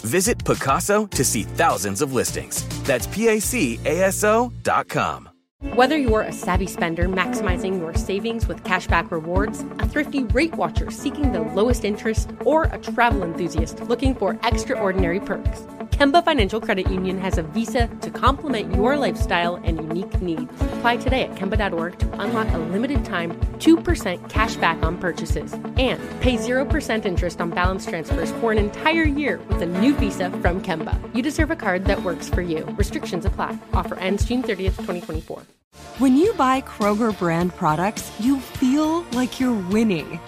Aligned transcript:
Visit 0.00 0.38
Pacaso 0.38 1.08
to 1.10 1.24
see 1.24 1.42
thousands 1.42 2.02
of 2.02 2.12
listings. 2.12 2.64
That's 2.84 3.06
dot 4.62 4.88
com. 4.88 5.28
Whether 5.74 5.98
you're 5.98 6.22
a 6.22 6.32
savvy 6.32 6.66
spender 6.66 7.06
maximizing 7.06 7.78
your 7.78 7.92
savings 7.94 8.48
with 8.48 8.64
cashback 8.64 9.10
rewards, 9.10 9.60
a 9.78 9.86
thrifty 9.86 10.24
rate 10.24 10.54
watcher 10.54 10.90
seeking 10.90 11.32
the 11.32 11.40
lowest 11.40 11.84
interest, 11.84 12.30
or 12.46 12.64
a 12.64 12.78
travel 12.78 13.22
enthusiast 13.22 13.78
looking 13.82 14.14
for 14.14 14.38
extraordinary 14.42 15.20
perks, 15.20 15.60
Kemba 15.90 16.24
Financial 16.24 16.60
Credit 16.60 16.90
Union 16.90 17.18
has 17.18 17.36
a 17.36 17.42
visa 17.42 17.88
to 18.00 18.10
complement 18.10 18.74
your 18.74 18.96
lifestyle 18.96 19.56
and 19.56 19.76
unique 19.78 20.20
needs. 20.22 20.50
Apply 20.60 20.96
today 20.96 21.22
at 21.22 21.34
Kemba.org 21.34 21.98
to 21.98 22.20
unlock 22.20 22.48
a 22.54 22.58
limited 22.58 23.04
time 23.04 23.32
2% 23.58 24.28
cash 24.30 24.56
back 24.56 24.82
on 24.82 24.96
purchases 24.96 25.52
and 25.76 26.00
pay 26.20 26.36
0% 26.36 27.04
interest 27.04 27.40
on 27.40 27.50
balance 27.50 27.84
transfers 27.86 28.30
for 28.32 28.52
an 28.52 28.58
entire 28.58 29.04
year 29.04 29.40
with 29.48 29.60
a 29.62 29.66
new 29.66 29.94
visa 29.94 30.30
from 30.30 30.62
Kemba. 30.62 30.98
You 31.14 31.22
deserve 31.22 31.50
a 31.50 31.56
card 31.56 31.84
that 31.86 32.02
works 32.02 32.28
for 32.28 32.40
you. 32.40 32.64
Restrictions 32.78 33.26
apply. 33.26 33.58
Offer 33.74 33.96
ends 33.96 34.24
June 34.24 34.42
30th, 34.42 34.76
2024. 34.76 35.42
When 35.98 36.16
you 36.16 36.32
buy 36.34 36.62
Kroger 36.62 37.16
brand 37.18 37.54
products, 37.56 38.10
you 38.18 38.40
feel 38.40 39.02
like 39.12 39.38
you're 39.38 39.60
winning. 39.68 40.18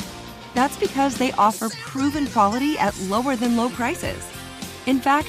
That's 0.55 0.77
because 0.77 1.17
they 1.17 1.33
offer 1.33 1.71
proven 1.71 2.27
quality 2.27 2.77
at 2.79 2.99
lower 3.03 3.37
than 3.37 3.57
low 3.57 3.71
prices. 3.71 4.23
In 4.87 4.99
fact, 4.99 5.29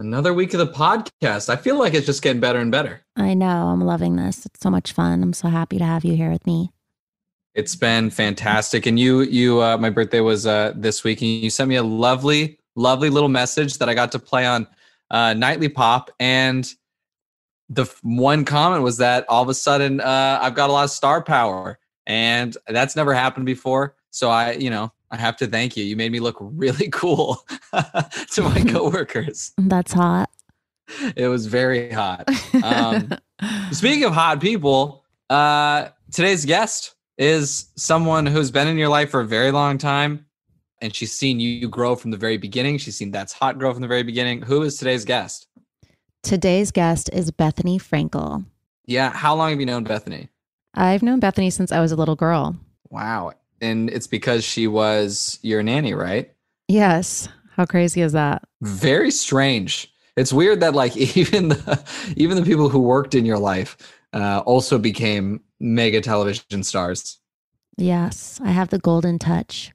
Another 0.00 0.32
week 0.32 0.54
of 0.54 0.60
the 0.60 0.72
podcast. 0.72 1.48
I 1.48 1.56
feel 1.56 1.76
like 1.76 1.92
it's 1.92 2.06
just 2.06 2.22
getting 2.22 2.40
better 2.40 2.60
and 2.60 2.70
better. 2.70 3.02
I 3.16 3.34
know. 3.34 3.66
I'm 3.66 3.80
loving 3.80 4.14
this. 4.14 4.46
It's 4.46 4.60
so 4.60 4.70
much 4.70 4.92
fun. 4.92 5.24
I'm 5.24 5.32
so 5.32 5.48
happy 5.48 5.76
to 5.78 5.84
have 5.84 6.04
you 6.04 6.14
here 6.14 6.30
with 6.30 6.46
me. 6.46 6.70
It's 7.56 7.74
been 7.74 8.08
fantastic. 8.10 8.86
And 8.86 8.96
you, 8.96 9.22
you, 9.22 9.60
uh, 9.60 9.76
my 9.76 9.90
birthday 9.90 10.20
was 10.20 10.46
uh, 10.46 10.72
this 10.76 11.02
week, 11.02 11.20
and 11.20 11.28
you 11.28 11.50
sent 11.50 11.68
me 11.68 11.74
a 11.74 11.82
lovely, 11.82 12.60
lovely 12.76 13.10
little 13.10 13.28
message 13.28 13.78
that 13.78 13.88
I 13.88 13.94
got 13.94 14.12
to 14.12 14.20
play 14.20 14.46
on 14.46 14.68
uh, 15.10 15.34
Nightly 15.34 15.68
Pop. 15.68 16.12
And 16.20 16.72
the 17.68 17.92
one 18.02 18.44
comment 18.44 18.84
was 18.84 18.98
that 18.98 19.24
all 19.28 19.42
of 19.42 19.48
a 19.48 19.54
sudden 19.54 20.00
uh, 20.00 20.38
I've 20.40 20.54
got 20.54 20.70
a 20.70 20.72
lot 20.72 20.84
of 20.84 20.90
star 20.90 21.24
power, 21.24 21.76
and 22.06 22.56
that's 22.68 22.94
never 22.94 23.14
happened 23.14 23.46
before. 23.46 23.96
So 24.10 24.30
I, 24.30 24.52
you 24.52 24.70
know, 24.70 24.92
I 25.10 25.16
have 25.16 25.36
to 25.38 25.46
thank 25.46 25.76
you. 25.76 25.84
You 25.84 25.96
made 25.96 26.12
me 26.12 26.20
look 26.20 26.36
really 26.40 26.88
cool 26.92 27.46
to 27.72 28.42
my 28.42 28.64
coworkers. 28.68 29.52
That's 29.56 29.92
hot. 29.92 30.30
It 31.16 31.28
was 31.28 31.46
very 31.46 31.90
hot. 31.90 32.28
Um, 32.62 33.12
speaking 33.72 34.04
of 34.04 34.14
hot 34.14 34.40
people, 34.40 35.04
uh, 35.28 35.88
today's 36.10 36.46
guest 36.46 36.94
is 37.18 37.66
someone 37.76 38.24
who's 38.24 38.50
been 38.50 38.68
in 38.68 38.78
your 38.78 38.88
life 38.88 39.10
for 39.10 39.20
a 39.20 39.26
very 39.26 39.50
long 39.50 39.76
time, 39.76 40.24
and 40.80 40.94
she's 40.94 41.12
seen 41.12 41.40
you 41.40 41.68
grow 41.68 41.94
from 41.94 42.10
the 42.10 42.16
very 42.16 42.38
beginning. 42.38 42.78
She's 42.78 42.96
seen 42.96 43.10
That's 43.10 43.34
Hot 43.34 43.58
grow 43.58 43.72
from 43.72 43.82
the 43.82 43.88
very 43.88 44.02
beginning. 44.02 44.42
Who 44.42 44.62
is 44.62 44.78
today's 44.78 45.04
guest? 45.04 45.46
Today's 46.22 46.70
guest 46.70 47.10
is 47.12 47.30
Bethenny 47.30 47.78
Frankel. 47.78 48.46
Yeah. 48.86 49.10
How 49.10 49.34
long 49.34 49.50
have 49.50 49.60
you 49.60 49.66
known 49.66 49.84
Bethenny? 49.84 50.28
I've 50.74 51.02
known 51.02 51.20
Bethenny 51.20 51.52
since 51.52 51.72
I 51.72 51.80
was 51.80 51.92
a 51.92 51.96
little 51.96 52.16
girl. 52.16 52.56
Wow. 52.88 53.32
And 53.60 53.90
it's 53.90 54.06
because 54.06 54.44
she 54.44 54.66
was 54.66 55.38
your 55.42 55.62
nanny, 55.62 55.94
right? 55.94 56.32
Yes. 56.68 57.28
How 57.56 57.64
crazy 57.66 58.02
is 58.02 58.12
that? 58.12 58.42
Very 58.60 59.10
strange. 59.10 59.92
It's 60.16 60.32
weird 60.32 60.60
that 60.60 60.74
like 60.74 60.96
even 61.16 61.48
the 61.48 61.82
even 62.16 62.36
the 62.36 62.44
people 62.44 62.68
who 62.68 62.80
worked 62.80 63.14
in 63.14 63.24
your 63.24 63.38
life 63.38 63.76
uh, 64.12 64.40
also 64.46 64.78
became 64.78 65.40
mega 65.60 66.00
television 66.00 66.62
stars. 66.62 67.18
Yes. 67.76 68.40
I 68.42 68.50
have 68.50 68.68
the 68.68 68.78
golden 68.78 69.18
touch. 69.18 69.72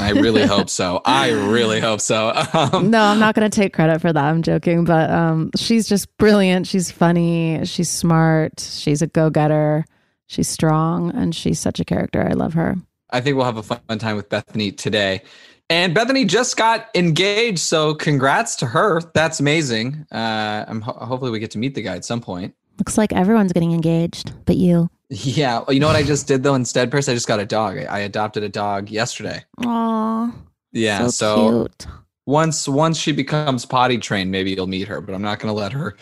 I 0.00 0.10
really 0.10 0.46
hope 0.46 0.68
so. 0.68 1.00
I 1.04 1.30
really 1.30 1.80
hope 1.80 2.00
so. 2.00 2.32
Um, 2.52 2.90
no, 2.90 3.02
I'm 3.02 3.18
not 3.18 3.34
going 3.34 3.48
to 3.48 3.54
take 3.54 3.72
credit 3.72 4.00
for 4.00 4.12
that. 4.12 4.24
I'm 4.24 4.42
joking, 4.42 4.84
but 4.84 5.10
um, 5.10 5.50
she's 5.56 5.88
just 5.88 6.16
brilliant. 6.18 6.66
She's 6.66 6.90
funny. 6.90 7.64
She's 7.64 7.88
smart. 7.88 8.60
She's 8.60 9.02
a 9.02 9.06
go 9.06 9.30
getter. 9.30 9.84
She's 10.30 10.46
strong, 10.46 11.10
and 11.12 11.34
she's 11.34 11.58
such 11.58 11.80
a 11.80 11.84
character. 11.84 12.24
I 12.24 12.34
love 12.34 12.54
her. 12.54 12.76
I 13.10 13.20
think 13.20 13.34
we'll 13.34 13.46
have 13.46 13.56
a 13.56 13.64
fun 13.64 13.98
time 13.98 14.14
with 14.14 14.28
Bethenny 14.28 14.76
today. 14.76 15.22
And 15.68 15.92
Bethenny 15.92 16.24
just 16.24 16.56
got 16.56 16.88
engaged, 16.94 17.58
so 17.58 17.94
congrats 17.94 18.54
to 18.56 18.66
her. 18.66 19.00
That's 19.12 19.40
amazing. 19.40 20.06
Uh, 20.12 20.64
I'm 20.68 20.82
ho- 20.82 20.92
hopefully 21.04 21.32
we 21.32 21.40
get 21.40 21.50
to 21.50 21.58
meet 21.58 21.74
the 21.74 21.82
guy 21.82 21.96
at 21.96 22.04
some 22.04 22.20
point. 22.20 22.54
Looks 22.78 22.96
like 22.96 23.12
everyone's 23.12 23.52
getting 23.52 23.72
engaged, 23.72 24.32
but 24.46 24.56
you. 24.56 24.88
Yeah, 25.08 25.64
Well, 25.66 25.72
you 25.72 25.80
know 25.80 25.88
what 25.88 25.96
I 25.96 26.04
just 26.04 26.28
did 26.28 26.44
though 26.44 26.54
instead, 26.54 26.92
Paris? 26.92 27.08
I 27.08 27.14
just 27.14 27.26
got 27.26 27.40
a 27.40 27.44
dog. 27.44 27.76
I, 27.78 27.82
I 27.86 27.98
adopted 27.98 28.44
a 28.44 28.48
dog 28.48 28.88
yesterday. 28.88 29.42
Aw. 29.66 30.32
Yeah, 30.70 31.08
so, 31.08 31.10
so 31.10 31.60
cute. 31.66 31.86
once 32.26 32.68
once 32.68 32.98
she 32.98 33.10
becomes 33.10 33.66
potty 33.66 33.98
trained, 33.98 34.30
maybe 34.30 34.52
you'll 34.52 34.68
meet 34.68 34.86
her. 34.86 35.00
But 35.00 35.16
I'm 35.16 35.22
not 35.22 35.40
going 35.40 35.52
to 35.52 35.60
let 35.60 35.72
her. 35.72 35.96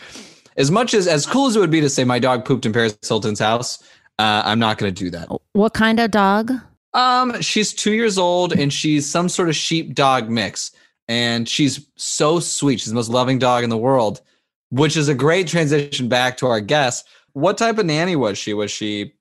As 0.57 0.69
much 0.69 0.93
as 0.93 1.07
as 1.07 1.25
cool 1.25 1.47
as 1.47 1.55
it 1.55 1.59
would 1.59 1.71
be 1.71 1.81
to 1.81 1.89
say 1.89 2.03
my 2.03 2.19
dog 2.19 2.45
pooped 2.45 2.67
in 2.67 2.73
Paris 2.73 2.95
Hilton's 3.01 3.39
house, 3.39 3.81
uh, 4.19 4.43
I'm 4.45 4.59
not 4.59 4.77
going 4.77 4.93
to 4.93 5.03
do 5.03 5.09
that. 5.11 5.29
What 5.53 5.73
kind 5.73 5.99
of 5.99 6.11
dog? 6.11 6.51
Um, 6.93 7.41
she's 7.41 7.73
two 7.73 7.93
years 7.93 8.17
old 8.17 8.51
and 8.51 8.71
she's 8.71 9.09
some 9.09 9.29
sort 9.29 9.47
of 9.47 9.55
sheep 9.55 9.95
dog 9.95 10.29
mix, 10.29 10.71
and 11.07 11.47
she's 11.47 11.87
so 11.95 12.39
sweet. 12.39 12.81
She's 12.81 12.89
the 12.89 12.95
most 12.95 13.09
loving 13.09 13.39
dog 13.39 13.63
in 13.63 13.69
the 13.69 13.77
world, 13.77 14.21
which 14.69 14.97
is 14.97 15.07
a 15.07 15.15
great 15.15 15.47
transition 15.47 16.09
back 16.09 16.35
to 16.37 16.47
our 16.47 16.59
guest. 16.59 17.07
What 17.33 17.57
type 17.57 17.77
of 17.77 17.85
nanny 17.85 18.15
was 18.15 18.37
she? 18.37 18.53
Was 18.53 18.71
she, 18.71 19.13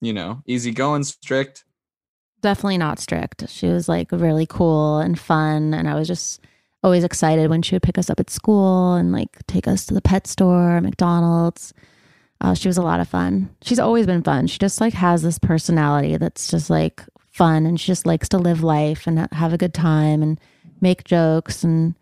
you 0.00 0.12
know, 0.12 0.42
easygoing, 0.46 1.02
strict? 1.02 1.64
Definitely 2.40 2.78
not 2.78 3.00
strict. 3.00 3.48
She 3.48 3.66
was 3.66 3.88
like 3.88 4.12
really 4.12 4.46
cool 4.46 4.98
and 4.98 5.18
fun. 5.18 5.74
And 5.74 5.88
I 5.88 5.94
was 5.94 6.06
just 6.06 6.40
always 6.84 7.02
excited 7.02 7.50
when 7.50 7.62
she 7.62 7.74
would 7.74 7.82
pick 7.82 7.98
us 7.98 8.10
up 8.10 8.20
at 8.20 8.30
school 8.30 8.94
and 8.94 9.10
like 9.10 9.44
take 9.46 9.66
us 9.66 9.86
to 9.86 9.94
the 9.94 10.02
pet 10.02 10.26
store, 10.26 10.80
McDonald's. 10.80 11.72
Uh, 12.40 12.54
she 12.54 12.68
was 12.68 12.76
a 12.76 12.82
lot 12.82 13.00
of 13.00 13.08
fun. 13.08 13.48
She's 13.62 13.78
always 13.78 14.06
been 14.06 14.22
fun. 14.22 14.46
She 14.46 14.58
just 14.58 14.80
like 14.80 14.94
has 14.94 15.22
this 15.22 15.38
personality 15.38 16.16
that's 16.16 16.50
just 16.50 16.68
like 16.68 17.02
fun 17.30 17.66
and 17.66 17.80
she 17.80 17.86
just 17.86 18.06
likes 18.06 18.28
to 18.30 18.38
live 18.38 18.62
life 18.62 19.06
and 19.06 19.28
have 19.32 19.52
a 19.52 19.58
good 19.58 19.74
time 19.74 20.22
and 20.22 20.38
make 20.80 21.04
jokes 21.04 21.64
and 21.64 21.94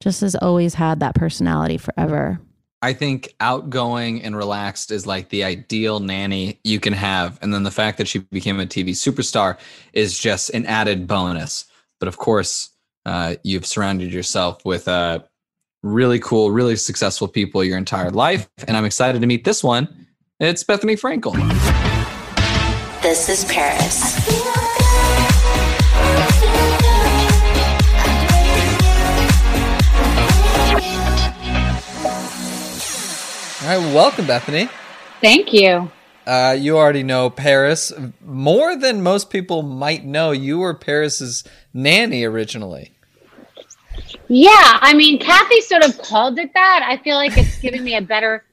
just 0.00 0.20
has 0.20 0.34
always 0.36 0.74
had 0.74 1.00
that 1.00 1.14
personality 1.14 1.78
forever. 1.78 2.40
I 2.82 2.92
think 2.92 3.34
outgoing 3.40 4.22
and 4.22 4.36
relaxed 4.36 4.90
is 4.90 5.06
like 5.06 5.30
the 5.30 5.44
ideal 5.44 6.00
nanny 6.00 6.60
you 6.64 6.80
can 6.80 6.92
have. 6.92 7.38
And 7.40 7.54
then 7.54 7.62
the 7.62 7.70
fact 7.70 7.96
that 7.96 8.08
she 8.08 8.18
became 8.18 8.60
a 8.60 8.66
TV 8.66 8.90
superstar 8.90 9.56
is 9.94 10.18
just 10.18 10.50
an 10.50 10.66
added 10.66 11.06
bonus. 11.06 11.64
But 11.98 12.08
of 12.08 12.18
course, 12.18 12.68
uh, 13.06 13.36
you've 13.42 13.64
surrounded 13.64 14.12
yourself 14.12 14.62
with 14.66 14.86
uh, 14.86 15.20
really 15.84 16.18
cool, 16.18 16.50
really 16.50 16.76
successful 16.76 17.28
people 17.28 17.62
your 17.62 17.76
entire 17.76 18.10
life. 18.10 18.48
And 18.66 18.76
I'm 18.76 18.86
excited 18.86 19.20
to 19.20 19.26
meet 19.26 19.44
this 19.44 19.62
one 19.62 20.06
It's 20.40 20.64
Bethenny 20.64 20.98
Frankel. 20.98 21.34
This 23.02 23.28
is 23.28 23.44
Paris. 23.44 24.18
All 33.62 33.70
right, 33.70 33.94
welcome, 33.94 34.26
Bethenny. 34.26 34.70
Thank 35.20 35.52
you. 35.52 35.90
Uh, 36.26 36.56
you 36.58 36.78
already 36.78 37.02
know 37.02 37.28
Paris 37.28 37.92
more 38.24 38.74
than 38.76 39.02
most 39.02 39.28
people 39.28 39.62
might 39.62 40.04
know. 40.06 40.30
You 40.30 40.58
were 40.58 40.72
Paris's 40.72 41.44
nanny 41.74 42.24
originally. 42.24 42.93
Yeah, 44.28 44.78
I 44.80 44.94
mean, 44.94 45.18
Kathy 45.18 45.60
sort 45.60 45.84
of 45.84 45.98
called 45.98 46.38
it 46.38 46.52
that. 46.54 46.84
I 46.86 46.96
feel 46.98 47.16
like 47.16 47.36
it's 47.36 47.58
giving 47.58 47.84
me 47.84 47.96
a 47.96 48.02
better 48.02 48.44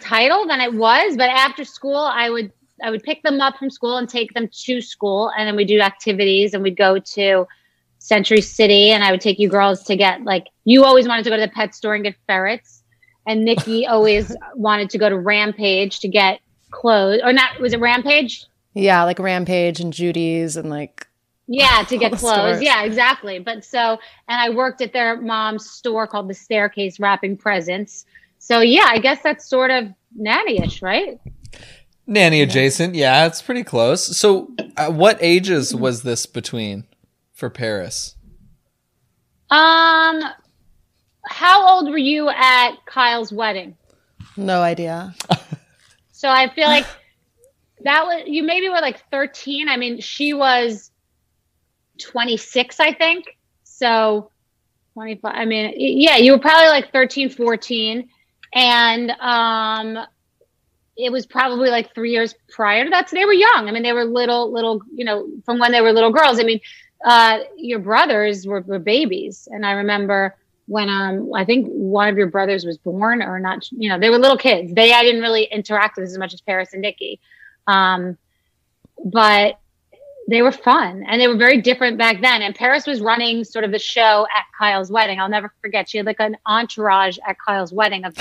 title 0.00 0.46
than 0.46 0.60
it 0.60 0.74
was. 0.74 1.16
But 1.16 1.30
after 1.30 1.64
school, 1.64 1.96
I 1.96 2.30
would 2.30 2.52
I 2.82 2.90
would 2.90 3.02
pick 3.02 3.22
them 3.22 3.40
up 3.40 3.56
from 3.56 3.70
school 3.70 3.96
and 3.96 4.08
take 4.08 4.34
them 4.34 4.48
to 4.48 4.80
school, 4.80 5.30
and 5.38 5.46
then 5.46 5.56
we 5.56 5.64
do 5.64 5.80
activities, 5.80 6.54
and 6.54 6.62
we'd 6.62 6.76
go 6.76 6.98
to 6.98 7.46
Century 7.98 8.40
City, 8.40 8.90
and 8.90 9.04
I 9.04 9.10
would 9.10 9.20
take 9.20 9.38
you 9.38 9.48
girls 9.48 9.84
to 9.84 9.96
get 9.96 10.22
like 10.24 10.48
you 10.64 10.84
always 10.84 11.08
wanted 11.08 11.24
to 11.24 11.30
go 11.30 11.36
to 11.36 11.42
the 11.42 11.48
pet 11.48 11.74
store 11.74 11.94
and 11.94 12.04
get 12.04 12.16
ferrets, 12.26 12.82
and 13.26 13.44
Nikki 13.44 13.86
always 13.88 14.34
wanted 14.54 14.90
to 14.90 14.98
go 14.98 15.08
to 15.08 15.18
Rampage 15.18 16.00
to 16.00 16.08
get 16.08 16.40
clothes, 16.70 17.20
or 17.24 17.32
not? 17.32 17.60
Was 17.60 17.72
it 17.72 17.80
Rampage? 17.80 18.44
Yeah, 18.74 19.04
like 19.04 19.18
Rampage 19.18 19.80
and 19.80 19.92
Judy's 19.92 20.56
and 20.56 20.68
like 20.68 21.06
Yeah, 21.46 21.84
to 21.88 21.98
get 21.98 22.12
clothes. 22.12 22.34
stores. 22.34 22.62
Yeah, 22.62 22.84
exactly. 22.84 23.38
But 23.38 23.64
so, 23.64 23.98
and 24.28 24.40
I 24.40 24.50
worked 24.50 24.80
at 24.80 24.92
their 24.92 25.20
mom's 25.20 25.70
store 25.70 26.06
called 26.06 26.28
the 26.28 26.34
Staircase 26.34 26.98
Wrapping 26.98 27.36
Presents. 27.36 28.06
So 28.38 28.60
yeah, 28.60 28.86
I 28.88 28.98
guess 28.98 29.22
that's 29.22 29.48
sort 29.48 29.70
of 29.70 29.88
nanny-ish, 30.16 30.80
right? 30.82 31.18
Nanny 32.06 32.42
adjacent. 32.42 32.94
Yeah, 32.94 33.26
it's 33.26 33.40
pretty 33.40 33.64
close. 33.64 34.16
So, 34.16 34.50
uh, 34.76 34.90
what 34.90 35.18
ages 35.20 35.74
was 35.74 36.02
this 36.02 36.26
between 36.26 36.84
for 37.32 37.48
Paris? 37.48 38.16
Um, 39.50 40.22
how 41.26 41.66
old 41.66 41.90
were 41.90 41.98
you 41.98 42.28
at 42.28 42.72
Kyle's 42.86 43.32
wedding? 43.32 43.76
no 44.36 44.62
idea. 44.62 45.14
So 46.12 46.28
I 46.28 46.48
feel 46.54 46.68
like 46.68 46.86
that 47.82 48.06
was 48.06 48.22
you 48.26 48.42
maybe 48.44 48.68
were 48.68 48.80
like 48.80 49.02
13. 49.10 49.68
I 49.68 49.76
mean, 49.76 50.00
she 50.00 50.32
was 50.32 50.90
26, 51.98 52.80
I 52.80 52.92
think. 52.92 53.36
So 53.64 54.30
25. 54.94 55.32
I 55.34 55.44
mean, 55.44 55.74
yeah, 55.76 56.16
you 56.16 56.32
were 56.32 56.38
probably 56.38 56.68
like 56.68 56.92
13, 56.92 57.30
14. 57.30 58.08
And 58.54 59.10
um 59.10 59.98
it 60.96 61.10
was 61.10 61.26
probably 61.26 61.70
like 61.70 61.92
three 61.92 62.12
years 62.12 62.34
prior 62.48 62.84
to 62.84 62.90
that. 62.90 63.10
So 63.10 63.16
they 63.16 63.24
were 63.24 63.32
young. 63.32 63.68
I 63.68 63.72
mean, 63.72 63.82
they 63.82 63.92
were 63.92 64.04
little, 64.04 64.52
little, 64.52 64.80
you 64.94 65.04
know, 65.04 65.26
from 65.44 65.58
when 65.58 65.72
they 65.72 65.80
were 65.80 65.92
little 65.92 66.12
girls. 66.12 66.38
I 66.38 66.44
mean, 66.44 66.60
uh, 67.04 67.40
your 67.56 67.80
brothers 67.80 68.46
were, 68.46 68.60
were 68.60 68.78
babies. 68.78 69.48
And 69.50 69.66
I 69.66 69.72
remember 69.72 70.36
when 70.66 70.88
um 70.88 71.34
I 71.34 71.44
think 71.44 71.66
one 71.68 72.08
of 72.08 72.16
your 72.16 72.28
brothers 72.28 72.64
was 72.64 72.78
born 72.78 73.22
or 73.22 73.38
not, 73.38 73.70
you 73.72 73.88
know, 73.88 73.98
they 73.98 74.08
were 74.08 74.18
little 74.18 74.38
kids. 74.38 74.72
They 74.72 74.92
I 74.92 75.02
didn't 75.02 75.20
really 75.20 75.44
interact 75.44 75.96
with 75.96 76.06
as 76.06 76.16
much 76.16 76.32
as 76.32 76.40
Paris 76.40 76.72
and 76.72 76.82
Nikki. 76.82 77.20
Um 77.66 78.16
but 79.04 79.58
they 80.28 80.42
were 80.42 80.52
fun 80.52 81.04
and 81.06 81.20
they 81.20 81.28
were 81.28 81.36
very 81.36 81.60
different 81.60 81.98
back 81.98 82.20
then. 82.22 82.42
And 82.42 82.54
Paris 82.54 82.86
was 82.86 83.00
running 83.00 83.44
sort 83.44 83.64
of 83.64 83.72
the 83.72 83.78
show 83.78 84.26
at 84.36 84.44
Kyle's 84.58 84.90
wedding. 84.90 85.20
I'll 85.20 85.28
never 85.28 85.52
forget. 85.60 85.88
She 85.88 85.98
had 85.98 86.06
like 86.06 86.20
an 86.20 86.36
entourage 86.46 87.18
at 87.26 87.36
Kyle's 87.44 87.72
wedding 87.72 88.04
of 88.04 88.16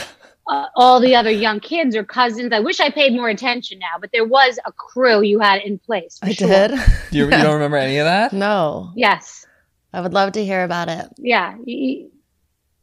uh, 0.49 0.65
all 0.75 0.99
the 0.99 1.15
other 1.15 1.31
young 1.31 1.59
kids 1.59 1.95
or 1.95 2.03
cousins. 2.03 2.51
I 2.51 2.59
wish 2.59 2.79
I 2.79 2.89
paid 2.89 3.13
more 3.13 3.29
attention 3.29 3.79
now, 3.79 3.99
but 4.01 4.11
there 4.11 4.25
was 4.25 4.59
a 4.65 4.71
crew 4.73 5.21
you 5.21 5.39
had 5.39 5.61
in 5.61 5.79
place. 5.79 6.19
I 6.21 6.33
sure. 6.33 6.47
did. 6.47 6.71
You, 7.11 7.25
you 7.25 7.29
don't 7.29 7.53
remember 7.53 7.77
any 7.77 7.99
of 7.99 8.05
that? 8.05 8.33
No. 8.33 8.91
Yes. 8.95 9.45
I 9.93 10.01
would 10.01 10.13
love 10.13 10.31
to 10.33 10.43
hear 10.43 10.63
about 10.63 10.89
it. 10.89 11.07
yeah 11.17 11.55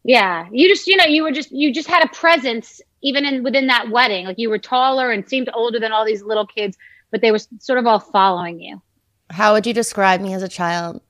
yeah 0.05 0.47
you 0.51 0.69
just 0.69 0.87
you 0.87 0.97
know 0.97 1.05
you 1.05 1.23
were 1.23 1.33
just 1.33 1.51
you 1.51 1.73
just 1.73 1.89
had 1.89 2.03
a 2.05 2.09
presence 2.09 2.81
even 3.03 3.25
in 3.25 3.43
within 3.43 3.67
that 3.67 3.91
wedding 3.91 4.27
like 4.27 4.39
you 4.39 4.49
were 4.49 4.59
taller 4.59 5.11
and 5.11 5.29
seemed 5.29 5.51
older 5.53 5.79
than 5.79 5.93
all 5.93 6.05
these 6.05 6.23
little 6.23 6.47
kids 6.47 6.77
but 7.11 7.21
they 7.21 7.31
were 7.31 7.39
sort 7.59 7.79
of 7.79 7.87
all 7.87 7.99
following 7.99 8.61
you 8.61 8.81
How 9.31 9.53
would 9.55 9.67
you 9.67 9.73
describe 9.75 10.21
me 10.21 10.35
as 10.35 10.43
a 10.43 10.49
child? 10.49 11.01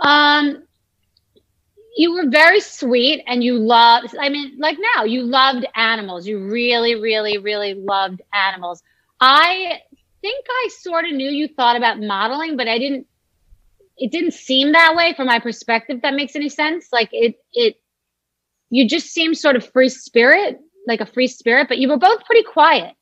um 0.00 0.62
you 1.96 2.12
were 2.12 2.28
very 2.30 2.60
sweet 2.60 3.22
and 3.26 3.42
you 3.42 3.58
loved 3.58 4.14
i 4.20 4.28
mean 4.28 4.56
like 4.58 4.78
now 4.94 5.04
you 5.04 5.22
loved 5.24 5.66
animals. 5.74 6.26
You 6.26 6.38
really 6.38 6.94
really 6.94 7.38
really 7.38 7.74
loved 7.74 8.22
animals. 8.32 8.82
I 9.20 9.80
think 10.20 10.46
i 10.48 10.68
sort 10.80 11.04
of 11.04 11.12
knew 11.12 11.30
you 11.30 11.48
thought 11.48 11.76
about 11.76 12.00
modeling 12.00 12.56
but 12.56 12.66
i 12.66 12.76
didn't 12.78 13.06
it 13.96 14.12
didn't 14.12 14.32
seem 14.32 14.72
that 14.72 14.94
way 14.94 15.14
from 15.16 15.26
my 15.26 15.40
perspective 15.40 16.02
that 16.02 16.14
makes 16.14 16.36
any 16.36 16.48
sense. 16.48 16.88
Like 16.92 17.08
it 17.12 17.36
it 17.52 17.76
you 18.70 18.88
just 18.88 19.08
seemed 19.08 19.36
sort 19.36 19.56
of 19.56 19.68
free 19.72 19.88
spirit 19.88 20.60
like 20.86 21.00
a 21.00 21.06
free 21.06 21.26
spirit 21.26 21.66
but 21.68 21.78
you 21.78 21.88
were 21.88 21.98
both 21.98 22.24
pretty 22.24 22.44
quiet 22.44 22.94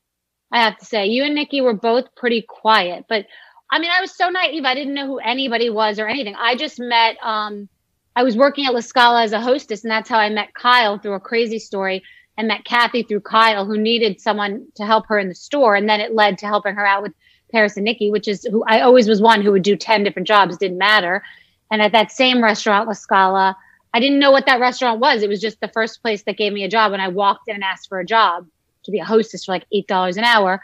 i 0.51 0.61
have 0.61 0.77
to 0.77 0.85
say 0.85 1.05
you 1.05 1.23
and 1.23 1.35
nikki 1.35 1.61
were 1.61 1.73
both 1.73 2.13
pretty 2.15 2.41
quiet 2.41 3.05
but 3.07 3.25
i 3.71 3.79
mean 3.79 3.91
i 3.91 4.01
was 4.01 4.15
so 4.15 4.29
naive 4.29 4.65
i 4.65 4.73
didn't 4.75 4.93
know 4.93 5.07
who 5.07 5.19
anybody 5.19 5.69
was 5.69 5.99
or 5.99 6.07
anything 6.07 6.35
i 6.35 6.55
just 6.55 6.79
met 6.79 7.17
um 7.23 7.67
i 8.15 8.23
was 8.23 8.35
working 8.35 8.65
at 8.65 8.73
la 8.73 8.79
scala 8.79 9.23
as 9.23 9.33
a 9.33 9.41
hostess 9.41 9.83
and 9.83 9.91
that's 9.91 10.09
how 10.09 10.19
i 10.19 10.29
met 10.29 10.53
kyle 10.53 10.97
through 10.97 11.13
a 11.13 11.19
crazy 11.19 11.59
story 11.59 12.03
and 12.37 12.47
met 12.47 12.65
kathy 12.65 13.03
through 13.03 13.21
kyle 13.21 13.65
who 13.65 13.77
needed 13.77 14.21
someone 14.21 14.65
to 14.75 14.85
help 14.85 15.05
her 15.07 15.19
in 15.19 15.29
the 15.29 15.35
store 15.35 15.75
and 15.75 15.89
then 15.89 15.99
it 15.99 16.13
led 16.13 16.37
to 16.37 16.45
helping 16.45 16.75
her 16.75 16.85
out 16.85 17.03
with 17.03 17.13
Paris 17.51 17.77
and 17.77 17.85
Nikki, 17.85 18.11
which 18.11 18.27
is 18.27 18.43
who 18.43 18.63
I 18.67 18.81
always 18.81 19.07
was 19.07 19.21
one 19.21 19.41
who 19.41 19.51
would 19.51 19.63
do 19.63 19.75
10 19.75 20.03
different 20.03 20.27
jobs, 20.27 20.57
didn't 20.57 20.77
matter. 20.77 21.23
And 21.71 21.81
at 21.81 21.91
that 21.93 22.11
same 22.11 22.43
restaurant, 22.43 22.87
La 22.87 22.93
Scala, 22.93 23.55
I 23.93 23.99
didn't 23.99 24.19
know 24.19 24.31
what 24.31 24.45
that 24.45 24.59
restaurant 24.59 24.99
was. 24.99 25.23
It 25.23 25.29
was 25.29 25.41
just 25.41 25.59
the 25.59 25.69
first 25.69 26.01
place 26.01 26.23
that 26.23 26.37
gave 26.37 26.53
me 26.53 26.63
a 26.63 26.69
job 26.69 26.91
when 26.91 27.01
I 27.01 27.07
walked 27.07 27.47
in 27.47 27.55
and 27.55 27.63
asked 27.63 27.89
for 27.89 27.99
a 27.99 28.05
job 28.05 28.47
to 28.87 28.91
be 28.91 28.99
a 28.99 29.05
hostess 29.05 29.45
for 29.45 29.51
like 29.51 29.65
$8 29.73 30.17
an 30.17 30.23
hour. 30.23 30.61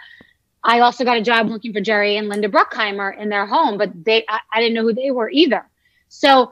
I 0.64 0.80
also 0.80 1.04
got 1.04 1.18
a 1.18 1.22
job 1.22 1.50
looking 1.50 1.74
for 1.74 1.82
Jerry 1.82 2.18
and 2.18 2.30
Linda 2.30 2.50
Bruckheimer 2.50 3.16
in 3.18 3.30
their 3.30 3.46
home, 3.46 3.78
but 3.78 3.92
they 4.04 4.26
I, 4.28 4.40
I 4.54 4.62
didn't 4.62 4.74
know 4.74 4.84
who 4.84 4.94
they 4.94 5.12
were 5.12 5.30
either. 5.30 5.70
So 6.10 6.52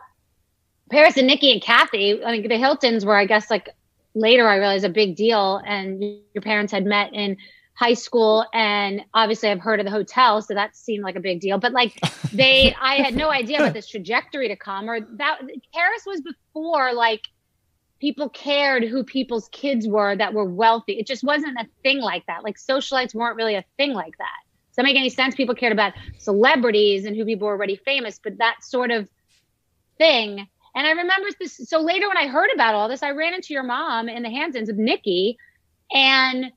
Paris 0.92 1.18
and 1.18 1.28
Nikki 1.28 1.52
and 1.52 1.62
Kathy, 1.62 2.24
I 2.24 2.34
mean, 2.34 2.48
the 2.48 2.58
Hiltons 2.58 3.06
were, 3.06 3.16
I 3.16 3.26
guess, 3.26 3.50
like 3.50 3.70
later 4.14 4.48
I 4.48 4.58
realized 4.58 4.84
a 4.84 4.90
big 4.90 5.16
deal. 5.16 5.62
And 5.66 6.04
your 6.34 6.42
parents 6.42 6.74
had 6.74 6.86
met 6.86 7.14
in 7.14 7.38
high 7.74 7.94
school 7.96 8.46
and 8.54 9.02
obviously 9.16 9.50
I've 9.50 9.60
heard 9.60 9.80
of 9.80 9.86
the 9.86 9.92
hotel 9.92 10.42
so 10.44 10.54
that 10.54 10.76
seemed 10.76 11.04
like 11.04 11.16
a 11.16 11.20
big 11.20 11.40
deal 11.40 11.58
but 11.58 11.72
like 11.72 12.00
they 12.32 12.76
I 12.80 12.98
had 12.98 13.16
no 13.16 13.32
idea 13.32 13.58
about 13.58 13.74
this 13.80 13.88
trajectory 13.88 14.50
to 14.50 14.56
come 14.56 14.88
or 14.88 15.00
that 15.00 15.40
Paris 15.74 16.04
was 16.06 16.22
before 16.22 16.94
like 16.94 17.22
people 18.02 18.28
cared 18.30 18.84
who 18.84 19.04
people's 19.04 19.48
kids 19.50 19.88
were 19.88 20.16
that 20.16 20.34
were 20.34 20.44
wealthy 20.44 20.94
it 20.94 21.08
just 21.08 21.24
wasn't 21.24 21.56
a 21.58 21.66
thing 21.84 22.00
like 22.00 22.26
that 22.26 22.44
like 22.44 22.58
socialites 22.58 23.16
weren't 23.16 23.38
really 23.38 23.56
a 23.56 23.64
thing 23.78 23.94
like 23.94 24.18
that 24.18 24.40
does 24.70 24.76
that 24.78 24.84
make 24.84 24.98
any 24.98 25.10
sense 25.10 25.36
people 25.36 25.56
cared 25.56 25.72
about 25.72 25.94
celebrities 26.18 27.06
and 27.06 27.16
who 27.16 27.24
people 27.24 27.48
were 27.48 27.54
already 27.54 27.76
famous 27.76 28.20
but 28.22 28.38
that 28.40 28.58
sort 28.64 28.92
of 28.92 29.08
thing 29.98 30.48
and 30.74 30.88
I 30.88 30.92
remember 30.92 31.28
this 31.40 31.62
so 31.70 31.80
later 31.80 32.08
when 32.08 32.18
I 32.18 32.28
heard 32.28 32.50
about 32.54 32.76
all 32.76 32.90
this 32.90 33.04
I 33.04 33.12
ran 33.12 33.34
into 33.34 33.54
your 33.54 33.64
mom 33.64 34.10
in 34.10 34.24
the 34.24 34.30
Hamptons 34.30 34.68
with 34.68 34.78
Nikki 34.78 35.38
and 35.94 36.52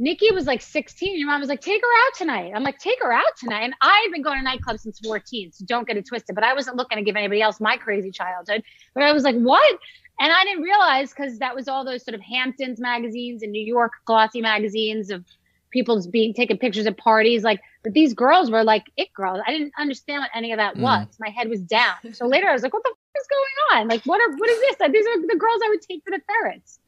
Nikki 0.00 0.32
was 0.32 0.46
like 0.46 0.62
16. 0.62 1.18
Your 1.18 1.26
mom 1.26 1.40
was 1.40 1.50
like, 1.50 1.60
take 1.60 1.82
her 1.82 2.06
out 2.06 2.14
tonight. 2.16 2.52
I'm 2.56 2.62
like, 2.62 2.78
take 2.78 2.98
her 3.02 3.12
out 3.12 3.36
tonight. 3.38 3.64
And 3.64 3.74
I've 3.82 4.10
been 4.10 4.22
going 4.22 4.42
to 4.42 4.50
nightclubs 4.50 4.80
since 4.80 4.98
14, 5.00 5.52
so 5.52 5.64
don't 5.66 5.86
get 5.86 5.98
it 5.98 6.06
twisted. 6.06 6.34
But 6.34 6.42
I 6.42 6.54
wasn't 6.54 6.76
looking 6.76 6.96
to 6.96 7.04
give 7.04 7.16
anybody 7.16 7.42
else 7.42 7.60
my 7.60 7.76
crazy 7.76 8.10
childhood. 8.10 8.62
But 8.94 9.02
I 9.02 9.12
was 9.12 9.24
like, 9.24 9.36
what? 9.36 9.78
And 10.20 10.30
I 10.32 10.44
didn't 10.44 10.62
realize 10.62 11.10
because 11.10 11.38
that 11.38 11.54
was 11.56 11.66
all 11.66 11.84
those 11.84 12.04
sort 12.04 12.14
of 12.14 12.20
Hamptons 12.20 12.78
magazines 12.78 13.42
and 13.42 13.50
New 13.52 13.64
York 13.64 13.92
glossy 14.04 14.40
magazines 14.42 15.10
of 15.10 15.24
people's 15.72 16.06
being 16.06 16.34
taking 16.34 16.58
pictures 16.58 16.84
at 16.86 16.96
parties. 16.98 17.42
Like, 17.42 17.60
but 17.82 17.94
these 17.94 18.12
girls 18.12 18.50
were 18.50 18.62
like 18.62 18.84
it 18.96 19.12
girls. 19.14 19.40
I 19.46 19.50
didn't 19.52 19.72
understand 19.78 20.20
what 20.20 20.30
any 20.34 20.52
of 20.52 20.58
that 20.58 20.74
Mm. 20.76 20.80
was. 20.80 21.06
My 21.18 21.30
head 21.30 21.48
was 21.48 21.60
down. 21.60 21.94
So 22.12 22.26
later 22.26 22.48
I 22.48 22.52
was 22.52 22.62
like, 22.62 22.72
what 22.74 22.82
the 22.82 22.90
f- 22.90 23.20
is 23.22 23.26
going 23.28 23.80
on? 23.80 23.88
Like, 23.88 24.02
what 24.04 24.20
are 24.20 24.30
what 24.36 24.50
is 24.50 24.58
this? 24.60 24.88
These 24.92 25.06
are 25.06 25.20
the 25.26 25.36
girls 25.38 25.60
I 25.64 25.68
would 25.70 25.80
take 25.82 26.02
for 26.04 26.10
the 26.10 26.20
ferrets. 26.28 26.78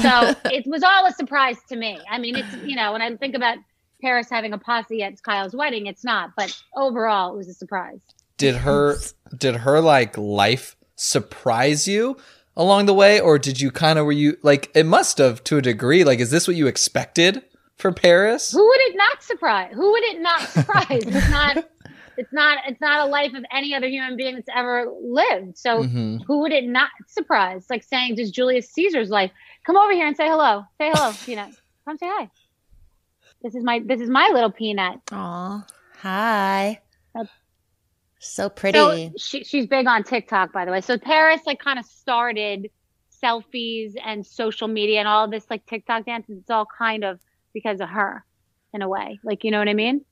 So 0.00 0.34
it 0.52 0.66
was 0.66 0.82
all 0.82 1.06
a 1.06 1.12
surprise 1.12 1.56
to 1.70 1.76
me. 1.76 1.98
I 2.10 2.18
mean, 2.18 2.36
it's 2.36 2.52
you 2.66 2.76
know, 2.76 2.92
when 2.92 3.00
I 3.00 3.14
think 3.16 3.34
about 3.34 3.56
Paris 4.02 4.28
having 4.28 4.52
a 4.52 4.58
posse 4.58 5.02
at 5.02 5.22
Kyle's 5.22 5.54
wedding, 5.54 5.86
it's 5.86 6.04
not. 6.04 6.32
But 6.36 6.54
overall, 6.76 7.32
it 7.32 7.36
was 7.36 7.48
a 7.48 7.54
surprise. 7.54 8.00
Did 8.36 8.56
her 8.56 8.96
did 9.38 9.56
her 9.56 9.80
like 9.80 10.18
life 10.18 10.76
surprise 10.96 11.86
you 11.88 12.16
along 12.56 12.86
the 12.86 12.94
way, 12.94 13.20
or 13.20 13.38
did 13.38 13.60
you 13.60 13.70
kind 13.70 13.98
of 13.98 14.06
were 14.06 14.12
you 14.12 14.36
like 14.42 14.70
it 14.74 14.84
must 14.86 15.18
have 15.18 15.42
to 15.44 15.56
a 15.58 15.62
degree? 15.62 16.04
Like, 16.04 16.20
is 16.20 16.30
this 16.30 16.46
what 16.46 16.56
you 16.56 16.66
expected 16.66 17.42
for 17.78 17.92
Paris? 17.92 18.52
Who 18.52 18.66
would 18.66 18.80
it 18.80 18.96
not 18.96 19.22
surprise? 19.22 19.72
Who 19.74 19.90
would 19.92 20.02
it 20.04 20.20
not 20.20 20.40
surprise? 20.48 21.02
it's 21.06 21.30
not. 21.30 21.64
It's 22.18 22.32
not. 22.32 22.58
It's 22.68 22.80
not 22.80 23.06
a 23.06 23.10
life 23.10 23.32
of 23.34 23.42
any 23.50 23.74
other 23.74 23.88
human 23.88 24.16
being 24.16 24.34
that's 24.34 24.48
ever 24.54 24.86
lived. 25.02 25.56
So 25.56 25.84
Mhm. 25.84 26.22
who 26.26 26.40
would 26.42 26.52
it 26.52 26.64
not 26.64 26.90
surprise? 27.08 27.66
Like 27.70 27.82
saying, 27.84 28.16
does 28.16 28.30
Julius 28.30 28.70
Caesar's 28.72 29.08
life 29.08 29.30
come 29.64 29.76
over 29.76 29.92
here 29.92 30.06
and 30.06 30.16
say 30.16 30.28
hello? 30.28 30.64
Say 30.78 30.90
hello. 30.92 31.12
You 31.26 31.36
know. 31.36 31.48
Come 31.86 31.96
say 31.98 32.06
hi. 32.08 32.30
This 33.42 33.54
is 33.54 33.64
my 33.64 33.80
this 33.84 34.00
is 34.00 34.08
my 34.10 34.30
little 34.32 34.52
peanut. 34.52 35.00
Aw. 35.10 35.66
Hi. 36.02 36.80
Uh, 37.18 37.24
So 38.24 38.48
pretty. 38.48 38.78
So 38.78 39.12
she, 39.18 39.42
she's 39.44 39.66
big 39.66 39.86
on 39.88 40.04
TikTok, 40.04 40.52
by 40.52 40.64
the 40.64 40.70
way. 40.70 40.80
So 40.80 40.96
Paris 40.96 41.40
like 41.44 41.58
kind 41.58 41.78
of 41.78 41.84
started 41.84 42.70
selfies 43.22 43.94
and 44.04 44.24
social 44.24 44.68
media 44.68 45.00
and 45.00 45.08
all 45.08 45.28
this 45.28 45.44
like 45.50 45.66
TikTok 45.66 46.06
dances. 46.06 46.38
It's 46.38 46.50
all 46.50 46.66
kind 46.78 47.04
of 47.04 47.20
because 47.52 47.80
of 47.80 47.88
her, 47.88 48.24
in 48.72 48.80
a 48.82 48.88
way. 48.88 49.18
Like 49.24 49.42
you 49.44 49.50
know 49.50 49.58
what 49.58 49.68
I 49.68 49.74
mean? 49.74 50.04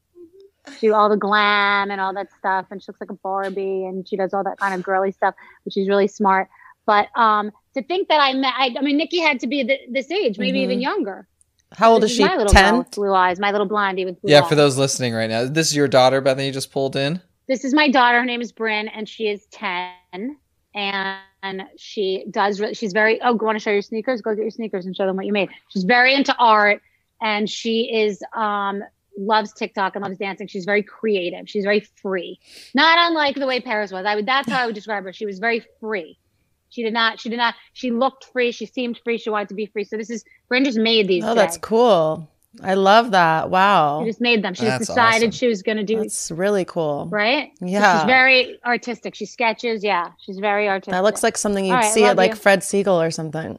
She 0.78 0.88
do 0.88 0.94
all 0.94 1.08
the 1.08 1.16
glam 1.16 1.90
and 1.90 2.00
all 2.00 2.12
that 2.14 2.28
stuff, 2.38 2.66
and 2.70 2.82
she 2.82 2.86
looks 2.90 3.00
like 3.00 3.10
a 3.10 3.14
Barbie, 3.22 3.84
and 3.86 4.06
she 4.06 4.16
does 4.16 4.34
all 4.34 4.44
that 4.44 4.58
kind 4.58 4.74
of 4.74 4.82
girly 4.82 5.12
stuff, 5.12 5.34
but 5.64 5.72
she's 5.72 5.88
really 5.88 6.08
smart. 6.08 6.48
But 6.86 7.08
um, 7.16 7.50
to 7.74 7.82
think 7.82 8.08
that 8.08 8.20
I 8.20 8.34
met, 8.34 8.52
I, 8.56 8.74
I 8.78 8.82
mean, 8.82 8.96
Nikki 8.96 9.20
had 9.20 9.40
to 9.40 9.46
be 9.46 9.64
th- 9.64 9.88
this 9.90 10.10
age, 10.10 10.38
maybe 10.38 10.58
Mhm. 10.58 10.64
even 10.64 10.80
younger. 10.80 11.28
How 11.72 11.92
old 11.92 12.02
This 12.02 12.10
is 12.10 12.16
she? 12.16 12.24
My 12.24 12.36
little 12.36 12.52
girl 12.52 12.62
10? 12.62 12.78
with 12.78 12.90
blue 12.90 13.14
eyes, 13.14 13.38
my 13.38 13.52
little 13.52 13.66
blondie 13.68 14.04
with 14.04 14.20
blue 14.20 14.32
Yeah, 14.32 14.42
eyes. 14.42 14.48
for 14.48 14.54
those 14.56 14.76
listening 14.76 15.14
right 15.14 15.30
now, 15.30 15.44
this 15.46 15.68
is 15.68 15.76
your 15.76 15.86
daughter, 15.88 16.20
Bethenny. 16.20 16.46
You 16.46 16.52
just 16.52 16.72
pulled 16.72 16.96
in. 16.96 17.22
This 17.50 17.64
is 17.64 17.74
my 17.74 17.88
daughter. 17.88 18.20
Her 18.20 18.24
name 18.24 18.40
is 18.40 18.52
Bryn, 18.52 18.86
and 18.86 19.08
she 19.08 19.26
is 19.26 19.44
ten. 19.46 20.36
And 20.72 21.64
she 21.76 22.24
does. 22.30 22.60
Re- 22.60 22.74
she's 22.74 22.92
very. 22.92 23.20
Oh, 23.22 23.32
want 23.32 23.58
to 23.58 23.60
show 23.60 23.72
your 23.72 23.82
sneakers? 23.82 24.22
Go 24.22 24.36
get 24.36 24.42
your 24.42 24.52
sneakers 24.52 24.86
and 24.86 24.94
show 24.94 25.04
them 25.04 25.16
what 25.16 25.26
you 25.26 25.32
made. 25.32 25.48
She's 25.70 25.82
very 25.82 26.14
into 26.14 26.32
art, 26.38 26.80
and 27.20 27.50
she 27.50 27.92
is 27.92 28.22
um 28.36 28.84
loves 29.18 29.52
TikTok 29.52 29.96
and 29.96 30.04
loves 30.04 30.16
dancing. 30.16 30.46
She's 30.46 30.64
very 30.64 30.84
creative. 30.84 31.50
She's 31.50 31.64
very 31.64 31.80
free. 31.80 32.38
Not 32.72 32.98
unlike 33.00 33.34
the 33.34 33.48
way 33.48 33.58
Paris 33.58 33.90
was. 33.90 34.06
I 34.06 34.14
would. 34.14 34.26
That's 34.26 34.48
how 34.48 34.62
I 34.62 34.66
would 34.66 34.76
describe 34.76 35.02
her. 35.02 35.12
She 35.12 35.26
was 35.26 35.40
very 35.40 35.64
free. 35.80 36.20
She 36.68 36.84
did 36.84 36.92
not. 36.92 37.18
She 37.18 37.30
did 37.30 37.38
not. 37.38 37.56
She 37.72 37.90
looked 37.90 38.26
free. 38.26 38.52
She 38.52 38.66
seemed 38.66 39.00
free. 39.02 39.18
She 39.18 39.28
wanted 39.28 39.48
to 39.48 39.56
be 39.56 39.66
free. 39.66 39.82
So 39.82 39.96
this 39.96 40.08
is 40.08 40.22
Bryn 40.48 40.64
just 40.64 40.78
made 40.78 41.08
these. 41.08 41.24
Oh, 41.24 41.34
that's 41.34 41.58
cool. 41.58 42.28
I 42.62 42.74
love 42.74 43.12
that. 43.12 43.48
Wow. 43.48 44.00
She 44.02 44.10
just 44.10 44.20
made 44.20 44.42
them. 44.42 44.54
She 44.54 44.62
just 44.64 44.80
decided 44.80 45.28
awesome. 45.28 45.30
she 45.30 45.46
was 45.46 45.62
going 45.62 45.76
to 45.78 45.84
do 45.84 46.00
It's 46.02 46.30
really 46.32 46.64
cool. 46.64 47.06
right? 47.10 47.52
So 47.60 47.66
Yeah. 47.66 48.00
she's 48.00 48.06
very 48.06 48.58
artistic. 48.64 49.14
She 49.14 49.24
sketches. 49.26 49.84
Yeah, 49.84 50.10
she's 50.20 50.38
very 50.38 50.68
artistic. 50.68 50.92
That 50.92 51.04
looks 51.04 51.22
like 51.22 51.38
something 51.38 51.64
you'd 51.64 51.74
All 51.74 51.80
right, 51.80 51.92
see 51.94 52.00
love 52.02 52.10
at 52.10 52.16
like 52.16 52.30
you. 52.32 52.36
Fred 52.36 52.60
Segal 52.60 53.06
or 53.06 53.10
something. 53.12 53.58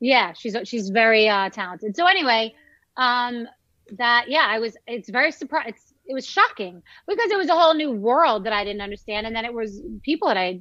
yeah, 0.00 0.32
she's 0.34 0.54
she's 0.64 0.90
very 0.90 1.28
uh, 1.28 1.48
talented. 1.48 1.96
So 1.96 2.06
anyway, 2.06 2.54
um, 2.98 3.48
that 3.96 4.26
yeah, 4.28 4.44
I 4.46 4.58
was. 4.58 4.76
It's 4.86 5.08
very 5.08 5.32
surprised. 5.32 5.70
It's, 5.70 5.94
it 6.04 6.12
was 6.14 6.26
shocking 6.26 6.82
because 7.08 7.30
it 7.30 7.38
was 7.38 7.48
a 7.48 7.54
whole 7.54 7.74
new 7.74 7.90
world 7.90 8.44
that 8.44 8.52
I 8.52 8.64
didn't 8.64 8.82
understand, 8.82 9.26
and 9.26 9.34
then 9.34 9.44
it 9.46 9.54
was 9.54 9.80
people 10.02 10.28
that 10.28 10.36
I 10.36 10.60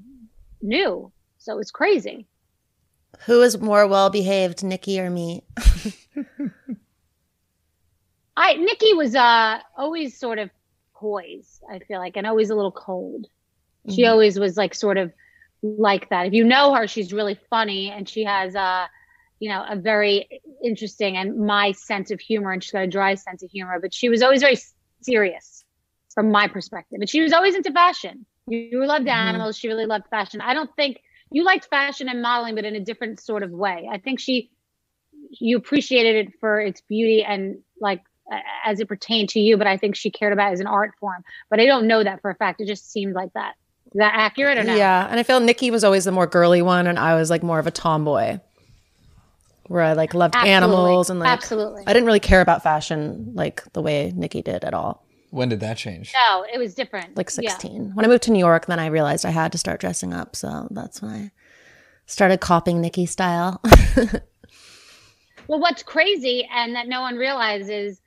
knew. 0.61 1.11
So 1.39 1.51
it 1.53 1.57
was 1.57 1.71
crazy. 1.71 2.25
Who 3.25 3.41
is 3.41 3.59
more 3.59 3.85
well 3.87 4.09
behaved, 4.09 4.63
Nikki 4.63 4.99
or 4.99 5.09
me? 5.09 5.43
I 8.41 8.55
Nikki 8.55 8.93
was 8.93 9.15
uh 9.15 9.59
always 9.77 10.19
sort 10.19 10.39
of 10.39 10.49
poised. 10.95 11.61
I 11.71 11.79
feel 11.79 11.99
like, 11.99 12.17
and 12.17 12.25
always 12.25 12.49
a 12.49 12.55
little 12.55 12.71
cold. 12.71 13.27
She 13.89 14.03
Mhm. 14.03 14.09
always 14.11 14.39
was 14.39 14.57
like 14.57 14.73
sort 14.73 14.97
of 14.97 15.13
like 15.61 16.09
that. 16.09 16.25
If 16.27 16.33
you 16.33 16.43
know 16.43 16.73
her, 16.73 16.87
she's 16.87 17.13
really 17.13 17.37
funny, 17.49 17.91
and 17.91 18.09
she 18.09 18.23
has 18.23 18.55
uh 18.55 18.87
you 19.39 19.49
know 19.49 19.63
a 19.69 19.75
very 19.75 20.41
interesting 20.63 21.17
and 21.17 21.37
my 21.37 21.71
sense 21.73 22.09
of 22.11 22.19
humor, 22.19 22.51
and 22.51 22.63
she's 22.63 22.71
got 22.71 22.83
a 22.83 22.87
dry 22.87 23.13
sense 23.15 23.43
of 23.43 23.51
humor. 23.51 23.79
But 23.79 23.93
she 23.93 24.09
was 24.09 24.21
always 24.23 24.41
very 24.41 24.57
serious 25.01 25.63
from 26.15 26.31
my 26.31 26.47
perspective, 26.47 26.99
and 26.99 27.09
she 27.09 27.21
was 27.21 27.33
always 27.33 27.55
into 27.55 27.71
fashion. 27.71 28.25
You, 28.47 28.57
you 28.71 28.85
loved 28.87 29.05
Mhm. 29.05 29.13
animals. 29.29 29.57
She 29.57 29.67
really 29.67 29.85
loved 29.85 30.07
fashion. 30.09 30.41
I 30.41 30.53
don't 30.55 30.75
think 30.75 30.99
you 31.31 31.43
liked 31.43 31.67
fashion 31.69 32.09
and 32.09 32.21
modeling, 32.23 32.55
but 32.55 32.65
in 32.65 32.75
a 32.75 32.79
different 32.79 33.19
sort 33.19 33.43
of 33.43 33.51
way. 33.51 33.87
I 33.91 33.99
think 33.99 34.19
she 34.19 34.49
you 35.39 35.57
appreciated 35.57 36.27
it 36.27 36.33
for 36.39 36.59
its 36.59 36.81
beauty 36.81 37.23
and 37.23 37.59
like 37.79 38.01
as 38.65 38.79
it 38.79 38.87
pertained 38.87 39.29
to 39.29 39.39
you, 39.39 39.57
but 39.57 39.67
I 39.67 39.77
think 39.77 39.95
she 39.95 40.09
cared 40.09 40.33
about 40.33 40.49
it 40.49 40.53
as 40.53 40.59
an 40.59 40.67
art 40.67 40.91
form. 40.99 41.23
But 41.49 41.59
I 41.59 41.65
don't 41.65 41.87
know 41.87 42.03
that 42.03 42.21
for 42.21 42.31
a 42.31 42.35
fact. 42.35 42.61
It 42.61 42.67
just 42.67 42.91
seemed 42.91 43.13
like 43.13 43.33
that. 43.33 43.55
Is 43.87 43.99
that 43.99 44.13
accurate 44.15 44.57
or 44.57 44.63
not? 44.63 44.77
Yeah, 44.77 45.07
and 45.09 45.19
I 45.19 45.23
feel 45.23 45.39
Nikki 45.39 45.69
was 45.71 45.83
always 45.83 46.05
the 46.05 46.11
more 46.11 46.27
girly 46.27 46.61
one, 46.61 46.87
and 46.87 46.97
I 46.97 47.15
was 47.15 47.29
like 47.29 47.43
more 47.43 47.59
of 47.59 47.67
a 47.67 47.71
tomboy, 47.71 48.39
where 49.67 49.83
I 49.83 49.93
like 49.93 50.13
loved 50.13 50.35
Absolutely. 50.35 50.53
animals 50.53 51.09
and 51.09 51.19
like 51.19 51.29
Absolutely. 51.29 51.83
I 51.87 51.93
didn't 51.93 52.05
really 52.05 52.19
care 52.21 52.41
about 52.41 52.63
fashion 52.63 53.31
like 53.35 53.63
the 53.73 53.81
way 53.81 54.13
Nikki 54.15 54.41
did 54.41 54.63
at 54.63 54.73
all. 54.73 55.05
When 55.29 55.49
did 55.49 55.59
that 55.61 55.77
change? 55.77 56.13
No, 56.13 56.45
it 56.53 56.57
was 56.57 56.73
different. 56.73 57.15
Like 57.17 57.29
Yeah. 57.37 57.51
sixteen, 57.51 57.91
when 57.95 58.05
I 58.05 58.07
moved 58.07 58.23
to 58.23 58.31
New 58.31 58.39
York, 58.39 58.65
then 58.67 58.79
I 58.79 58.87
realized 58.87 59.25
I 59.25 59.29
had 59.31 59.51
to 59.53 59.57
start 59.57 59.79
dressing 59.81 60.13
up, 60.13 60.35
so 60.35 60.67
that's 60.71 61.01
when 61.01 61.11
I 61.11 61.31
started 62.05 62.39
copying 62.39 62.81
Nikki 62.81 63.05
style. 63.05 63.61
Well, 65.47 65.59
what's 65.59 65.83
crazy 65.83 66.47
and 66.53 66.75
that 66.75 66.87
no 66.87 67.01
one 67.01 67.15
realizes 67.17 67.99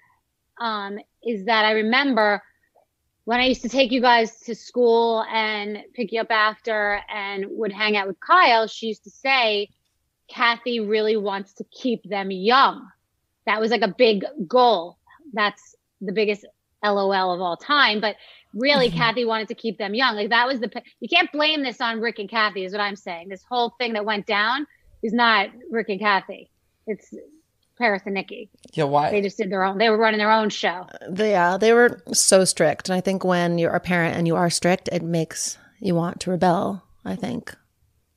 um, 0.60 0.98
is 1.22 1.44
that 1.46 1.64
I 1.64 1.72
remember 1.72 2.42
when 3.24 3.40
I 3.40 3.46
used 3.46 3.62
to 3.62 3.68
take 3.68 3.90
you 3.90 4.00
guys 4.02 4.38
to 4.40 4.54
school 4.54 5.24
and 5.32 5.78
pick 5.94 6.12
you 6.12 6.20
up 6.20 6.30
after 6.30 7.00
and 7.08 7.46
would 7.50 7.72
hang 7.72 7.96
out 7.96 8.06
with 8.06 8.20
Kyle, 8.20 8.66
she 8.66 8.88
used 8.88 9.04
to 9.04 9.10
say, 9.10 9.70
Kathy 10.28 10.80
really 10.80 11.16
wants 11.16 11.54
to 11.54 11.64
keep 11.70 12.02
them 12.04 12.30
young. 12.30 12.86
That 13.46 13.60
was 13.60 13.70
like 13.70 13.82
a 13.82 13.94
big 13.96 14.24
goal. 14.46 14.98
That's 15.32 15.74
the 16.00 16.12
biggest 16.12 16.44
LOL 16.84 17.32
of 17.32 17.40
all 17.40 17.56
time. 17.56 18.00
But 18.00 18.16
really, 18.54 18.90
Mhm. 18.90 18.96
Kathy 18.96 19.24
wanted 19.24 19.48
to 19.48 19.54
keep 19.54 19.78
them 19.78 19.94
young. 19.94 20.16
Like 20.16 20.28
that 20.28 20.46
was 20.46 20.60
the, 20.60 20.70
you 21.00 21.08
can't 21.08 21.32
blame 21.32 21.62
this 21.62 21.80
on 21.80 22.00
Rick 22.00 22.18
and 22.18 22.28
Kathy, 22.28 22.64
is 22.64 22.72
what 22.72 22.80
I'm 22.80 22.96
saying. 22.96 23.28
This 23.28 23.44
whole 23.48 23.70
thing 23.78 23.94
that 23.94 24.04
went 24.04 24.26
down 24.26 24.66
is 25.02 25.12
not 25.12 25.48
Rick 25.70 25.88
and 25.88 26.00
Kathy. 26.00 26.50
It's 26.86 27.12
Paris 27.78 28.02
and 28.04 28.14
Nikki. 28.14 28.50
Yeah, 28.72 28.84
why? 28.84 29.10
They 29.10 29.20
just 29.20 29.36
did 29.36 29.50
their 29.50 29.64
own, 29.64 29.78
they 29.78 29.90
were 29.90 29.96
running 29.98 30.18
their 30.18 30.30
own 30.30 30.48
show. 30.50 30.86
They, 31.08 31.30
yeah, 31.32 31.56
they 31.56 31.72
were 31.72 32.00
so 32.12 32.44
strict, 32.44 32.88
and 32.88 32.96
I 32.96 33.00
think 33.00 33.24
when 33.24 33.58
you're 33.58 33.74
a 33.74 33.80
parent 33.80 34.16
and 34.16 34.26
you 34.26 34.36
are 34.36 34.50
strict, 34.50 34.88
it 34.92 35.02
makes 35.02 35.58
you 35.80 35.94
want 35.94 36.20
to 36.20 36.30
rebel. 36.30 36.84
I 37.04 37.16
think 37.16 37.54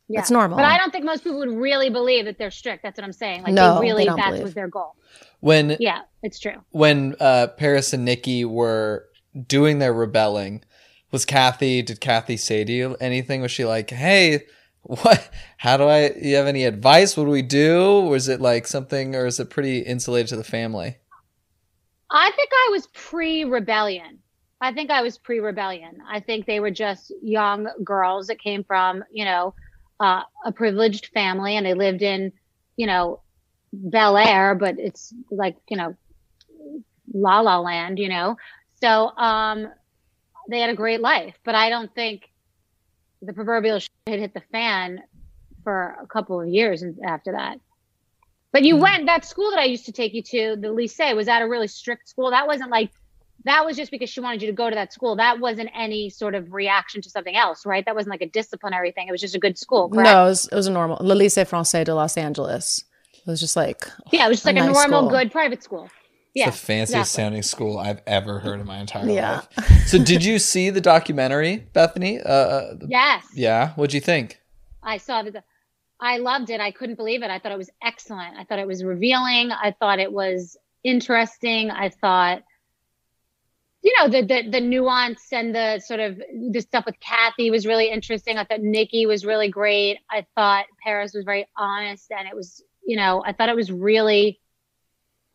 Yeah. 0.07 0.19
it's 0.21 0.31
normal. 0.31 0.57
But 0.57 0.65
I 0.65 0.77
don't 0.77 0.91
think 0.91 1.03
most 1.05 1.23
people 1.23 1.39
would 1.39 1.51
really 1.57 1.89
believe 1.89 2.25
that 2.25 2.37
they're 2.37 2.51
strict. 2.51 2.83
That's 2.83 2.97
what 2.97 3.03
I'm 3.03 3.11
saying. 3.13 3.43
Like 3.43 3.53
No, 3.53 3.75
they 3.75 3.79
they 3.79 3.85
really, 3.91 4.05
don't 4.05 4.17
that 4.17 4.29
believe. 4.29 4.43
was 4.43 4.53
their 4.53 4.67
goal. 4.67 4.95
when 5.39 5.75
Yeah, 5.79 6.01
it's 6.23 6.39
true. 6.39 6.63
when 6.71 7.15
uh, 7.19 7.47
Paris 7.57 7.93
and 7.93 8.05
Nikki 8.05 8.45
were 8.45 9.05
doing 9.47 9.79
their 9.79 9.93
rebelling, 9.93 10.63
was 11.11 11.25
Kathy? 11.25 11.81
Did 11.81 11.99
Kathy 11.99 12.37
say 12.37 12.63
to 12.63 12.71
you 12.71 12.95
anything? 12.99 13.41
Was 13.41 13.51
she 13.51 13.65
like, 13.65 13.89
"Hey, 13.89 14.45
what? 14.87 15.29
How 15.57 15.75
do 15.75 15.83
I? 15.83 16.13
You 16.13 16.37
have 16.37 16.47
any 16.47 16.63
advice? 16.63 17.17
What 17.17 17.25
do 17.25 17.29
we 17.29 17.41
do? 17.41 18.01
Was 18.01 18.29
it 18.29 18.39
like 18.39 18.67
something, 18.67 19.15
or 19.15 19.25
is 19.25 19.39
it 19.39 19.49
pretty 19.49 19.79
insulated 19.79 20.29
to 20.29 20.35
the 20.37 20.43
family?" 20.43 20.97
I 22.09 22.31
think 22.31 22.49
I 22.53 22.69
was 22.71 22.87
pre 22.87 23.43
rebellion. 23.43 24.19
I 24.61 24.73
think 24.73 24.89
I 24.89 25.01
was 25.01 25.17
pre 25.17 25.39
rebellion. 25.39 25.97
I 26.09 26.21
think 26.21 26.45
they 26.45 26.61
were 26.61 26.71
just 26.71 27.11
young 27.21 27.67
girls 27.83 28.27
that 28.27 28.39
came 28.39 28.63
from, 28.63 29.03
you 29.11 29.25
know, 29.25 29.53
uh, 29.99 30.21
a 30.45 30.51
privileged 30.53 31.07
family 31.07 31.57
and 31.57 31.65
they 31.65 31.73
lived 31.73 32.01
in, 32.01 32.31
you 32.77 32.87
know, 32.87 33.21
Bel 33.73 34.15
Air, 34.17 34.55
but 34.55 34.79
it's 34.79 35.13
like, 35.29 35.57
you 35.69 35.75
know, 35.75 35.95
La 37.13 37.41
La 37.41 37.59
Land, 37.59 37.99
you 37.99 38.09
know. 38.09 38.37
So 38.81 39.09
um, 39.17 39.67
they 40.49 40.59
had 40.59 40.69
a 40.69 40.75
great 40.75 41.01
life, 41.01 41.35
but 41.43 41.55
I 41.55 41.69
don't 41.69 41.93
think 41.93 42.29
the 43.21 43.33
proverbial 43.33 43.79
shit 43.79 43.91
had 44.07 44.19
hit 44.19 44.33
the 44.33 44.43
fan 44.51 45.01
for 45.63 45.97
a 46.01 46.07
couple 46.07 46.39
of 46.39 46.47
years 46.47 46.83
after 47.05 47.33
that. 47.33 47.59
But 48.51 48.63
you 48.63 48.75
hmm. 48.75 48.81
went 48.81 49.05
that 49.07 49.25
school 49.25 49.49
that 49.51 49.59
I 49.59 49.65
used 49.65 49.85
to 49.85 49.91
take 49.91 50.13
you 50.13 50.21
to, 50.23 50.55
the 50.59 50.69
lycée, 50.69 51.15
was 51.15 51.25
that 51.25 51.41
a 51.41 51.47
really 51.47 51.67
strict 51.67 52.07
school? 52.07 52.31
That 52.31 52.47
wasn't 52.47 52.71
like 52.71 52.91
that 53.43 53.65
was 53.65 53.77
just 53.77 53.91
because 53.91 54.09
she 54.09 54.19
wanted 54.19 54.41
you 54.41 54.47
to 54.47 54.53
go 54.53 54.69
to 54.69 54.75
that 54.75 54.93
school. 54.93 55.15
That 55.15 55.39
wasn't 55.39 55.69
any 55.73 56.09
sort 56.09 56.35
of 56.35 56.53
reaction 56.53 57.01
to 57.01 57.09
something 57.09 57.35
else, 57.35 57.65
right? 57.65 57.85
That 57.85 57.95
wasn't 57.95 58.11
like 58.11 58.21
a 58.21 58.29
disciplinary 58.29 58.91
thing. 58.91 59.07
It 59.07 59.11
was 59.11 59.21
just 59.21 59.35
a 59.35 59.39
good 59.39 59.57
school, 59.57 59.89
correct? 59.89 60.05
no, 60.05 60.25
it 60.25 60.29
was, 60.29 60.47
it 60.47 60.55
was 60.55 60.67
a 60.67 60.71
normal 60.71 60.97
Le 61.01 61.15
Lycée 61.15 61.47
Français 61.47 61.85
de 61.85 61.93
Los 61.93 62.17
Angeles. 62.17 62.83
It 63.13 63.27
was 63.27 63.39
just 63.39 63.55
like 63.55 63.87
Yeah, 64.11 64.25
it 64.25 64.29
was 64.29 64.37
just 64.37 64.45
like 64.45 64.55
a, 64.55 64.59
nice 64.59 64.73
normal, 64.73 65.01
school. 65.01 65.09
good 65.09 65.31
private 65.31 65.63
school. 65.63 65.89
Yeah, 66.33 66.49
it's 66.49 66.59
the 66.61 66.65
fanciest 66.67 66.91
exactly. 67.11 67.23
sounding 67.23 67.41
school 67.41 67.77
I've 67.79 68.01
ever 68.05 68.39
heard 68.39 68.59
in 68.59 68.67
my 68.67 68.77
entire 68.79 69.09
Yeah. 69.09 69.41
life. 69.57 69.67
So, 69.87 69.97
did 70.03 70.23
you 70.23 70.37
see 70.37 70.69
the 70.69 70.81
documentary, 70.81 71.65
Bethenny? 71.73 72.21
Uh, 72.25 72.29
Uh, 72.29 72.75
Yes, 72.87 73.25
yeah. 73.33 73.71
What'd 73.73 73.93
you 73.93 74.01
think? 74.01 74.39
I 74.83 74.97
saw 74.97 75.23
the. 75.23 75.43
I 75.99 76.17
loved 76.17 76.49
it. 76.51 76.59
I 76.61 76.69
couldn't 76.71 76.95
believe 76.95 77.23
it. 77.23 77.31
I 77.31 77.39
thought 77.39 77.51
it 77.51 77.57
was 77.57 77.71
excellent. 77.81 78.37
I 78.37 78.43
thought 78.43 78.59
it 78.59 78.67
was 78.67 78.83
revealing. 78.83 79.51
I 79.51 79.71
thought 79.79 79.97
it 79.99 80.11
was 80.11 80.55
interesting. 80.83 81.71
I 81.71 81.89
thought, 81.89 82.43
you 83.81 83.93
know, 83.97 84.07
the 84.09 84.21
the 84.21 84.49
the 84.49 84.61
nuance 84.61 85.31
and 85.31 85.55
the 85.55 85.79
sort 85.79 85.99
of 85.99 86.17
the 86.51 86.59
stuff 86.61 86.85
with 86.85 86.99
Kathy 86.99 87.49
was 87.49 87.65
really 87.65 87.89
interesting. 87.89 88.37
I 88.37 88.43
thought 88.43 88.61
Nikki 88.61 89.05
was 89.05 89.25
really 89.25 89.49
great. 89.49 89.99
I 90.11 90.25
thought 90.35 90.65
Paris 90.83 91.13
was 91.13 91.23
very 91.25 91.47
honest, 91.57 92.11
and 92.11 92.27
it 92.27 92.35
was, 92.35 92.61
you 92.85 92.97
know, 92.97 93.23
I 93.25 93.33
thought 93.33 93.49
it 93.49 93.55
was 93.55 93.71
really 93.71 94.39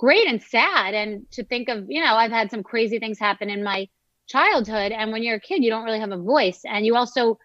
great 0.02 0.26
and 0.26 0.42
sad. 0.42 0.94
And 0.94 1.30
to 1.30 1.44
think 1.44 1.68
of, 1.68 1.86
you 1.88 2.00
know, 2.00 2.14
I've 2.14 2.32
had 2.32 2.50
some 2.50 2.64
crazy 2.64 2.98
things 2.98 3.20
happen 3.20 3.48
in 3.48 3.62
my 3.62 3.88
childhood, 4.26 4.90
and 4.90 5.12
when 5.12 5.22
you're 5.22 5.36
a 5.36 5.40
kid, 5.40 5.62
you 5.62 5.70
don't 5.70 5.84
really 5.84 6.00
have 6.00 6.10
a 6.10 6.16
voice, 6.16 6.62
and 6.64 6.84
you 6.84 6.96
also 6.96 7.38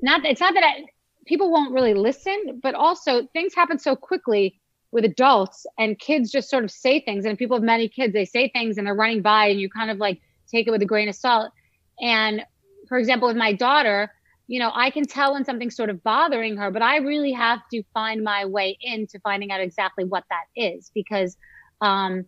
not 0.00 0.24
it's 0.24 0.40
not 0.40 0.54
that 0.54 0.62
I, 0.62 0.84
people 1.26 1.50
won't 1.50 1.74
really 1.74 1.92
listen 1.92 2.60
but 2.62 2.74
also 2.74 3.26
things 3.34 3.54
happen 3.54 3.78
so 3.78 3.94
quickly 3.94 4.60
with 4.92 5.04
adults 5.04 5.66
and 5.78 5.98
kids 5.98 6.32
just 6.32 6.48
sort 6.48 6.64
of 6.64 6.70
say 6.70 7.00
things. 7.00 7.24
And 7.24 7.36
people 7.36 7.56
have 7.56 7.64
many 7.64 7.88
kids 7.88 8.12
they 8.12 8.24
say 8.24 8.48
things 8.48 8.78
and 8.78 8.86
they're 8.86 8.94
running 8.94 9.22
by 9.22 9.46
and 9.46 9.60
you 9.60 9.68
kind 9.68 9.90
of 9.90 9.98
like 9.98 10.20
take 10.50 10.66
it 10.66 10.70
with 10.70 10.82
a 10.82 10.86
grain 10.86 11.08
of 11.08 11.14
salt. 11.14 11.52
And 12.00 12.42
for 12.88 12.98
example 12.98 13.28
with 13.28 13.36
my 13.36 13.52
daughter 13.52 14.10
you 14.50 14.58
know 14.58 14.70
i 14.74 14.90
can 14.90 15.06
tell 15.06 15.34
when 15.34 15.44
something's 15.44 15.76
sort 15.76 15.90
of 15.90 16.02
bothering 16.02 16.56
her 16.56 16.70
but 16.70 16.82
i 16.82 16.96
really 16.96 17.32
have 17.32 17.60
to 17.70 17.82
find 17.94 18.22
my 18.22 18.44
way 18.44 18.76
into 18.80 19.18
finding 19.20 19.50
out 19.50 19.60
exactly 19.60 20.04
what 20.04 20.24
that 20.30 20.44
is 20.56 20.90
because 20.94 21.36
um 21.80 22.24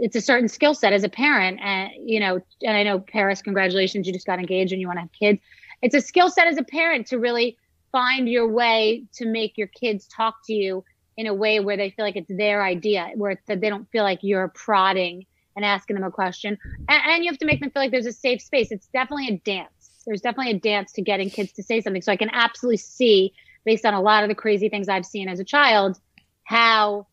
it's 0.00 0.16
a 0.16 0.20
certain 0.20 0.48
skill 0.48 0.74
set 0.74 0.92
as 0.92 1.04
a 1.04 1.08
parent 1.08 1.60
and 1.62 1.90
you 1.98 2.18
know 2.18 2.40
and 2.62 2.76
i 2.76 2.82
know 2.82 2.98
paris 2.98 3.42
congratulations 3.42 4.06
you 4.06 4.12
just 4.12 4.26
got 4.26 4.38
engaged 4.38 4.72
and 4.72 4.80
you 4.80 4.86
want 4.86 4.96
to 4.96 5.02
have 5.02 5.12
kids 5.12 5.40
it's 5.82 5.94
a 5.94 6.00
skill 6.00 6.30
set 6.30 6.46
as 6.46 6.56
a 6.56 6.64
parent 6.64 7.06
to 7.06 7.18
really 7.18 7.56
find 7.92 8.28
your 8.28 8.50
way 8.50 9.04
to 9.12 9.24
make 9.24 9.56
your 9.56 9.68
kids 9.68 10.08
talk 10.08 10.34
to 10.44 10.52
you 10.52 10.82
in 11.16 11.26
a 11.26 11.34
way 11.34 11.60
where 11.60 11.76
they 11.76 11.90
feel 11.90 12.04
like 12.04 12.16
it's 12.16 12.30
their 12.36 12.64
idea, 12.64 13.10
where 13.14 13.40
they 13.46 13.70
don't 13.70 13.88
feel 13.90 14.02
like 14.02 14.18
you're 14.22 14.48
prodding 14.48 15.24
and 15.54 15.64
asking 15.64 15.94
them 15.94 16.04
a 16.04 16.10
question. 16.10 16.58
And, 16.88 17.02
and, 17.06 17.24
you 17.24 17.30
have 17.30 17.38
to 17.38 17.46
make 17.46 17.60
them 17.60 17.70
feel 17.70 17.82
like 17.82 17.92
there's 17.92 18.06
a 18.06 18.12
safe 18.12 18.42
space. 18.42 18.72
It's 18.72 18.88
definitely 18.88 19.28
a 19.28 19.38
dance. 19.44 19.83
There's 20.04 20.20
definitely 20.20 20.52
a 20.52 20.58
dance 20.58 20.92
to 20.92 21.02
getting 21.02 21.30
kids 21.30 21.52
to 21.52 21.62
say 21.62 21.80
something. 21.80 22.02
So 22.02 22.12
I 22.12 22.16
can 22.16 22.30
absolutely 22.32 22.78
see, 22.78 23.32
based 23.64 23.84
on 23.84 23.94
a 23.94 24.00
lot 24.00 24.22
of 24.22 24.28
the 24.28 24.34
crazy 24.34 24.68
things 24.68 24.88
I've 24.88 25.06
seen 25.06 25.28
as 25.28 25.40
a 25.40 25.44
child, 25.44 25.98
how 26.44 27.06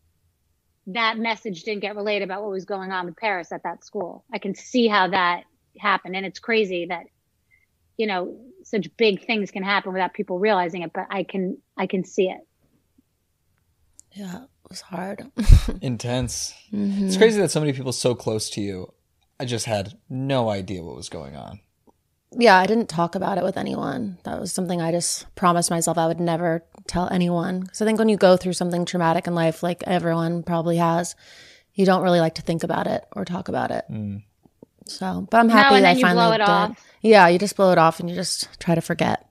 that 0.87 1.17
message 1.17 1.63
didn't 1.63 1.81
get 1.81 1.95
relayed 1.95 2.21
about 2.21 2.41
what 2.41 2.51
was 2.51 2.65
going 2.65 2.91
on 2.91 3.05
with 3.05 3.15
Paris 3.15 3.51
at 3.51 3.63
that 3.63 3.83
school. 3.85 4.23
I 4.33 4.39
can 4.39 4.55
see 4.55 4.87
how 4.87 5.09
that 5.09 5.43
happened. 5.79 6.15
And 6.15 6.25
it's 6.25 6.39
crazy 6.39 6.87
that, 6.87 7.05
you 7.97 8.07
know, 8.07 8.37
such 8.63 8.95
big 8.97 9.25
things 9.25 9.51
can 9.51 9.63
happen 9.63 9.93
without 9.93 10.13
people 10.13 10.39
realizing 10.39 10.81
it, 10.81 10.91
but 10.93 11.07
I 11.09 11.23
can 11.23 11.57
I 11.77 11.87
can 11.87 12.03
see 12.03 12.29
it. 12.29 12.39
Yeah, 14.13 14.43
it 14.43 14.69
was 14.69 14.81
hard. 14.81 15.31
Intense. 15.81 16.53
Mm-hmm. 16.73 17.07
It's 17.07 17.17
crazy 17.17 17.39
that 17.39 17.51
so 17.51 17.59
many 17.59 17.73
people 17.73 17.93
so 17.93 18.13
close 18.15 18.49
to 18.51 18.61
you. 18.61 18.93
I 19.39 19.45
just 19.45 19.65
had 19.65 19.97
no 20.09 20.49
idea 20.49 20.83
what 20.83 20.95
was 20.95 21.09
going 21.09 21.35
on. 21.35 21.61
Yeah, 22.33 22.57
I 22.57 22.65
didn't 22.65 22.87
talk 22.87 23.15
about 23.15 23.37
it 23.37 23.43
with 23.43 23.57
anyone. 23.57 24.17
That 24.23 24.39
was 24.39 24.53
something 24.53 24.81
I 24.81 24.91
just 24.91 25.33
promised 25.35 25.69
myself 25.69 25.97
I 25.97 26.07
would 26.07 26.19
never 26.19 26.63
tell 26.87 27.09
anyone. 27.09 27.61
Because 27.61 27.81
I 27.81 27.85
think 27.85 27.99
when 27.99 28.09
you 28.09 28.17
go 28.17 28.37
through 28.37 28.53
something 28.53 28.85
traumatic 28.85 29.27
in 29.27 29.35
life, 29.35 29.61
like 29.61 29.83
everyone 29.85 30.43
probably 30.43 30.77
has, 30.77 31.15
you 31.73 31.85
don't 31.85 32.03
really 32.03 32.21
like 32.21 32.35
to 32.35 32.41
think 32.41 32.63
about 32.63 32.87
it 32.87 33.05
or 33.15 33.25
talk 33.25 33.49
about 33.49 33.71
it. 33.71 33.83
Mm. 33.91 34.23
So, 34.85 35.27
but 35.29 35.39
I'm 35.39 35.49
happy 35.49 35.75
no, 35.75 35.81
that 35.81 35.97
I 35.97 36.01
finally 36.01 36.25
blow 36.25 36.31
it 36.31 36.37
did. 36.37 36.49
off. 36.49 36.85
Yeah, 37.01 37.27
you 37.27 37.37
just 37.37 37.55
blow 37.55 37.71
it 37.71 37.77
off 37.77 37.99
and 37.99 38.09
you 38.09 38.15
just 38.15 38.59
try 38.59 38.75
to 38.75 38.81
forget. 38.81 39.27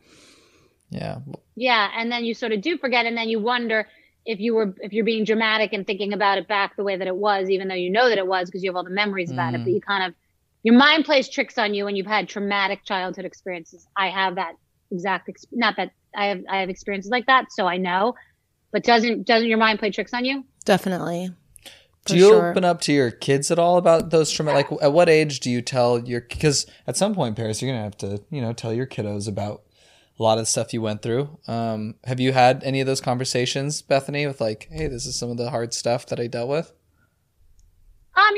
Yeah. 0.91 1.19
Yeah, 1.55 1.89
and 1.97 2.11
then 2.11 2.25
you 2.25 2.35
sort 2.35 2.53
of 2.53 2.61
do 2.61 2.77
forget, 2.79 3.07
and 3.07 3.17
then 3.17 3.29
you 3.29 3.41
wonder 3.41 3.87
if 4.27 4.41
you 4.41 4.55
were 4.55 4.75
if 4.81 4.93
you're 4.93 5.05
being 5.05 5.25
dramatic 5.25 5.73
and 5.73 5.87
thinking 5.87 6.13
about 6.13 6.39
it 6.39 6.49
back 6.49 6.77
the 6.77 6.85
way 6.85 6.97
that 6.97 7.07
it 7.07 7.17
was, 7.17 7.49
even 7.49 7.69
though 7.69 7.75
you 7.75 7.91
know 7.91 8.09
that 8.09 8.19
it 8.19 8.27
was 8.27 8.49
because 8.49 8.63
you 8.63 8.71
have 8.71 8.77
all 8.77 8.85
the 8.85 8.91
memories 8.91 9.31
about 9.31 9.55
it. 9.55 9.65
But 9.65 9.73
you 9.73 9.81
kind 9.81 10.05
of 10.05 10.15
your 10.63 10.77
mind 10.77 11.05
plays 11.05 11.29
tricks 11.29 11.59
on 11.59 11.75
you 11.75 11.85
when 11.85 11.97
you've 11.97 12.07
had 12.07 12.29
traumatic 12.29 12.85
childhood 12.85 13.25
experiences. 13.25 13.87
I 13.97 14.09
have 14.09 14.35
that 14.37 14.55
exact 14.91 15.29
ex- 15.29 15.47
not 15.53 15.77
that 15.77 15.93
I 16.17 16.27
have 16.27 16.43
I 16.49 16.59
have 16.59 16.69
experiences 16.69 17.11
like 17.11 17.27
that, 17.27 17.47
so 17.51 17.67
I 17.67 17.77
know. 17.77 18.15
But 18.73 18.85
doesn't 18.85 19.27
doesn't 19.27 19.49
your 19.49 19.59
mind 19.59 19.79
play 19.79 19.91
tricks 19.91 20.15
on 20.15 20.25
you? 20.25 20.45
Definitely. 20.65 21.31
Do 22.07 22.17
you 22.17 22.29
sure. 22.29 22.51
open 22.51 22.65
up 22.65 22.81
to 22.83 22.93
your 22.93 23.11
kids 23.11 23.51
at 23.51 23.59
all 23.59 23.77
about 23.77 24.11
those 24.11 24.31
trauma? 24.31 24.53
Like, 24.53 24.69
at 24.81 24.93
what 24.93 25.09
age 25.09 25.41
do 25.41 25.51
you 25.51 25.61
tell 25.61 25.99
your? 25.99 26.23
Because 26.23 26.67
at 26.87 26.97
some 26.97 27.15
point, 27.15 27.37
Paris, 27.37 27.61
you're 27.61 27.71
gonna 27.71 27.85
have 27.85 27.99
to, 27.99 28.23
you 28.31 28.41
know, 28.41 28.53
tell 28.53 28.73
your 28.73 28.87
kiddos 28.87 29.29
about 29.29 29.63
a 30.19 30.23
lot 30.23 30.39
of 30.39 30.43
the 30.43 30.47
stuff 30.47 30.73
you 30.73 30.83
went 30.83 31.03
through. 31.03 31.39
Um, 31.47 31.97
have 32.05 32.21
you 32.21 32.33
had 32.33 32.63
any 32.65 32.81
of 32.81 32.87
those 32.87 33.01
conversations, 33.01 33.83
Bethenny, 33.83 34.27
with 34.27 34.41
like, 34.41 34.69
hey, 34.71 34.87
this 34.87 35.07
is 35.07 35.17
some 35.17 35.31
of 35.31 35.37
the 35.37 35.51
hard 35.51 35.75
stuff 35.75 36.07
that 36.07 36.21
I 36.21 36.27
dealt 36.27 36.49
with? 36.49 36.73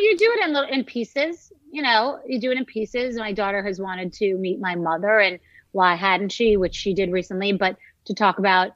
You 0.03 0.17
do 0.17 0.35
it 0.37 0.47
in 0.47 0.53
little 0.53 0.69
in 0.69 0.85
pieces. 0.85 1.53
You 1.71 1.83
know, 1.83 2.19
you 2.27 2.41
do 2.41 2.51
it 2.51 2.59
in 2.59 2.65
pieces. 2.65 3.17
My 3.17 3.33
daughter 3.33 3.63
has 3.63 3.81
wanted 3.81 4.13
to 4.15 4.37
meet 4.37 4.61
my 4.61 4.75
mother, 4.75 5.21
and 5.21 5.39
why 5.71 5.95
hadn't 5.95 6.31
she? 6.31 6.57
Which 6.57 6.75
she 6.75 6.93
did 6.93 7.13
recently, 7.13 7.53
but 7.53 7.77
to 8.07 8.15
talk 8.15 8.39
about, 8.39 8.73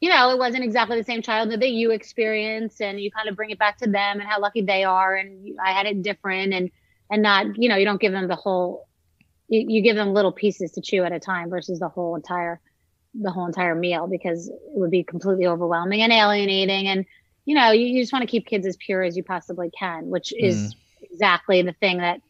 you 0.00 0.10
know, 0.10 0.30
it 0.30 0.38
wasn't 0.38 0.64
exactly 0.64 0.98
the 0.98 1.04
same 1.04 1.22
childhood 1.22 1.60
that 1.60 1.70
you 1.70 1.92
experience, 1.92 2.80
and 2.80 3.00
you 3.00 3.10
kind 3.10 3.28
of 3.28 3.36
bring 3.36 3.50
it 3.50 3.58
back 3.58 3.78
to 3.78 3.86
them 3.86 4.20
and 4.20 4.28
how 4.28 4.40
lucky 4.40 4.62
they 4.62 4.82
are, 4.82 5.14
and 5.14 5.56
I 5.64 5.72
had 5.72 5.86
it 5.86 6.02
different, 6.02 6.52
and 6.52 6.70
and 7.10 7.22
not, 7.22 7.56
you 7.56 7.68
know, 7.68 7.76
you 7.76 7.84
don't 7.84 8.00
give 8.00 8.12
them 8.12 8.26
the 8.26 8.36
whole. 8.36 8.88
You, 9.48 9.64
you 9.68 9.82
give 9.82 9.96
them 9.96 10.12
little 10.12 10.32
pieces 10.32 10.72
to 10.72 10.80
chew 10.80 11.04
at 11.04 11.12
a 11.12 11.20
time 11.20 11.50
versus 11.50 11.78
the 11.78 11.88
whole 11.88 12.16
entire, 12.16 12.60
the 13.14 13.30
whole 13.30 13.46
entire 13.46 13.74
meal 13.74 14.06
because 14.06 14.48
it 14.48 14.56
would 14.74 14.90
be 14.90 15.04
completely 15.04 15.46
overwhelming 15.46 16.00
and 16.00 16.12
alienating 16.12 16.88
and 16.88 17.04
you 17.44 17.54
know, 17.54 17.70
you, 17.72 17.86
you 17.86 18.02
just 18.02 18.12
want 18.12 18.22
to 18.22 18.30
keep 18.30 18.46
kids 18.46 18.66
as 18.66 18.76
pure 18.76 19.02
as 19.02 19.16
you 19.16 19.24
possibly 19.24 19.70
can, 19.76 20.08
which 20.10 20.32
is 20.36 20.74
exactly 21.02 21.62
the 21.62 21.72
thing 21.72 21.98
that 21.98 22.20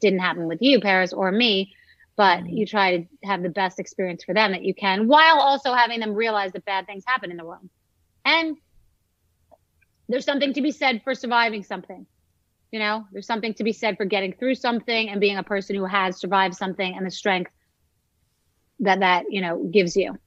didn't 0.00 0.18
happen 0.18 0.48
with 0.48 0.60
you, 0.60 0.80
Paris, 0.80 1.12
or 1.12 1.30
me. 1.30 1.72
But 2.16 2.46
you 2.46 2.66
try 2.66 2.98
to 2.98 3.06
have 3.24 3.42
the 3.42 3.48
best 3.48 3.78
experience 3.78 4.22
for 4.24 4.34
them 4.34 4.52
that 4.52 4.64
you 4.64 4.74
can 4.74 5.08
while 5.08 5.40
also 5.40 5.72
having 5.72 6.00
them 6.00 6.14
realize 6.14 6.52
that 6.52 6.64
bad 6.64 6.86
things 6.86 7.04
happen 7.06 7.30
in 7.30 7.38
the 7.38 7.44
world. 7.44 7.68
And 8.24 8.58
there's 10.08 10.26
something 10.26 10.52
to 10.52 10.60
be 10.60 10.72
said 10.72 11.02
for 11.04 11.14
surviving 11.14 11.62
something. 11.62 12.06
You 12.70 12.80
know, 12.80 13.06
there's 13.12 13.26
something 13.26 13.54
to 13.54 13.64
be 13.64 13.72
said 13.72 13.96
for 13.96 14.04
getting 14.04 14.34
through 14.34 14.56
something 14.56 15.08
and 15.08 15.20
being 15.20 15.38
a 15.38 15.42
person 15.42 15.76
who 15.76 15.86
has 15.86 16.18
survived 16.18 16.54
something 16.54 16.96
and 16.96 17.06
the 17.06 17.10
strength 17.10 17.50
that 18.80 19.00
that, 19.00 19.24
you 19.30 19.40
know, 19.40 19.64
gives 19.72 19.96
you. 19.96 20.18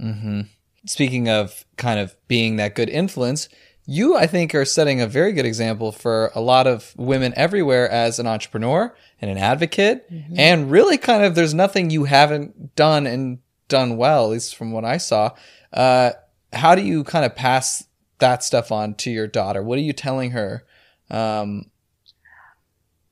Mm-hmm. 0.00 0.40
Speaking 0.86 1.28
of 1.28 1.64
kind 1.76 1.98
of 1.98 2.14
being 2.28 2.56
that 2.56 2.74
good 2.74 2.88
influence, 2.88 3.48
you, 3.86 4.16
I 4.16 4.26
think, 4.26 4.54
are 4.54 4.64
setting 4.64 5.00
a 5.00 5.06
very 5.06 5.32
good 5.32 5.44
example 5.44 5.92
for 5.92 6.30
a 6.34 6.40
lot 6.40 6.66
of 6.66 6.94
women 6.96 7.34
everywhere 7.36 7.88
as 7.90 8.18
an 8.18 8.26
entrepreneur 8.26 8.94
and 9.20 9.30
an 9.30 9.38
advocate. 9.38 10.06
And 10.36 10.70
really, 10.70 10.96
kind 10.98 11.24
of, 11.24 11.34
there's 11.34 11.54
nothing 11.54 11.90
you 11.90 12.04
haven't 12.04 12.76
done 12.76 13.06
and 13.06 13.38
done 13.68 13.96
well, 13.96 14.24
at 14.24 14.30
least 14.30 14.56
from 14.56 14.72
what 14.72 14.84
I 14.84 14.96
saw. 14.96 15.30
Uh, 15.72 16.12
how 16.52 16.74
do 16.74 16.82
you 16.82 17.04
kind 17.04 17.24
of 17.24 17.34
pass 17.34 17.84
that 18.18 18.42
stuff 18.42 18.72
on 18.72 18.94
to 18.94 19.10
your 19.10 19.26
daughter? 19.26 19.62
What 19.62 19.78
are 19.78 19.82
you 19.82 19.92
telling 19.92 20.30
her? 20.30 20.64
Um, 21.10 21.70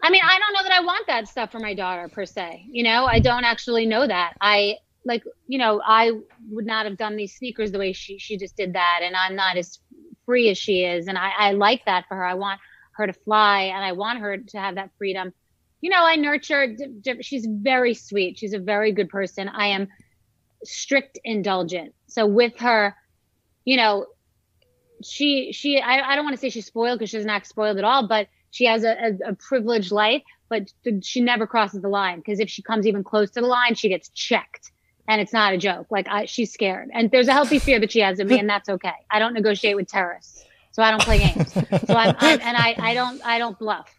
I 0.03 0.11
mean, 0.11 0.23
I 0.25 0.39
don't 0.39 0.53
know 0.55 0.63
that 0.63 0.73
I 0.73 0.81
want 0.81 1.07
that 1.07 1.29
stuff 1.29 1.53
for 1.53 1.59
my 1.59 1.75
daughter 1.75 2.09
per 2.09 2.27
se. 2.27 2.67
You 2.71 2.83
know, 2.83 3.05
I 3.05 3.21
don't 3.21 3.45
actually 3.45 3.87
know 3.87 4.07
that. 4.07 4.35
I 4.41 4.77
like, 5.05 5.25
you 5.47 5.59
know, 5.59 5.81
I 5.85 6.13
would 6.51 6.67
not 6.67 6.87
have 6.87 6.97
done 6.97 7.17
these 7.17 7.35
sneakers 7.37 7.73
the 7.73 7.79
way 7.79 7.93
she 7.93 8.19
she 8.19 8.37
just 8.37 8.57
did 8.57 8.75
that, 8.75 9.01
and 9.03 9.17
I'm 9.17 9.37
not 9.37 9.57
as 9.57 9.79
free 10.27 10.49
as 10.51 10.59
she 10.59 10.85
is, 10.85 11.09
and 11.09 11.19
I, 11.19 11.31
I 11.37 11.53
like 11.53 11.85
that 11.87 12.05
for 12.09 12.17
her. 12.17 12.25
I 12.25 12.35
want 12.35 12.61
her 12.97 13.07
to 13.07 13.13
fly, 13.13 13.63
and 13.63 13.85
I 13.85 13.93
want 13.93 14.21
her 14.21 14.39
to 14.39 14.59
have 14.59 14.77
that 14.77 14.91
freedom. 14.99 15.33
You 15.81 15.91
know, 15.91 16.05
I 16.05 16.17
nurture. 16.17 16.69
D- 16.69 16.87
d- 17.01 17.23
she's 17.23 17.47
very 17.51 17.95
sweet. 17.95 18.39
She's 18.39 18.53
a 18.53 18.59
very 18.59 18.93
good 18.93 19.09
person. 19.09 19.49
I 19.49 19.69
am 19.69 19.89
strict 20.65 21.19
indulgent. 21.25 21.95
So 22.07 22.27
with 22.27 22.59
her, 22.61 22.95
you 23.65 23.77
know, 23.77 24.07
she 25.03 25.53
she 25.53 25.81
I, 25.81 26.13
I 26.13 26.17
don't 26.17 26.25
want 26.25 26.37
to 26.37 26.41
say 26.41 26.51
she's 26.51 26.67
spoiled 26.67 26.99
because 26.99 27.11
she's 27.11 27.25
not 27.25 27.47
spoiled 27.47 27.79
at 27.79 27.85
all, 27.85 28.07
but 28.07 28.29
she 28.51 28.67
has 28.67 28.85
a, 28.85 28.93
a, 28.93 29.31
a 29.31 29.35
privileged 29.35 29.91
life, 29.91 30.23
but 30.49 30.71
she 31.03 31.21
never 31.21 31.47
crosses 31.47 31.83
the 31.83 31.89
line 31.89 32.19
because 32.19 32.39
if 32.39 32.49
she 32.49 32.63
comes 32.63 32.87
even 32.87 33.03
close 33.03 33.31
to 33.33 33.41
the 33.41 33.47
line, 33.47 33.75
she 33.75 33.89
gets 33.89 34.11
checked. 34.11 34.71
And 35.09 35.21
it's 35.21 35.33
not 35.33 35.53
a 35.53 35.59
joke. 35.59 35.89
Like 35.91 36.07
I, 36.09 36.27
she's 36.27 36.53
scared, 36.53 36.89
and 36.93 37.11
there's 37.11 37.29
a 37.29 37.33
healthy 37.33 37.59
fear 37.59 37.81
that 37.81 37.91
she 37.91 38.01
has 38.01 38.21
of 38.21 38.29
me, 38.29 38.39
and 38.39 38.49
that's 38.49 38.69
okay. 38.69 38.93
I 39.11 39.19
don't 39.19 39.35
negotiate 39.35 39.77
with 39.77 39.89
terrorists, 39.89 40.45
so 40.71 40.83
I 40.83 40.91
don't 40.91 41.03
play 41.03 41.19
games. 41.19 41.53
So 41.53 41.95
I'm, 41.95 42.15
I'm 42.19 42.41
and 42.41 42.57
I, 42.57 42.77
I 42.79 42.95
don't, 42.95 43.21
I 43.27 43.39
don't 43.39 43.59
bluff. 43.59 43.93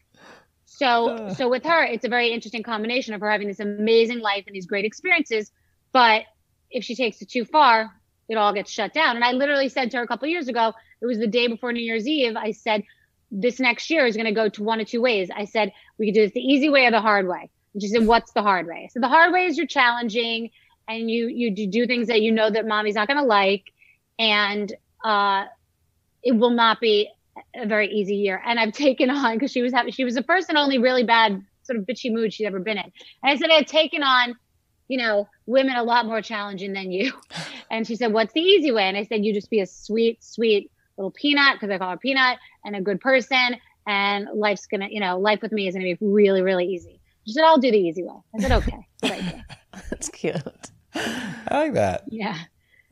So, 0.65 1.33
so 1.37 1.49
with 1.49 1.65
her, 1.65 1.83
it's 1.83 2.05
a 2.05 2.09
very 2.09 2.29
interesting 2.29 2.63
combination 2.63 3.13
of 3.13 3.21
her 3.21 3.29
having 3.29 3.47
this 3.47 3.59
amazing 3.59 4.19
life 4.19 4.45
and 4.47 4.55
these 4.55 4.65
great 4.65 4.85
experiences, 4.85 5.51
but 5.91 6.23
if 6.71 6.83
she 6.83 6.95
takes 6.95 7.21
it 7.21 7.29
too 7.29 7.45
far, 7.45 7.91
it 8.27 8.35
all 8.35 8.53
gets 8.53 8.71
shut 8.71 8.93
down. 8.93 9.15
And 9.15 9.23
I 9.23 9.33
literally 9.33 9.69
said 9.69 9.91
to 9.91 9.97
her 9.97 10.03
a 10.03 10.07
couple 10.07 10.25
of 10.25 10.31
years 10.31 10.47
ago, 10.47 10.73
it 11.01 11.05
was 11.05 11.19
the 11.19 11.27
day 11.27 11.47
before 11.47 11.73
New 11.73 11.83
Year's 11.83 12.07
Eve. 12.07 12.35
I 12.35 12.51
said, 12.51 12.83
this 13.29 13.59
next 13.59 13.89
year 13.89 14.05
is 14.05 14.15
going 14.15 14.25
to 14.25 14.31
go 14.31 14.49
to 14.49 14.63
one 14.63 14.79
of 14.79 14.87
two 14.87 15.01
ways. 15.01 15.29
I 15.35 15.45
said, 15.45 15.73
we 15.97 16.07
could 16.07 16.15
do 16.15 16.21
this 16.21 16.31
the 16.31 16.39
easy 16.39 16.69
way 16.69 16.85
or 16.85 16.91
the 16.91 17.01
hard 17.01 17.27
way. 17.27 17.49
And 17.73 17.81
she 17.83 17.89
said, 17.89 18.07
what's 18.07 18.31
the 18.31 18.41
hard 18.41 18.65
way? 18.65 18.89
So 18.91 18.99
the 18.99 19.09
hard 19.09 19.33
way 19.33 19.45
is 19.45 19.57
you're 19.57 19.67
challenging 19.67 20.49
and 20.87 21.09
you, 21.09 21.27
you 21.27 21.51
do- 21.51 21.87
things 21.87 22.07
that 22.07 22.21
you 22.21 22.31
know 22.31 22.49
that 22.49 22.67
mommy's 22.67 22.95
not 22.95 23.07
going 23.07 23.19
to 23.19 23.25
like. 23.25 23.71
And, 24.19 24.71
uh, 25.03 25.45
it 26.23 26.31
will 26.31 26.51
not 26.51 26.79
be 26.79 27.09
a 27.55 27.65
very 27.65 27.89
easy 27.89 28.15
year. 28.15 28.41
And 28.45 28.59
I've 28.59 28.73
taken 28.73 29.09
on 29.09 29.35
because 29.35 29.51
she 29.51 29.61
was 29.61 29.73
having, 29.73 29.91
she 29.91 30.05
was 30.05 30.15
the 30.15 30.23
first 30.23 30.49
and 30.49 30.57
only 30.57 30.77
really 30.77 31.03
bad 31.03 31.43
sort 31.63 31.79
of 31.79 31.85
bitchy 31.85 32.11
mood 32.11 32.33
she'd 32.33 32.45
ever 32.45 32.59
been 32.59 32.77
in. 32.77 32.83
And 32.83 33.31
I 33.31 33.35
said, 33.35 33.49
I 33.49 33.55
had 33.55 33.67
taken 33.67 34.03
on, 34.03 34.35
you 34.87 34.97
know, 34.97 35.27
women 35.45 35.75
a 35.75 35.83
lot 35.83 36.05
more 36.05 36.21
challenging 36.21 36.73
than 36.73 36.91
you. 36.91 37.13
And 37.71 37.87
she 37.87 37.95
said, 37.95 38.13
what's 38.13 38.33
the 38.33 38.39
easy 38.39 38.71
way? 38.71 38.83
And 38.83 38.95
I 38.95 39.03
said, 39.03 39.25
you 39.25 39.33
just 39.33 39.49
be 39.49 39.59
a 39.59 39.65
sweet, 39.65 40.23
sweet 40.23 40.69
little 40.95 41.09
peanut 41.09 41.55
because 41.55 41.71
I 41.73 41.79
call 41.79 41.89
her 41.89 41.97
peanut 41.97 42.37
and 42.63 42.75
a 42.75 42.81
good 42.81 43.01
person. 43.01 43.55
And 43.87 44.27
life's 44.31 44.67
to, 44.67 44.87
you 44.93 44.99
know, 44.99 45.17
life 45.17 45.41
with 45.41 45.51
me 45.51 45.67
is 45.67 45.73
to 45.73 45.79
be 45.79 45.97
really, 45.99 46.43
really 46.43 46.67
easy. 46.67 46.99
She 47.25 47.33
said, 47.33 47.43
I'll 47.43 47.57
do 47.57 47.71
the 47.71 47.77
easy 47.77 48.03
way. 48.03 48.15
I 48.35 48.39
said, 48.39 48.51
okay. 48.63 48.87
Good. 49.01 49.43
That's 49.89 50.09
cute. 50.09 50.71
I 50.95 51.35
like 51.51 51.73
that. 51.73 52.03
Yeah. 52.07 52.37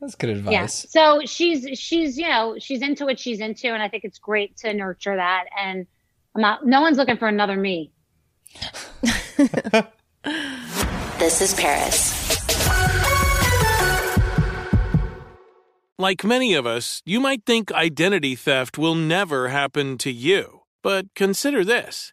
That's 0.00 0.16
good 0.16 0.30
advice. 0.30 0.52
Yeah. 0.52 0.66
So 0.66 1.20
she's 1.24 1.78
she's 1.78 2.18
you 2.18 2.28
know 2.28 2.56
she's 2.58 2.82
into 2.82 3.04
what 3.04 3.20
she's 3.20 3.38
into, 3.38 3.68
and 3.68 3.80
I 3.80 3.88
think 3.88 4.02
it's 4.02 4.18
great 4.18 4.56
to 4.58 4.74
nurture 4.74 5.14
that. 5.14 5.44
And 5.56 5.86
I'm 6.34 6.42
not. 6.42 6.66
No 6.66 6.80
one's 6.80 6.98
looking 6.98 7.18
for 7.18 7.28
another 7.28 7.56
me. 7.56 7.92
This 11.22 11.40
is 11.40 11.54
Paris. 11.54 12.12
Like 15.96 16.24
many 16.24 16.54
of 16.54 16.66
us, 16.66 17.00
you 17.04 17.20
might 17.20 17.46
think 17.46 17.70
identity 17.70 18.34
theft 18.34 18.76
will 18.76 18.96
never 18.96 19.48
happen 19.48 19.98
to 19.98 20.10
you. 20.10 20.62
But 20.82 21.14
consider 21.14 21.64
this 21.64 22.12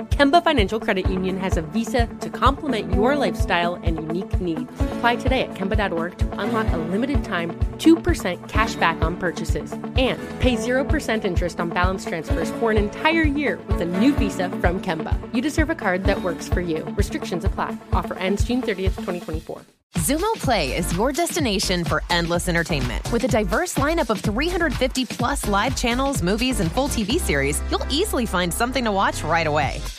Kemba 0.11 0.43
Financial 0.43 0.79
Credit 0.79 1.09
Union 1.09 1.37
has 1.39 1.57
a 1.57 1.61
visa 1.61 2.05
to 2.19 2.29
complement 2.29 2.93
your 2.93 3.15
lifestyle 3.15 3.75
and 3.75 3.95
unique 3.95 4.39
needs. 4.41 4.69
Apply 4.79 5.15
today 5.15 5.43
at 5.43 5.53
Kemba.org 5.53 6.17
to 6.17 6.39
unlock 6.39 6.67
a 6.73 6.77
limited 6.77 7.23
time 7.23 7.51
2% 7.77 8.49
cash 8.49 8.75
back 8.75 9.01
on 9.01 9.15
purchases 9.17 9.71
and 9.71 10.19
pay 10.39 10.55
0% 10.57 11.25
interest 11.25 11.59
on 11.59 11.69
balance 11.69 12.05
transfers 12.05 12.51
for 12.51 12.71
an 12.71 12.77
entire 12.77 13.23
year 13.23 13.57
with 13.67 13.81
a 13.81 13.85
new 13.85 14.13
visa 14.13 14.49
from 14.59 14.81
Kemba. 14.81 15.17
You 15.33 15.41
deserve 15.41 15.69
a 15.69 15.75
card 15.75 16.03
that 16.03 16.21
works 16.21 16.47
for 16.47 16.61
you. 16.61 16.83
Restrictions 16.97 17.45
apply. 17.45 17.77
Offer 17.93 18.15
ends 18.15 18.43
June 18.43 18.61
30th, 18.61 18.95
2024. 18.97 19.61
Xumo 19.95 20.33
Play 20.35 20.77
is 20.77 20.95
your 20.95 21.11
destination 21.11 21.83
for 21.83 22.01
endless 22.09 22.47
entertainment. 22.47 23.11
With 23.11 23.25
a 23.25 23.27
diverse 23.27 23.75
lineup 23.75 24.09
of 24.09 24.21
350 24.21 25.05
plus 25.05 25.45
live 25.49 25.75
channels, 25.75 26.23
movies, 26.23 26.61
and 26.61 26.71
full 26.71 26.87
TV 26.87 27.19
series, 27.19 27.61
you'll 27.69 27.85
easily 27.89 28.25
find 28.25 28.53
something 28.53 28.85
to 28.85 28.91
watch 28.93 29.21
right 29.21 29.45
away. 29.45 29.81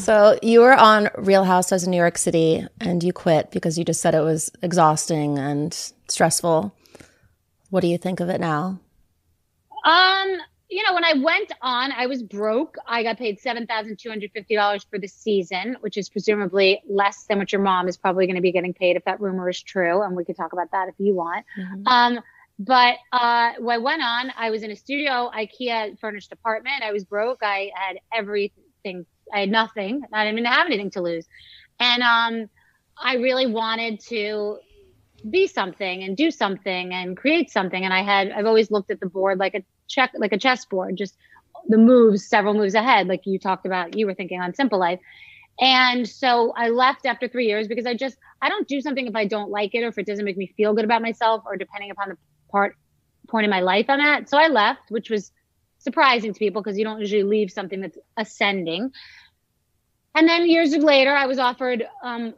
So 0.00 0.38
you 0.42 0.60
were 0.60 0.72
on 0.72 1.10
Real 1.18 1.44
Housewives 1.44 1.82
of 1.82 1.90
New 1.90 1.98
York 1.98 2.16
City 2.16 2.66
and 2.80 3.02
you 3.02 3.12
quit 3.12 3.50
because 3.50 3.78
you 3.78 3.84
just 3.84 4.00
said 4.00 4.14
it 4.14 4.22
was 4.22 4.50
exhausting 4.62 5.38
and 5.38 5.74
stressful. 6.08 6.74
What 7.68 7.80
do 7.82 7.86
you 7.86 7.98
think 7.98 8.20
of 8.20 8.30
it 8.30 8.40
now? 8.40 8.80
Um, 9.84 10.38
you 10.70 10.82
know, 10.84 10.94
when 10.94 11.04
I 11.04 11.12
went 11.12 11.52
on, 11.60 11.92
I 11.92 12.06
was 12.06 12.22
broke. 12.22 12.76
I 12.86 13.02
got 13.02 13.18
paid 13.18 13.40
seven 13.40 13.66
thousand 13.66 13.98
two 13.98 14.08
hundred 14.08 14.32
fifty 14.32 14.54
dollars 14.54 14.86
for 14.88 14.98
the 14.98 15.06
season, 15.06 15.76
which 15.80 15.98
is 15.98 16.08
presumably 16.08 16.80
less 16.88 17.24
than 17.24 17.38
what 17.38 17.52
your 17.52 17.60
mom 17.60 17.86
is 17.86 17.96
probably 17.96 18.26
going 18.26 18.36
to 18.36 18.42
be 18.42 18.52
getting 18.52 18.72
paid 18.72 18.96
if 18.96 19.04
that 19.04 19.20
rumor 19.20 19.50
is 19.50 19.60
true. 19.60 20.02
And 20.02 20.16
we 20.16 20.24
could 20.24 20.36
talk 20.36 20.54
about 20.54 20.70
that 20.72 20.88
if 20.88 20.94
you 20.98 21.14
want. 21.14 21.44
Mm-hmm. 21.58 21.86
Um, 21.86 22.20
but 22.58 22.96
uh, 23.12 23.52
when 23.58 23.74
I 23.74 23.78
went 23.78 24.02
on, 24.02 24.32
I 24.36 24.50
was 24.50 24.62
in 24.62 24.70
a 24.70 24.76
studio, 24.76 25.30
IKEA 25.34 25.98
furnished 25.98 26.32
apartment. 26.32 26.82
I 26.82 26.92
was 26.92 27.04
broke. 27.04 27.42
I 27.42 27.70
had 27.74 27.98
everything. 28.12 29.04
I 29.32 29.40
had 29.40 29.50
nothing. 29.50 30.02
I 30.12 30.24
didn't 30.24 30.38
even 30.38 30.52
have 30.52 30.66
anything 30.66 30.90
to 30.92 31.02
lose. 31.02 31.26
And 31.78 32.02
um, 32.02 32.48
I 33.02 33.14
really 33.16 33.46
wanted 33.46 34.00
to 34.08 34.58
be 35.28 35.46
something 35.46 36.02
and 36.02 36.16
do 36.16 36.30
something 36.30 36.92
and 36.92 37.16
create 37.16 37.50
something. 37.50 37.84
And 37.84 37.92
I 37.92 38.02
had, 38.02 38.30
I've 38.30 38.46
always 38.46 38.70
looked 38.70 38.90
at 38.90 39.00
the 39.00 39.06
board 39.06 39.38
like 39.38 39.54
a 39.54 39.62
check, 39.88 40.12
like 40.14 40.32
a 40.32 40.38
chessboard, 40.38 40.96
just 40.96 41.14
the 41.68 41.78
moves, 41.78 42.26
several 42.26 42.54
moves 42.54 42.74
ahead, 42.74 43.06
like 43.06 43.22
you 43.24 43.38
talked 43.38 43.66
about, 43.66 43.96
you 43.96 44.06
were 44.06 44.14
thinking 44.14 44.40
on 44.40 44.54
Simple 44.54 44.78
Life. 44.78 45.00
And 45.60 46.08
so 46.08 46.52
I 46.56 46.70
left 46.70 47.04
after 47.04 47.28
three 47.28 47.46
years 47.46 47.68
because 47.68 47.84
I 47.86 47.94
just, 47.94 48.16
I 48.40 48.48
don't 48.48 48.66
do 48.66 48.80
something 48.80 49.06
if 49.06 49.14
I 49.14 49.26
don't 49.26 49.50
like 49.50 49.74
it 49.74 49.82
or 49.82 49.88
if 49.88 49.98
it 49.98 50.06
doesn't 50.06 50.24
make 50.24 50.38
me 50.38 50.52
feel 50.56 50.72
good 50.74 50.86
about 50.86 51.02
myself 51.02 51.42
or 51.46 51.56
depending 51.56 51.90
upon 51.90 52.08
the 52.10 52.16
part, 52.50 52.76
point 53.28 53.44
in 53.44 53.50
my 53.50 53.60
life 53.60 53.86
I'm 53.88 54.00
at. 54.00 54.30
So 54.30 54.38
I 54.38 54.48
left, 54.48 54.90
which 54.90 55.10
was 55.10 55.32
surprising 55.78 56.32
to 56.32 56.38
people 56.38 56.62
because 56.62 56.78
you 56.78 56.84
don't 56.84 57.00
usually 57.00 57.24
leave 57.24 57.50
something 57.50 57.80
that's 57.80 57.98
ascending. 58.16 58.90
And 60.14 60.28
then 60.28 60.48
years 60.48 60.74
later, 60.76 61.12
I 61.12 61.26
was 61.26 61.38
offered 61.38 61.86
um, 62.02 62.34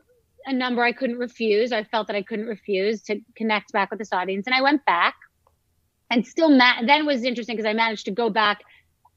a 0.46 0.52
number 0.52 0.82
I 0.82 0.92
couldn't 0.92 1.18
refuse. 1.18 1.72
I 1.72 1.85
felt 1.85 2.06
that 2.08 2.16
I 2.16 2.22
couldn't 2.22 2.46
refuse 2.46 3.02
to 3.02 3.20
connect 3.37 3.72
back 3.72 3.90
with 3.90 3.98
this 3.98 4.12
audience. 4.12 4.46
And 4.46 4.54
I 4.54 4.62
went 4.62 4.85
back 4.85 5.14
and 6.11 6.26
still, 6.26 6.50
ma- 6.50 6.82
then 6.85 7.06
was 7.06 7.24
interesting 7.24 7.56
because 7.56 7.68
I 7.68 7.72
managed 7.72 8.04
to 8.04 8.11
go 8.11 8.28
back 8.28 8.61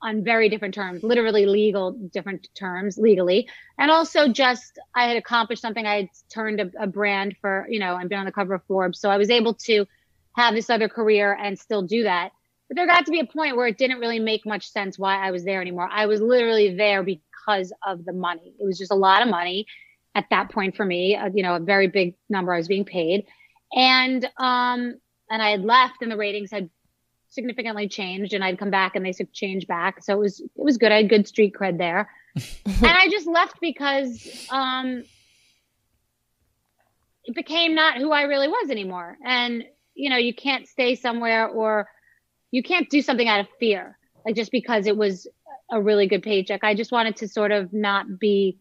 on 0.01 0.23
very 0.23 0.49
different 0.49 0.73
terms, 0.73 1.03
literally 1.03 1.45
legal, 1.45 1.91
different 1.91 2.47
terms 2.53 2.97
legally. 2.97 3.49
And 3.77 3.89
also 3.89 4.27
just, 4.27 4.77
I 4.93 5.07
had 5.07 5.17
accomplished 5.17 5.61
something. 5.61 5.85
I 5.85 5.95
had 5.95 6.09
turned 6.29 6.59
a, 6.61 6.71
a 6.79 6.87
brand 6.87 7.35
for, 7.41 7.65
you 7.69 7.79
know, 7.79 7.95
I've 7.95 8.07
been 8.07 8.19
on 8.19 8.25
the 8.25 8.31
cover 8.31 8.53
of 8.53 8.63
Forbes. 8.65 8.99
So 8.99 9.09
I 9.09 9.17
was 9.17 9.29
able 9.29 9.55
to 9.65 9.85
have 10.33 10.53
this 10.53 10.69
other 10.69 10.89
career 10.89 11.33
and 11.33 11.57
still 11.57 11.81
do 11.81 12.03
that. 12.03 12.31
But 12.67 12.77
there 12.77 12.87
got 12.87 13.05
to 13.05 13.11
be 13.11 13.19
a 13.19 13.25
point 13.25 13.55
where 13.55 13.67
it 13.67 13.77
didn't 13.77 13.99
really 13.99 14.19
make 14.19 14.45
much 14.45 14.69
sense 14.69 14.97
why 14.97 15.17
I 15.17 15.31
was 15.31 15.43
there 15.43 15.61
anymore. 15.61 15.87
I 15.91 16.07
was 16.07 16.19
literally 16.19 16.75
there 16.75 17.03
because 17.03 17.71
of 17.85 18.05
the 18.05 18.13
money. 18.13 18.53
It 18.59 18.65
was 18.65 18.77
just 18.77 18.91
a 18.91 18.95
lot 18.95 19.21
of 19.21 19.27
money 19.29 19.67
at 20.15 20.25
that 20.29 20.49
point 20.49 20.75
for 20.75 20.85
me, 20.85 21.15
uh, 21.15 21.29
you 21.33 21.43
know, 21.43 21.55
a 21.55 21.59
very 21.59 21.87
big 21.87 22.15
number 22.29 22.53
I 22.53 22.57
was 22.57 22.67
being 22.67 22.85
paid. 22.85 23.25
And 23.73 24.25
um 24.37 24.95
and 25.29 25.41
I 25.41 25.49
had 25.49 25.63
left 25.63 26.01
and 26.01 26.11
the 26.11 26.17
ratings 26.17 26.51
had 26.51 26.69
significantly 27.29 27.89
changed 27.89 28.33
and 28.33 28.43
I'd 28.43 28.57
come 28.57 28.71
back 28.71 28.95
and 28.95 29.05
they 29.05 29.11
said 29.11 29.33
change 29.33 29.67
back. 29.67 30.01
So 30.01 30.13
it 30.13 30.19
was 30.19 30.39
it 30.39 30.49
was 30.55 30.77
good. 30.77 30.91
I 30.91 30.97
had 30.97 31.09
good 31.09 31.27
street 31.27 31.53
cred 31.53 31.77
there. 31.77 32.09
and 32.65 32.85
I 32.85 33.09
just 33.09 33.27
left 33.27 33.59
because 33.59 34.47
um 34.49 35.03
it 37.25 37.35
became 37.35 37.75
not 37.75 37.97
who 37.97 38.11
I 38.11 38.23
really 38.23 38.47
was 38.47 38.69
anymore. 38.69 39.17
And 39.23 39.65
you 39.95 40.09
know, 40.09 40.17
you 40.17 40.33
can't 40.33 40.67
stay 40.67 40.95
somewhere 40.95 41.47
or 41.47 41.87
you 42.55 42.63
can't 42.63 42.89
do 42.89 43.01
something 43.01 43.27
out 43.27 43.41
of 43.41 43.47
fear, 43.59 43.97
like 44.25 44.35
just 44.35 44.49
because 44.49 44.87
it 44.87 44.95
was 44.95 45.27
a 45.69 45.81
really 45.81 46.07
good 46.07 46.23
paycheck. 46.23 46.63
I 46.63 46.73
just 46.73 46.89
wanted 46.89 47.17
to 47.17 47.27
sort 47.27 47.51
of 47.51 47.73
not 47.73 48.17
be 48.17 48.57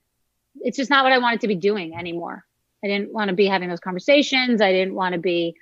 it's 0.56 0.76
just 0.76 0.90
not 0.90 1.04
what 1.04 1.12
I 1.12 1.18
wanted 1.18 1.42
to 1.42 1.48
be 1.48 1.54
doing 1.54 1.94
anymore. 1.96 2.44
I 2.82 2.88
didn't 2.88 3.12
want 3.12 3.28
to 3.28 3.36
be 3.36 3.46
having 3.46 3.68
those 3.68 3.78
conversations. 3.78 4.60
I 4.60 4.72
didn't 4.72 4.94
want 4.94 5.12
to 5.14 5.20
be 5.20 5.54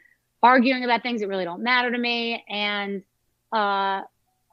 arguing 0.43 0.83
about 0.83 1.03
things 1.03 1.21
that 1.21 1.29
really 1.29 1.45
don't 1.45 1.63
matter 1.63 1.91
to 1.91 1.99
me. 1.99 2.43
And 2.49 3.03
uh, 3.53 4.01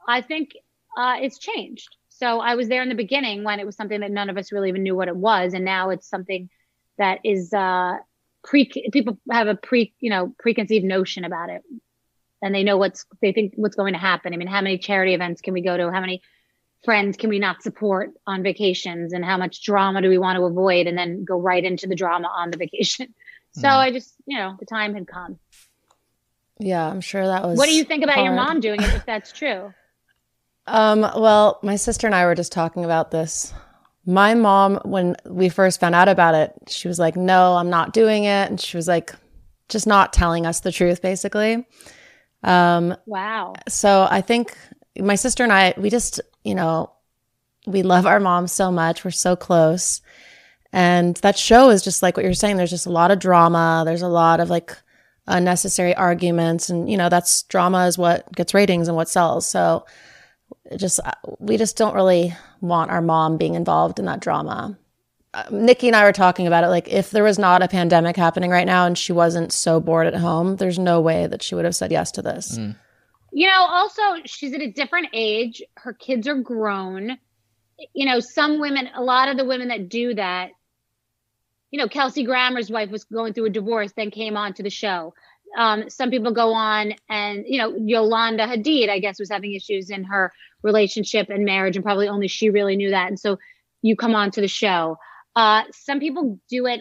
I 0.06 0.20
think 0.28 0.50
uh, 0.94 1.16
it's 1.20 1.38
changed. 1.38 1.88
So 2.08 2.38
I 2.40 2.56
was 2.56 2.68
there 2.68 2.82
in 2.82 2.90
the 2.90 2.94
beginning 2.94 3.44
when 3.44 3.60
it 3.60 3.66
was 3.66 3.76
something 3.76 4.00
that 4.00 4.10
none 4.10 4.28
of 4.28 4.36
us 4.36 4.52
really 4.52 4.68
even 4.68 4.82
knew 4.82 4.94
what 4.94 5.08
it 5.08 5.16
was, 5.16 5.54
and 5.54 5.64
now 5.64 5.88
it's 5.88 6.06
something 6.06 6.50
that 6.98 7.20
is 7.24 7.54
uh, 7.54 7.94
pre. 8.44 8.70
People 8.92 9.18
have 9.30 9.48
a 9.48 9.54
pre, 9.54 9.94
you 10.00 10.10
know, 10.10 10.34
preconceived 10.38 10.84
notion 10.84 11.24
about 11.24 11.48
it, 11.48 11.62
and 12.42 12.54
they 12.54 12.62
know 12.62 12.76
what's 12.76 13.04
they 13.20 13.32
think 13.32 13.54
what's 13.56 13.76
going 13.76 13.92
to 13.92 13.98
happen. 13.98 14.32
I 14.32 14.36
mean, 14.36 14.48
how 14.48 14.60
many 14.60 14.78
charity 14.78 15.14
events 15.14 15.40
can 15.40 15.54
we 15.54 15.60
go 15.60 15.76
to? 15.76 15.90
How 15.90 16.00
many 16.00 16.22
friends 16.84 17.16
can 17.16 17.30
we 17.30 17.38
not 17.38 17.62
support 17.62 18.10
on 18.26 18.42
vacations? 18.42 19.12
And 19.12 19.24
how 19.24 19.36
much 19.36 19.62
drama 19.62 20.02
do 20.02 20.08
we 20.08 20.18
want 20.18 20.36
to 20.36 20.44
avoid? 20.44 20.86
And 20.86 20.96
then 20.96 21.24
go 21.24 21.38
right 21.38 21.64
into 21.64 21.86
the 21.86 21.94
drama 21.94 22.28
on 22.28 22.50
the 22.50 22.56
vacation. 22.56 23.14
So 23.52 23.66
mm. 23.66 23.78
I 23.78 23.90
just, 23.90 24.14
you 24.26 24.38
know, 24.38 24.54
the 24.60 24.64
time 24.64 24.94
had 24.94 25.08
come. 25.08 25.36
Yeah, 26.60 26.88
I'm 26.88 27.00
sure 27.00 27.26
that 27.26 27.42
was. 27.42 27.58
What 27.58 27.66
do 27.66 27.74
you 27.74 27.82
think 27.82 28.04
about 28.04 28.14
hard. 28.14 28.26
your 28.26 28.36
mom 28.36 28.60
doing 28.60 28.80
it 28.80 28.94
if 28.94 29.04
that's 29.06 29.32
true? 29.32 29.74
Um, 30.68 31.00
well, 31.00 31.58
my 31.60 31.74
sister 31.74 32.06
and 32.06 32.14
I 32.14 32.26
were 32.26 32.36
just 32.36 32.52
talking 32.52 32.84
about 32.84 33.10
this. 33.10 33.52
My 34.06 34.34
mom, 34.34 34.80
when 34.84 35.16
we 35.26 35.48
first 35.48 35.80
found 35.80 35.96
out 35.96 36.08
about 36.08 36.36
it, 36.36 36.52
she 36.68 36.86
was 36.86 37.00
like, 37.00 37.16
No, 37.16 37.56
I'm 37.56 37.70
not 37.70 37.92
doing 37.92 38.22
it. 38.22 38.48
And 38.48 38.60
she 38.60 38.76
was 38.76 38.86
like, 38.86 39.12
just 39.68 39.86
not 39.86 40.12
telling 40.12 40.46
us 40.46 40.60
the 40.60 40.72
truth, 40.72 41.00
basically. 41.00 41.66
Um, 42.42 42.96
wow. 43.06 43.54
So 43.68 44.06
I 44.10 44.20
think 44.20 44.56
my 44.98 45.14
sister 45.14 45.42
and 45.42 45.52
I, 45.52 45.74
we 45.76 45.90
just, 45.90 46.20
you 46.44 46.54
know, 46.54 46.92
we 47.66 47.82
love 47.82 48.06
our 48.06 48.20
mom 48.20 48.46
so 48.46 48.72
much. 48.72 49.04
We're 49.04 49.10
so 49.10 49.36
close. 49.36 50.00
And 50.72 51.16
that 51.16 51.36
show 51.36 51.70
is 51.70 51.82
just 51.82 52.02
like 52.02 52.16
what 52.16 52.24
you're 52.24 52.34
saying. 52.34 52.56
There's 52.56 52.70
just 52.70 52.86
a 52.86 52.90
lot 52.90 53.10
of 53.10 53.18
drama. 53.18 53.82
There's 53.84 54.02
a 54.02 54.08
lot 54.08 54.40
of 54.40 54.50
like 54.50 54.76
unnecessary 55.26 55.94
arguments. 55.94 56.70
And, 56.70 56.90
you 56.90 56.96
know, 56.96 57.08
that's 57.08 57.42
drama 57.44 57.86
is 57.86 57.98
what 57.98 58.30
gets 58.34 58.54
ratings 58.54 58.88
and 58.88 58.96
what 58.96 59.08
sells. 59.08 59.46
So 59.46 59.84
just, 60.76 61.00
uh, 61.04 61.12
we 61.38 61.56
just 61.56 61.76
don't 61.76 61.94
really 61.94 62.34
want 62.60 62.90
our 62.90 63.02
mom 63.02 63.36
being 63.36 63.54
involved 63.54 63.98
in 63.98 64.06
that 64.06 64.20
drama. 64.20 64.78
Nikki 65.50 65.86
and 65.86 65.96
I 65.96 66.04
were 66.04 66.12
talking 66.12 66.46
about 66.46 66.64
it. 66.64 66.68
Like, 66.68 66.88
if 66.88 67.10
there 67.10 67.22
was 67.22 67.38
not 67.38 67.62
a 67.62 67.68
pandemic 67.68 68.16
happening 68.16 68.50
right 68.50 68.66
now 68.66 68.86
and 68.86 68.98
she 68.98 69.12
wasn't 69.12 69.52
so 69.52 69.78
bored 69.80 70.06
at 70.06 70.14
home, 70.14 70.56
there's 70.56 70.78
no 70.78 71.00
way 71.00 71.26
that 71.26 71.42
she 71.42 71.54
would 71.54 71.64
have 71.64 71.76
said 71.76 71.92
yes 71.92 72.10
to 72.12 72.22
this. 72.22 72.58
Mm. 72.58 72.76
You 73.32 73.46
know, 73.46 73.64
also, 73.68 74.02
she's 74.24 74.52
at 74.54 74.60
a 74.60 74.72
different 74.72 75.08
age. 75.12 75.62
Her 75.74 75.92
kids 75.92 76.26
are 76.26 76.34
grown. 76.34 77.16
You 77.94 78.06
know, 78.06 78.18
some 78.18 78.58
women, 78.58 78.90
a 78.94 79.02
lot 79.02 79.28
of 79.28 79.36
the 79.36 79.44
women 79.44 79.68
that 79.68 79.88
do 79.88 80.14
that, 80.14 80.50
you 81.70 81.78
know, 81.78 81.86
Kelsey 81.86 82.24
Grammer's 82.24 82.70
wife 82.70 82.90
was 82.90 83.04
going 83.04 83.32
through 83.32 83.46
a 83.46 83.50
divorce, 83.50 83.92
then 83.96 84.10
came 84.10 84.36
on 84.36 84.52
to 84.54 84.64
the 84.64 84.70
show. 84.70 85.14
Um, 85.56 85.88
some 85.88 86.10
people 86.10 86.32
go 86.32 86.52
on 86.52 86.94
and, 87.08 87.44
you 87.46 87.58
know, 87.58 87.74
Yolanda 87.76 88.46
Hadid, 88.46 88.88
I 88.88 88.98
guess, 88.98 89.20
was 89.20 89.30
having 89.30 89.54
issues 89.54 89.90
in 89.90 90.02
her 90.04 90.32
relationship 90.62 91.30
and 91.30 91.44
marriage, 91.44 91.76
and 91.76 91.84
probably 91.84 92.08
only 92.08 92.26
she 92.26 92.50
really 92.50 92.74
knew 92.74 92.90
that. 92.90 93.08
And 93.08 93.18
so 93.18 93.38
you 93.82 93.94
come 93.94 94.16
on 94.16 94.32
to 94.32 94.40
the 94.40 94.48
show. 94.48 94.98
Uh, 95.34 95.64
some 95.72 96.00
people 96.00 96.38
do 96.48 96.66
it. 96.66 96.80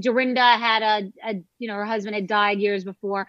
Dorinda 0.00 0.40
had 0.40 0.82
a, 0.82 1.12
a, 1.24 1.42
you 1.58 1.68
know, 1.68 1.74
her 1.74 1.84
husband 1.84 2.14
had 2.14 2.26
died 2.26 2.58
years 2.58 2.84
before, 2.84 3.26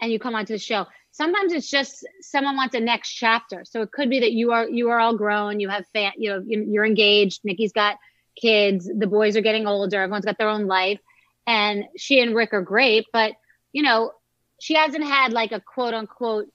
and 0.00 0.10
you 0.10 0.18
come 0.18 0.34
onto 0.34 0.54
the 0.54 0.58
show. 0.58 0.86
Sometimes 1.12 1.52
it's 1.52 1.68
just 1.68 2.06
someone 2.20 2.56
wants 2.56 2.74
a 2.74 2.80
next 2.80 3.10
chapter. 3.10 3.64
So 3.64 3.82
it 3.82 3.92
could 3.92 4.08
be 4.08 4.20
that 4.20 4.32
you 4.32 4.52
are 4.52 4.68
you 4.68 4.90
are 4.90 4.98
all 4.98 5.16
grown, 5.16 5.60
you 5.60 5.68
have 5.68 5.86
fan, 5.92 6.12
you 6.16 6.30
know, 6.30 6.42
you're 6.46 6.86
engaged. 6.86 7.40
Nikki's 7.44 7.72
got 7.72 7.96
kids, 8.40 8.88
the 8.98 9.06
boys 9.06 9.36
are 9.36 9.42
getting 9.42 9.66
older, 9.66 10.00
everyone's 10.00 10.24
got 10.24 10.38
their 10.38 10.48
own 10.48 10.66
life, 10.66 11.00
and 11.46 11.84
she 11.96 12.20
and 12.20 12.34
Rick 12.34 12.54
are 12.54 12.62
great, 12.62 13.06
but 13.12 13.32
you 13.72 13.82
know, 13.82 14.12
she 14.60 14.74
hasn't 14.74 15.04
had 15.04 15.32
like 15.32 15.52
a 15.52 15.60
quote 15.60 15.94
unquote 15.94 16.46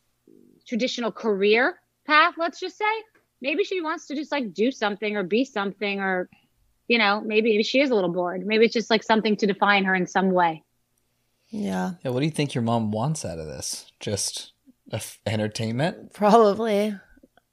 traditional 0.68 1.12
career 1.12 1.80
path. 2.08 2.36
Let's 2.38 2.60
just 2.60 2.78
say 2.78 2.86
maybe 3.41 3.63
she 3.63 3.82
wants 3.82 4.08
to 4.08 4.15
just 4.15 4.32
like 4.32 4.54
do 4.54 4.72
something 4.72 5.15
or 5.15 5.24
be 5.24 5.46
something 5.46 6.00
or 6.00 6.30
you 6.88 6.98
know 6.98 7.21
maybe 7.21 7.62
she 7.63 7.82
is 7.82 7.89
a 7.89 7.95
little 7.95 8.12
bored 8.12 8.45
maybe 8.45 8.65
it's 8.65 8.74
just 8.74 8.89
like 8.89 9.04
something 9.04 9.36
to 9.36 9.48
define 9.48 9.84
her 9.84 9.95
in 9.95 10.06
some 10.08 10.32
way 10.32 10.63
yeah. 11.50 11.91
Yeah. 12.04 12.12
What 12.12 12.19
do 12.19 12.26
you 12.26 12.32
think 12.32 12.54
your 12.54 12.63
mom 12.63 12.91
wants 12.91 13.26
out 13.26 13.39
of 13.39 13.48
this? 13.48 13.91
Just 14.00 14.54
f- 14.91 15.19
entertainment? 15.26 16.13
Probably. 16.13 16.95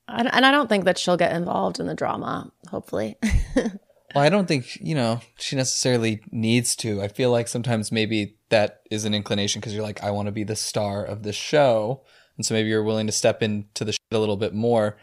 and 0.08 0.46
I 0.46 0.50
don't 0.50 0.68
think 0.68 0.84
that 0.84 0.98
she'll 0.98 1.16
get 1.16 1.34
involved 1.34 1.80
in 1.80 1.86
the 1.86 1.94
drama, 1.94 2.50
hopefully. 2.68 3.16
well, 3.56 3.72
I 4.16 4.28
don't 4.28 4.46
think, 4.46 4.76
you 4.80 4.94
know, 4.94 5.20
she 5.38 5.56
necessarily 5.56 6.20
needs 6.30 6.74
to. 6.76 7.00
I 7.00 7.08
feel 7.08 7.30
like 7.30 7.48
sometimes 7.48 7.92
maybe 7.92 8.36
that 8.48 8.82
is 8.90 9.04
an 9.04 9.14
inclination 9.14 9.60
because 9.60 9.74
you're 9.74 9.82
like, 9.82 10.02
I 10.02 10.10
want 10.10 10.26
to 10.26 10.32
be 10.32 10.44
the 10.44 10.56
star 10.56 11.04
of 11.04 11.22
the 11.22 11.32
show. 11.32 12.02
And 12.36 12.44
so 12.44 12.54
maybe 12.54 12.68
you're 12.68 12.82
willing 12.82 13.06
to 13.06 13.12
step 13.12 13.42
into 13.42 13.84
the 13.84 13.92
shit 13.92 14.00
a 14.10 14.18
little 14.18 14.36
bit 14.36 14.54
more. 14.54 14.96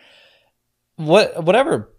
What 0.97 1.45
whatever 1.45 1.89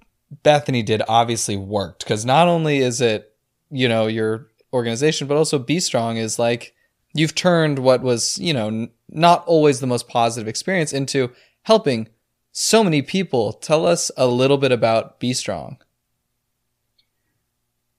Bethenny 0.44 0.84
did 0.84 1.02
obviously 1.08 1.56
worked 1.56 2.04
because 2.04 2.24
not 2.24 2.48
only 2.48 2.78
is 2.78 3.00
it, 3.00 3.34
you 3.70 3.88
know, 3.88 4.06
your 4.06 4.48
organization, 4.72 5.26
but 5.26 5.36
also 5.36 5.58
Be 5.58 5.80
Strong 5.80 6.16
is 6.16 6.38
like 6.38 6.74
you've 7.14 7.34
turned 7.34 7.80
what 7.80 8.02
was, 8.02 8.38
you 8.38 8.52
know, 8.52 8.68
n- 8.68 8.90
not 9.08 9.44
always 9.46 9.80
the 9.80 9.86
most 9.86 10.08
positive 10.08 10.48
experience 10.48 10.92
into 10.92 11.32
helping 11.62 12.08
so 12.52 12.84
many 12.84 13.02
people. 13.02 13.52
Tell 13.52 13.86
us 13.86 14.10
a 14.16 14.26
little 14.26 14.58
bit 14.58 14.72
about 14.72 15.18
Be 15.20 15.32
Strong. 15.32 15.78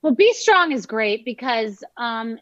Well, 0.01 0.15
Be 0.15 0.33
Strong 0.33 0.71
is 0.71 0.85
great 0.85 1.25
because 1.25 1.83
um, 1.97 2.39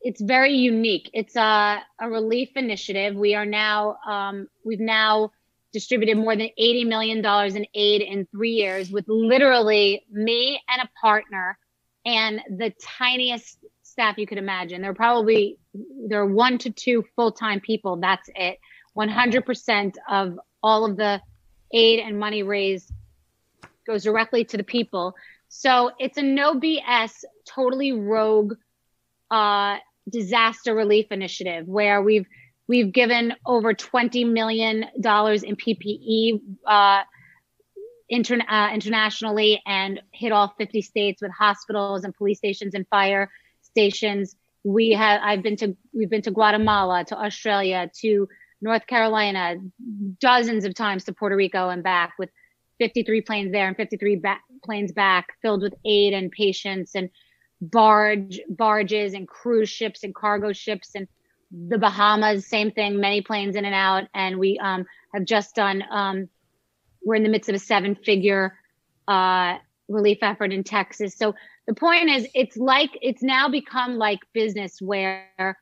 it's 0.00 0.20
very 0.20 0.54
unique. 0.54 1.10
It's 1.12 1.36
a, 1.36 1.80
a 2.00 2.10
relief 2.10 2.50
initiative. 2.56 3.14
We 3.14 3.34
are 3.34 3.46
now, 3.46 3.98
um, 4.06 4.48
we've 4.64 4.80
now 4.80 5.32
distributed 5.72 6.16
more 6.16 6.36
than 6.36 6.48
$80 6.58 6.86
million 6.86 7.24
in 7.56 7.66
aid 7.74 8.02
in 8.02 8.26
three 8.26 8.52
years 8.52 8.90
with 8.90 9.04
literally 9.08 10.04
me 10.10 10.60
and 10.68 10.82
a 10.82 10.90
partner 11.00 11.58
and 12.04 12.40
the 12.48 12.72
tiniest 12.80 13.58
staff 13.82 14.18
you 14.18 14.26
could 14.26 14.38
imagine. 14.38 14.82
There 14.82 14.90
are 14.90 14.94
probably 14.94 15.58
there 16.08 16.20
are 16.20 16.26
one 16.26 16.58
to 16.58 16.70
two 16.70 17.04
full 17.14 17.32
time 17.32 17.60
people. 17.60 17.96
That's 17.96 18.28
it. 18.34 18.58
100% 18.96 19.94
of 20.08 20.38
all 20.62 20.84
of 20.84 20.96
the 20.96 21.20
aid 21.72 22.00
and 22.00 22.18
money 22.18 22.42
raised 22.42 22.90
goes 23.86 24.02
directly 24.02 24.44
to 24.44 24.56
the 24.56 24.64
people. 24.64 25.14
So 25.48 25.92
it's 25.98 26.16
a 26.16 26.22
no 26.22 26.54
BS, 26.54 27.24
totally 27.46 27.92
rogue 27.92 28.54
uh, 29.30 29.76
disaster 30.08 30.74
relief 30.74 31.06
initiative 31.10 31.66
where 31.66 32.02
we've 32.02 32.26
we've 32.70 32.92
given 32.92 33.34
over 33.44 33.74
20 33.74 34.24
million 34.26 34.84
dollars 35.00 35.42
in 35.42 35.56
PPE 35.56 36.40
uh, 36.64 37.02
uh, 38.12 38.70
internationally 38.72 39.60
and 39.66 40.00
hit 40.12 40.30
all 40.30 40.54
50 40.56 40.80
states 40.80 41.20
with 41.20 41.32
hospitals 41.32 42.04
and 42.04 42.14
police 42.14 42.38
stations 42.38 42.74
and 42.74 42.86
fire 42.86 43.28
stations. 43.60 44.36
We 44.62 44.92
have 44.92 45.20
I've 45.20 45.42
been 45.42 45.56
to 45.56 45.76
we've 45.92 46.08
been 46.08 46.22
to 46.22 46.30
Guatemala, 46.30 47.04
to 47.06 47.18
Australia, 47.18 47.90
to 48.02 48.28
North 48.62 48.86
Carolina, 48.86 49.56
dozens 50.20 50.64
of 50.64 50.72
times 50.74 51.02
to 51.04 51.12
Puerto 51.12 51.34
Rico 51.34 51.70
and 51.70 51.82
back 51.82 52.12
with 52.20 52.30
53 52.78 53.20
planes 53.22 53.50
there 53.50 53.66
and 53.66 53.76
53 53.76 54.16
ba- 54.16 54.38
planes 54.62 54.92
back 54.92 55.26
filled 55.42 55.62
with 55.62 55.74
aid 55.84 56.12
and 56.12 56.30
patients 56.30 56.94
and 56.94 57.10
barge 57.60 58.40
barges 58.48 59.12
and 59.12 59.26
cruise 59.26 59.68
ships 59.68 60.04
and 60.04 60.14
cargo 60.14 60.52
ships 60.52 60.94
and 60.94 61.08
the 61.50 61.78
Bahamas, 61.78 62.46
same 62.46 62.70
thing, 62.70 63.00
many 63.00 63.22
planes 63.22 63.56
in 63.56 63.64
and 63.64 63.74
out. 63.74 64.04
And 64.14 64.38
we 64.38 64.58
um, 64.58 64.86
have 65.14 65.24
just 65.24 65.54
done, 65.54 65.82
um, 65.90 66.28
we're 67.04 67.16
in 67.16 67.22
the 67.22 67.28
midst 67.28 67.48
of 67.48 67.54
a 67.54 67.58
seven 67.58 67.94
figure 67.94 68.56
uh, 69.08 69.56
relief 69.88 70.18
effort 70.22 70.52
in 70.52 70.62
Texas. 70.64 71.14
So 71.16 71.34
the 71.66 71.74
point 71.74 72.08
is 72.08 72.26
it's 72.34 72.56
like 72.56 72.90
it's 73.02 73.22
now 73.22 73.48
become 73.48 73.96
like 73.96 74.20
business 74.32 74.80
where 74.80 75.56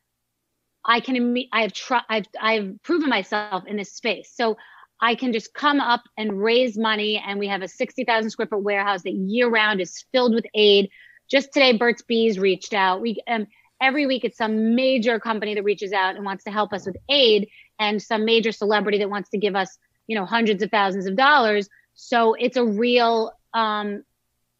I 0.85 0.99
can 0.99 1.35
I 1.51 1.61
have 1.63 1.73
tr- 1.73 2.05
I've 2.07 2.25
I've 2.39 2.81
proven 2.83 3.09
myself 3.09 3.63
in 3.67 3.77
this 3.77 3.93
space. 3.93 4.31
So 4.33 4.57
I 5.01 5.15
can 5.15 5.33
just 5.33 5.53
come 5.53 5.79
up 5.79 6.03
and 6.17 6.41
raise 6.41 6.77
money 6.77 7.23
and 7.25 7.39
we 7.39 7.47
have 7.47 7.61
a 7.61 7.67
60,000 7.67 8.29
square 8.29 8.47
foot 8.47 8.63
warehouse 8.63 9.03
that 9.03 9.13
year 9.13 9.49
round 9.49 9.79
is 9.81 10.05
filled 10.11 10.35
with 10.35 10.45
aid. 10.53 10.89
Just 11.29 11.53
today 11.53 11.77
Burt's 11.77 12.01
Bees 12.01 12.37
reached 12.37 12.73
out. 12.73 13.01
We 13.01 13.21
um, 13.27 13.47
every 13.81 14.05
week 14.05 14.23
it's 14.23 14.37
some 14.37 14.75
major 14.75 15.19
company 15.19 15.55
that 15.55 15.63
reaches 15.63 15.93
out 15.93 16.15
and 16.15 16.25
wants 16.25 16.43
to 16.43 16.51
help 16.51 16.73
us 16.73 16.85
with 16.85 16.97
aid 17.09 17.47
and 17.79 18.01
some 18.01 18.25
major 18.25 18.51
celebrity 18.51 18.97
that 18.97 19.09
wants 19.09 19.29
to 19.29 19.37
give 19.37 19.55
us, 19.55 19.77
you 20.07 20.15
know, 20.15 20.25
hundreds 20.25 20.61
of 20.63 20.69
thousands 20.71 21.05
of 21.05 21.15
dollars. 21.15 21.69
So 21.93 22.33
it's 22.33 22.57
a 22.57 22.65
real 22.65 23.31
um 23.53 24.03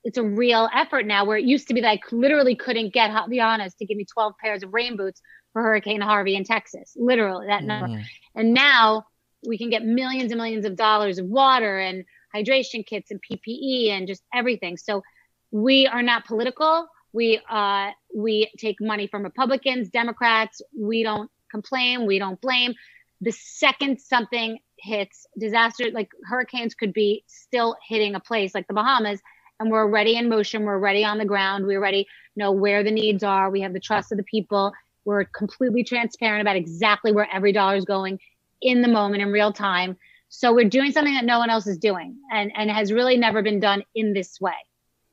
it's 0.04 0.18
a 0.18 0.24
real 0.24 0.70
effort 0.74 1.06
now 1.06 1.26
where 1.26 1.38
it 1.38 1.46
used 1.46 1.68
to 1.68 1.74
be 1.74 1.82
that 1.82 1.90
I 1.90 2.00
literally 2.12 2.56
couldn't 2.56 2.94
get, 2.94 3.12
honest, 3.12 3.78
to 3.80 3.86
give 3.86 3.98
me 3.98 4.06
12 4.06 4.34
pairs 4.42 4.64
of 4.64 4.74
rain 4.74 4.96
boots 4.96 5.22
for 5.52 5.62
Hurricane 5.62 6.02
Harvey 6.02 6.36
in 6.36 6.44
Texas, 6.46 6.94
literally 6.96 7.48
that 7.48 7.64
number. 7.64 7.88
Mm. 7.88 8.04
And 8.36 8.54
now 8.54 9.06
we 9.46 9.58
can 9.58 9.70
get 9.70 9.84
millions 9.84 10.32
and 10.32 10.38
millions 10.38 10.66
of 10.66 10.76
dollars 10.76 11.18
of 11.18 11.26
water 11.26 11.80
and 11.80 12.06
hydration 12.34 12.86
kits 12.86 13.12
and 13.12 13.20
PPE 13.22 13.90
and 13.90 14.08
just 14.08 14.24
everything. 14.34 14.78
So 14.78 15.04
we 15.52 15.88
are 15.88 16.04
not 16.04 16.26
political. 16.26 16.88
We 17.12 17.42
uh, 17.50 17.92
we 18.15 18.52
take 18.58 18.78
money 18.82 19.08
from 19.08 19.24
Republicans, 19.24 19.89
Democrats. 19.89 20.62
We 20.78 21.04
don't 21.04 21.30
complain. 21.52 22.06
We 22.06 22.19
don't 22.19 22.39
blame. 22.41 22.74
The 23.22 23.32
second 23.32 24.00
something 24.00 24.60
hits, 24.78 25.28
disaster 25.38 25.91
like 25.91 26.10
hurricanes 26.26 26.74
could 26.74 26.93
be 26.93 27.24
still 27.28 27.76
hitting 27.88 28.15
a 28.15 28.19
place 28.19 28.56
like 28.56 28.67
the 28.67 28.74
Bahamas, 28.74 29.22
and 29.60 29.69
we're 29.69 29.84
already 29.84 30.15
in 30.15 30.30
motion. 30.30 30.63
We're 30.63 30.76
already 30.76 31.04
on 31.04 31.17
the 31.17 31.26
ground. 31.26 31.65
We 31.65 31.76
already 31.76 32.08
know 32.36 32.52
where 32.52 32.84
the 32.84 32.91
needs 32.91 33.24
are. 33.24 33.50
We 33.50 33.62
have 33.62 33.74
the 33.74 33.80
trust 33.80 34.12
of 34.12 34.17
the 34.17 34.24
people. 34.24 34.74
We're 35.04 35.26
completely 35.26 35.84
transparent 35.84 36.41
about 36.41 36.56
exactly 36.56 37.12
where 37.12 37.28
every 37.32 37.52
dollar 37.52 37.76
is 37.76 37.86
going 37.86 38.19
in 38.62 38.82
the 38.82 38.88
moment 38.88 39.22
in 39.22 39.32
real 39.32 39.52
time. 39.52 39.98
So 40.30 40.54
we're 40.54 40.69
doing 40.69 40.91
something 40.91 41.15
that 41.15 41.26
no 41.26 41.39
one 41.39 41.50
else 41.50 41.67
is 41.67 41.78
doing 41.78 42.15
and, 42.32 42.52
and 42.56 42.69
has 42.69 42.93
really 42.93 43.17
never 43.17 43.41
been 43.41 43.60
done 43.60 43.84
in 43.95 44.13
this 44.13 44.39
way 44.39 44.54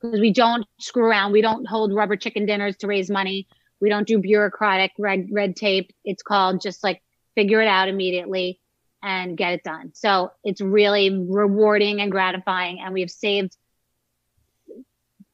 because 0.01 0.19
we 0.19 0.31
don't 0.31 0.65
screw 0.79 1.05
around. 1.05 1.31
We 1.31 1.41
don't 1.41 1.67
hold 1.67 1.93
rubber 1.93 2.15
chicken 2.15 2.45
dinners 2.45 2.77
to 2.77 2.87
raise 2.87 3.09
money. 3.09 3.47
We 3.79 3.89
don't 3.89 4.07
do 4.07 4.19
bureaucratic 4.19 4.91
red, 4.97 5.27
red 5.31 5.55
tape. 5.55 5.91
It's 6.03 6.23
called 6.23 6.61
just 6.61 6.83
like 6.83 7.01
figure 7.35 7.61
it 7.61 7.67
out 7.67 7.89
immediately 7.89 8.59
and 9.03 9.37
get 9.37 9.53
it 9.53 9.63
done. 9.63 9.91
So 9.93 10.31
it's 10.43 10.61
really 10.61 11.09
rewarding 11.11 12.01
and 12.01 12.11
gratifying. 12.11 12.79
And 12.79 12.93
we 12.93 13.01
have 13.01 13.11
saved 13.11 13.55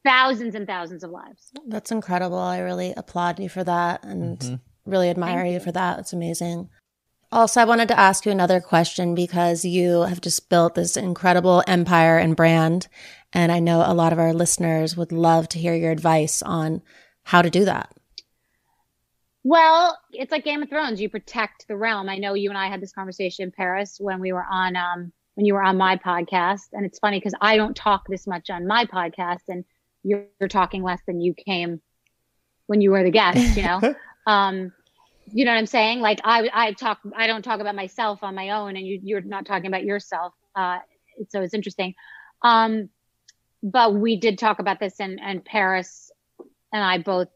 thousands 0.04 0.54
and 0.54 0.66
thousands 0.66 1.02
of 1.02 1.10
lives. 1.10 1.50
That's 1.66 1.90
incredible. 1.90 2.38
I 2.38 2.58
really 2.58 2.92
applaud 2.96 3.40
you 3.40 3.48
for 3.48 3.64
that 3.64 4.04
and 4.04 4.38
Mm-hmm. 4.38 4.90
really 4.90 5.08
admire 5.08 5.46
you 5.46 5.60
for 5.60 5.72
that. 5.72 5.98
It's 5.98 6.12
amazing. 6.12 6.68
Also, 7.32 7.60
I 7.60 7.64
wanted 7.64 7.88
to 7.88 7.98
ask 7.98 8.26
you 8.26 8.30
another 8.32 8.60
question 8.60 9.14
because 9.14 9.64
you 9.64 10.02
have 10.02 10.20
just 10.20 10.48
built 10.48 10.74
this 10.74 10.96
incredible 10.96 11.64
empire 11.66 12.18
and 12.18 12.36
brand. 12.36 12.86
And 13.34 13.50
I 13.50 13.58
know 13.58 13.82
a 13.84 13.92
lot 13.92 14.12
of 14.12 14.18
our 14.20 14.32
listeners 14.32 14.96
would 14.96 15.10
love 15.10 15.48
to 15.50 15.58
hear 15.58 15.74
your 15.74 15.90
advice 15.90 16.40
on 16.40 16.80
how 17.24 17.42
to 17.42 17.50
do 17.50 17.64
that. 17.64 17.92
Well, 19.42 19.98
it's 20.12 20.32
like 20.32 20.44
Game 20.44 20.62
of 20.62 20.70
Thrones. 20.70 21.00
You 21.00 21.10
protect 21.10 21.68
the 21.68 21.76
realm. 21.76 22.08
I 22.08 22.16
know 22.16 22.32
you 22.32 22.48
and 22.48 22.56
I 22.56 22.68
had 22.68 22.80
this 22.80 22.92
conversation 22.92 23.42
in 23.42 23.50
Paris 23.50 23.98
when 24.00 24.20
we 24.20 24.32
were 24.32 24.46
on 24.48 24.74
um 24.76 25.12
when 25.34 25.44
you 25.44 25.54
were 25.54 25.62
on 25.62 25.76
my 25.76 25.96
podcast, 25.96 26.68
and 26.72 26.86
it's 26.86 26.98
funny 26.98 27.18
because 27.18 27.34
I 27.40 27.56
don't 27.56 27.76
talk 27.76 28.06
this 28.08 28.26
much 28.26 28.50
on 28.50 28.66
my 28.66 28.86
podcast, 28.86 29.42
and 29.48 29.64
you're, 30.04 30.26
you're 30.40 30.48
talking 30.48 30.82
less 30.82 31.00
than 31.06 31.20
you 31.20 31.34
came 31.34 31.82
when 32.66 32.80
you 32.80 32.92
were 32.92 33.02
the 33.02 33.10
guest. 33.10 33.56
You 33.56 33.64
know, 33.64 33.94
um, 34.26 34.72
you 35.32 35.44
know 35.44 35.50
what 35.50 35.58
I'm 35.58 35.66
saying? 35.66 36.00
Like 36.00 36.20
I 36.24 36.48
I 36.54 36.72
talk 36.72 37.00
I 37.14 37.26
don't 37.26 37.42
talk 37.42 37.60
about 37.60 37.74
myself 37.74 38.22
on 38.22 38.34
my 38.34 38.50
own, 38.50 38.76
and 38.76 38.86
you 38.86 39.00
you're 39.02 39.20
not 39.20 39.44
talking 39.44 39.66
about 39.66 39.84
yourself. 39.84 40.32
Uh, 40.54 40.78
so 41.28 41.42
it's 41.42 41.52
interesting. 41.52 41.94
Um, 42.40 42.88
but 43.64 43.94
we 43.94 44.16
did 44.20 44.38
talk 44.38 44.58
about 44.58 44.78
this, 44.78 45.00
and 45.00 45.18
and 45.20 45.44
Paris 45.44 46.12
and 46.72 46.84
I 46.84 46.98
both 46.98 47.28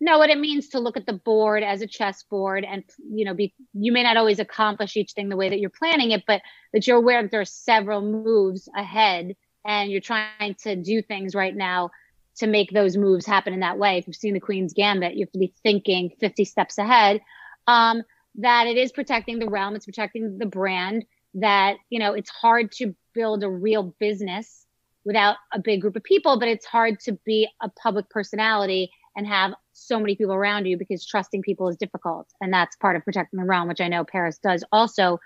know 0.00 0.18
what 0.18 0.30
it 0.30 0.38
means 0.38 0.68
to 0.68 0.80
look 0.80 0.96
at 0.96 1.06
the 1.06 1.12
board 1.12 1.62
as 1.62 1.80
a 1.80 1.86
chessboard 1.86 2.64
and 2.64 2.84
you 3.10 3.24
know 3.24 3.34
be 3.34 3.54
you 3.74 3.92
may 3.92 4.02
not 4.02 4.16
always 4.16 4.38
accomplish 4.38 4.96
each 4.96 5.12
thing 5.12 5.28
the 5.28 5.36
way 5.36 5.48
that 5.48 5.60
you're 5.60 5.70
planning 5.70 6.10
it 6.10 6.24
but 6.26 6.42
that 6.72 6.86
you're 6.86 6.96
aware 6.96 7.22
that 7.22 7.30
there 7.30 7.40
are 7.40 7.46
several 7.46 8.02
moves 8.02 8.68
ahead 8.76 9.34
and 9.64 9.90
you're 9.90 10.00
trying 10.00 10.54
to 10.62 10.76
do 10.76 11.00
things 11.00 11.34
right 11.34 11.54
now 11.54 11.90
to 12.36 12.46
make 12.46 12.70
those 12.70 12.96
moves 12.96 13.24
happen 13.24 13.52
in 13.54 13.60
that 13.60 13.78
way. 13.78 13.96
If 13.96 14.08
you've 14.08 14.16
seen 14.16 14.34
the 14.34 14.40
queen's 14.40 14.74
gambit 14.74 15.14
you 15.14 15.24
have 15.24 15.32
to 15.32 15.38
be 15.38 15.54
thinking 15.62 16.10
50 16.20 16.44
steps 16.44 16.78
ahead. 16.78 17.20
Um, 17.66 18.02
that 18.36 18.66
it 18.66 18.76
is 18.76 18.90
protecting 18.90 19.38
the 19.38 19.48
realm 19.48 19.76
it's 19.76 19.86
protecting 19.86 20.38
the 20.38 20.46
brand 20.46 21.04
that 21.34 21.76
you 21.88 22.00
know 22.00 22.14
it's 22.14 22.30
hard 22.30 22.72
to 22.72 22.94
build 23.14 23.44
a 23.44 23.48
real 23.48 23.94
business 24.00 24.63
without 25.04 25.36
a 25.52 25.58
big 25.58 25.80
group 25.80 25.96
of 25.96 26.02
people 26.04 26.38
but 26.38 26.48
it's 26.48 26.66
hard 26.66 26.98
to 27.00 27.12
be 27.24 27.48
a 27.62 27.68
public 27.80 28.08
personality 28.10 28.90
and 29.16 29.26
have 29.26 29.54
so 29.72 29.98
many 29.98 30.16
people 30.16 30.34
around 30.34 30.66
you 30.66 30.76
because 30.76 31.06
trusting 31.06 31.42
people 31.42 31.68
is 31.68 31.76
difficult. 31.76 32.26
And 32.40 32.52
that's 32.52 32.76
part 32.76 32.96
of 32.96 33.04
protecting 33.04 33.38
the 33.38 33.46
realm, 33.46 33.68
which 33.68 33.80
I 33.80 33.88
know 33.88 34.04
Paris 34.04 34.38
does 34.38 34.64
also 34.72 35.18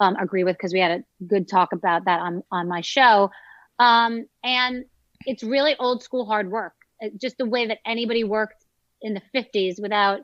um, 0.00 0.16
agree 0.16 0.44
with 0.44 0.56
because 0.56 0.72
we 0.72 0.80
had 0.80 0.90
a 1.00 1.24
good 1.24 1.48
talk 1.48 1.72
about 1.72 2.04
that 2.04 2.20
on, 2.20 2.42
on 2.50 2.68
my 2.68 2.80
show. 2.80 3.30
Um, 3.78 4.26
and 4.44 4.84
it's 5.26 5.42
really 5.42 5.76
old 5.78 6.02
school 6.02 6.24
hard 6.24 6.50
work, 6.50 6.74
It- 7.00 7.20
just 7.20 7.38
the 7.38 7.46
way 7.46 7.66
that 7.66 7.78
anybody 7.86 8.24
worked 8.24 8.64
in 9.00 9.14
the 9.14 9.22
50s 9.34 9.80
without 9.80 10.20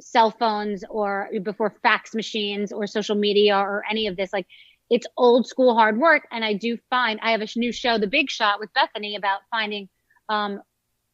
cell 0.00 0.30
phones 0.30 0.84
or 0.90 1.28
before 1.42 1.74
fax 1.82 2.14
machines 2.14 2.72
or 2.72 2.86
social 2.86 3.14
media 3.16 3.56
or 3.56 3.82
any 3.88 4.08
of 4.08 4.16
this. 4.16 4.32
Like 4.32 4.46
it's 4.90 5.06
old 5.16 5.46
school 5.46 5.74
hard 5.74 5.98
work. 5.98 6.26
And 6.30 6.44
I 6.44 6.54
do 6.54 6.78
find 6.90 7.18
I 7.22 7.32
have 7.32 7.42
a 7.42 7.48
new 7.56 7.72
show, 7.72 7.98
The 7.98 8.06
Big 8.06 8.30
Shot 8.30 8.60
with 8.60 8.70
Bethenny 8.72 9.16
about 9.16 9.40
finding 9.50 9.88
um, 10.28 10.60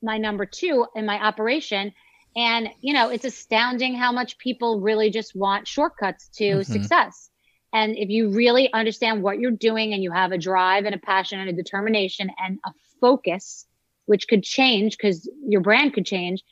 my 0.03 0.19
number 0.19 0.47
two 0.47 0.87
in 0.95 1.07
my 1.07 1.23
operation. 1.23 1.93
And, 2.37 2.69
you 2.81 2.95
know, 2.95 3.11
it's 3.11 3.25
astounding 3.25 3.95
how 3.95 4.13
much 4.13 4.39
people 4.39 4.81
really 4.81 5.11
just 5.11 5.35
want 5.35 5.69
shortcuts 5.69 6.29
to 6.37 6.45
Mhm. 6.45 6.65
success. 6.65 7.31
And 7.73 7.97
if 7.97 8.09
you 8.11 8.31
really 8.31 8.73
understand 8.73 9.23
what 9.23 9.39
you're 9.39 9.51
doing 9.51 9.95
and 9.95 10.03
you 10.03 10.13
have 10.13 10.33
a 10.33 10.39
drive 10.39 10.85
and 10.85 10.95
a 10.95 10.99
passion 10.99 11.41
and 11.41 11.49
a 11.49 11.53
determination 11.53 12.31
and 12.39 12.59
a 12.65 12.71
focus, 13.01 13.67
which 14.07 14.29
could 14.29 14.43
change 14.43 14.97
because 14.97 15.31
your 15.47 15.61
brand 15.61 15.95
could 15.95 16.05
change, 16.07 16.43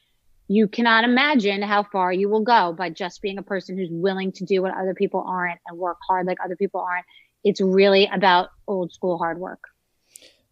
you 0.51 0.67
cannot 0.67 1.05
imagine 1.05 1.63
how 1.63 1.85
far 1.85 2.13
you 2.13 2.29
will 2.29 2.43
go 2.43 2.73
by 2.73 2.91
just 2.91 3.23
being 3.23 3.39
a 3.39 3.43
person 3.43 3.79
who's 3.79 3.89
willing 3.89 4.33
to 4.33 4.45
do 4.45 4.63
what 4.63 4.77
other 4.77 4.95
people 4.95 5.23
aren't 5.25 5.61
and 5.69 5.79
work 5.79 5.97
hard 6.09 6.27
like 6.27 6.39
other 6.45 6.57
people 6.57 6.81
aren't. 6.81 7.07
It's 7.45 7.61
really 7.61 8.11
about 8.13 8.49
old 8.67 8.93
school 8.93 9.17
hard 9.17 9.39
work. 9.39 9.63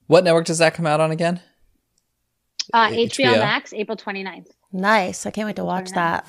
What 0.06 0.22
network 0.22 0.44
does 0.44 0.58
that 0.58 0.74
come 0.74 0.86
out 0.86 1.00
on 1.00 1.10
again? 1.10 1.40
Uh, 2.72 2.90
HBO. 2.90 3.08
HBO 3.08 3.38
Max, 3.40 3.72
April 3.74 3.96
29th. 3.96 4.46
Nice. 4.72 5.26
I 5.26 5.32
can't 5.32 5.46
wait 5.46 5.56
to 5.56 5.64
watch 5.64 5.90
that. 5.90 6.24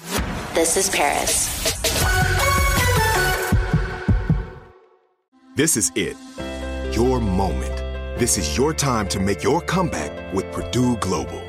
This 0.56 0.76
is 0.76 0.90
Paris. 0.90 1.76
This 5.56 5.78
is 5.78 5.92
it. 5.94 6.18
Your 6.96 7.20
moment. 7.20 7.78
This 8.20 8.40
is 8.40 8.58
your 8.58 8.74
time 8.74 9.08
to 9.10 9.20
make 9.20 9.44
your 9.44 9.62
comeback 9.62 10.34
with 10.34 10.52
Purdue 10.52 10.98
Global. 10.98 11.49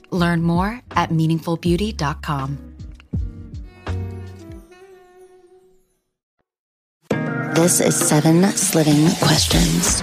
Learn 0.11 0.43
more 0.43 0.81
at 0.91 1.09
meaningfulbeauty.com. 1.09 2.71
This 7.55 7.81
is 7.81 7.95
seven 7.95 8.43
sliving 8.53 9.09
questions. 9.17 10.01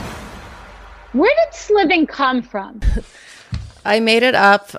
Where 1.12 1.34
did 1.34 1.54
sliving 1.54 2.06
come 2.06 2.42
from? 2.42 2.80
I 3.84 4.00
made 4.00 4.22
it 4.22 4.34
up. 4.34 4.70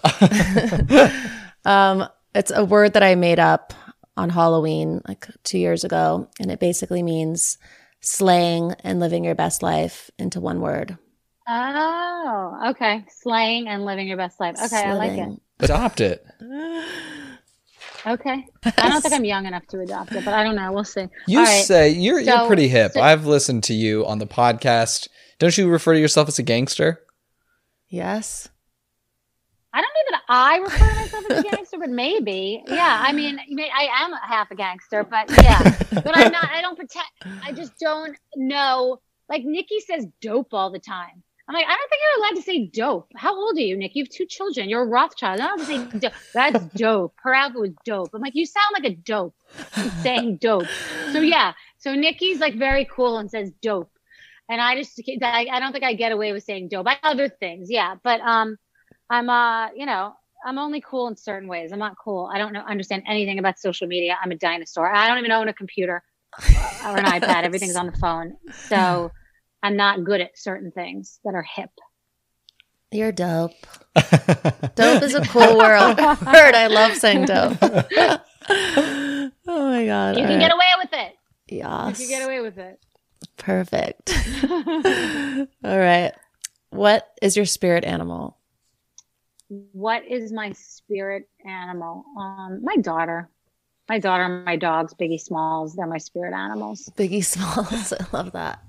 um, 1.66 2.08
it's 2.36 2.52
a 2.52 2.64
word 2.64 2.94
that 2.94 3.04
I 3.04 3.16
made 3.16 3.40
up 3.40 3.74
on 4.16 4.30
Halloween 4.30 5.02
like 5.08 5.28
two 5.44 5.58
years 5.58 5.84
ago, 5.84 6.30
and 6.40 6.52
it 6.52 6.60
basically 6.60 7.02
means 7.02 7.58
slaying 8.02 8.74
and 8.84 9.00
living 9.00 9.24
your 9.24 9.36
best 9.36 9.64
life 9.64 10.12
into 10.20 10.40
one 10.40 10.62
word. 10.62 10.98
Oh, 11.52 12.70
okay. 12.70 13.04
Slaying 13.22 13.68
and 13.68 13.84
living 13.84 14.08
your 14.08 14.18
best 14.18 14.40
life. 14.40 14.56
Okay, 14.64 14.84
I 14.84 14.94
like 14.94 15.12
it. 15.18 15.42
Adopt 15.60 16.02
it. 16.02 16.26
Okay. 18.06 18.46
I 18.66 18.90
don't 18.90 19.02
think 19.02 19.14
I'm 19.14 19.26
young 19.26 19.46
enough 19.46 19.68
to 19.68 19.82
adopt 19.82 20.14
it, 20.14 20.24
but 20.24 20.34
I 20.34 20.42
don't 20.44 20.56
know. 20.56 20.72
We'll 20.72 20.86
see. 20.86 21.08
You 21.28 21.40
All 21.40 21.46
right. 21.46 21.66
say 21.66 21.90
you're 21.90 22.20
you're 22.20 22.48
pretty 22.48 22.70
hip. 22.70 22.94
so- 22.94 23.02
I've 23.02 23.26
listened 23.26 23.64
to 23.66 23.74
you 23.74 24.06
on 24.06 24.20
the 24.20 24.26
podcast. 24.26 25.10
Don't 25.38 25.58
you 25.58 25.68
refer 25.70 25.94
to 25.94 26.00
yourself 26.00 26.30
as 26.30 26.40
a 26.40 26.44
gangster? 26.44 27.02
Yes. 27.90 28.48
I 29.74 29.82
don't 29.82 29.90
know 29.90 30.18
that 30.18 30.22
I 30.30 30.58
refer 30.60 30.78
to 30.90 30.96
myself 30.96 31.26
as 31.30 31.40
a 31.40 31.44
gangster, 31.50 31.78
but 31.78 31.90
maybe. 31.90 32.64
Yeah, 32.68 33.00
I 33.02 33.12
mean, 33.12 33.38
I 33.38 33.90
am 34.02 34.14
half 34.14 34.50
a 34.50 34.56
gangster, 34.56 35.04
but 35.04 35.30
yeah. 35.44 35.78
but 35.92 36.18
I'm 36.18 36.32
not. 36.32 36.50
I 36.54 36.62
don't 36.62 36.78
pretend. 36.78 37.06
I 37.44 37.52
just 37.52 37.74
don't 37.80 38.16
know. 38.36 39.00
Like 39.28 39.44
Nikki 39.44 39.82
says, 39.82 40.08
dope 40.22 40.54
all 40.54 40.72
the 40.72 40.80
time. 40.80 41.22
I'm 41.50 41.56
like, 41.56 41.66
I 41.66 41.76
don't 41.76 41.90
think 41.90 42.02
you're 42.04 42.24
allowed 42.24 42.36
to 42.36 42.42
say 42.44 42.68
dope. 42.68 43.12
How 43.16 43.36
old 43.36 43.58
are 43.58 43.62
you, 43.62 43.76
Nick? 43.76 43.96
You 43.96 44.04
have 44.04 44.10
two 44.10 44.28
children. 44.28 44.70
You're 44.70 44.84
a 44.84 44.86
Rothschild. 44.86 45.40
I 45.40 45.48
don't 45.48 45.60
have 45.60 45.68
to 45.68 45.94
say 45.94 46.00
dope. 46.00 46.14
That's 46.32 46.64
dope. 46.76 47.16
Her 47.24 47.34
outfit 47.34 47.60
was 47.60 47.72
dope. 47.84 48.10
I'm 48.14 48.22
like, 48.22 48.36
you 48.36 48.46
sound 48.46 48.68
like 48.72 48.84
a 48.84 48.96
dope 48.96 49.34
saying 50.04 50.38
dope. 50.38 50.68
So 51.12 51.22
yeah. 51.22 51.54
So 51.80 51.96
Nikki's 51.96 52.40
like 52.40 52.54
very 52.54 52.86
cool 52.86 53.18
and 53.18 53.32
says 53.32 53.52
dope. 53.64 53.90
And 54.48 54.62
I 54.62 54.76
just, 54.76 55.02
I, 55.24 55.48
I 55.52 55.60
don't 55.60 55.72
think 55.72 55.84
I 55.84 55.94
get 55.96 56.12
away 56.12 56.34
with 56.34 56.44
saying 56.44 56.68
dope. 56.70 56.86
I 56.88 56.98
other 57.02 57.30
things, 57.30 57.72
yeah. 57.72 57.96
But 58.04 58.22
um, 58.22 58.58
I'm 59.10 59.28
uh, 59.28 59.72
you 59.72 59.88
know, 59.88 60.14
I'm 60.46 60.60
only 60.60 60.82
cool 60.82 61.08
in 61.08 61.18
certain 61.18 61.50
ways. 61.50 61.72
I'm 61.72 61.80
not 61.80 61.96
cool. 61.98 62.30
I 62.32 62.38
don't 62.38 62.54
know 62.54 62.62
understand 62.62 63.04
anything 63.08 63.40
about 63.40 63.58
social 63.58 63.88
media. 63.88 64.18
I'm 64.24 64.32
a 64.32 64.36
dinosaur. 64.36 64.94
I 64.94 65.08
don't 65.08 65.18
even 65.18 65.32
own 65.32 65.48
a 65.48 65.54
computer 65.54 66.04
or 66.86 66.98
an 66.98 67.06
iPad. 67.06 67.44
Everything's 67.44 67.76
on 67.76 67.88
the 67.88 67.98
phone. 67.98 68.38
So 68.68 69.12
I'm 69.62 69.76
not 69.76 70.04
good 70.04 70.22
at 70.22 70.38
certain 70.38 70.72
things 70.72 71.20
that 71.24 71.36
are 71.36 71.46
hip. 71.56 71.72
You're 72.92 73.12
dope. 73.12 73.52
dope 74.76 75.04
is 75.04 75.14
a 75.14 75.26
cool 75.28 75.58
world 75.58 75.98
word. 75.98 76.56
I 76.56 76.68
love 76.68 76.96
saying 76.96 77.26
dope. 77.26 77.58
oh 77.62 79.32
my 79.48 79.86
god! 79.86 80.16
You 80.16 80.24
All 80.24 80.28
can 80.28 80.30
right. 80.30 80.40
get 80.40 80.54
away 80.54 80.66
with 80.82 80.94
it. 80.94 81.16
Yeah. 81.50 81.90
You 81.90 81.94
can 81.94 82.08
get 82.08 82.26
away 82.26 82.40
with 82.42 82.58
it. 82.58 82.80
Perfect. 83.38 84.12
All 85.64 85.78
right. 85.80 86.14
What 86.72 87.08
is 87.22 87.36
your 87.36 87.46
spirit 87.46 87.84
animal? 87.84 88.40
what 89.50 90.06
is 90.06 90.32
my 90.32 90.52
spirit 90.54 91.28
animal? 91.46 92.06
Um, 92.18 92.60
my 92.64 92.76
daughter. 92.78 93.30
My 93.88 93.98
daughter 93.98 94.24
and 94.24 94.46
my 94.46 94.56
dogs, 94.56 94.94
Biggie 94.94 95.20
Smalls, 95.20 95.76
they're 95.76 95.88
my 95.88 95.98
spirit 95.98 96.36
animals. 96.36 96.92
Biggie 96.96 97.26
Smalls. 97.26 97.92
I 97.92 98.06
love 98.14 98.32
that. 98.34 98.60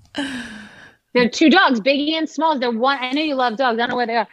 They're 1.15 1.29
two 1.29 1.51
dogs, 1.51 1.81
Biggie 1.81 2.13
and 2.13 2.29
Smalls. 2.29 2.61
They're 2.61 2.71
one. 2.71 2.99
I 3.01 3.13
know 3.13 3.23
you 3.23 3.35
love 3.35 3.57
dogs. 3.57 3.79
I 3.79 3.83
don't 3.83 3.91
know 3.91 3.97
where 3.97 4.07
they 4.07 4.17
are. 4.17 4.29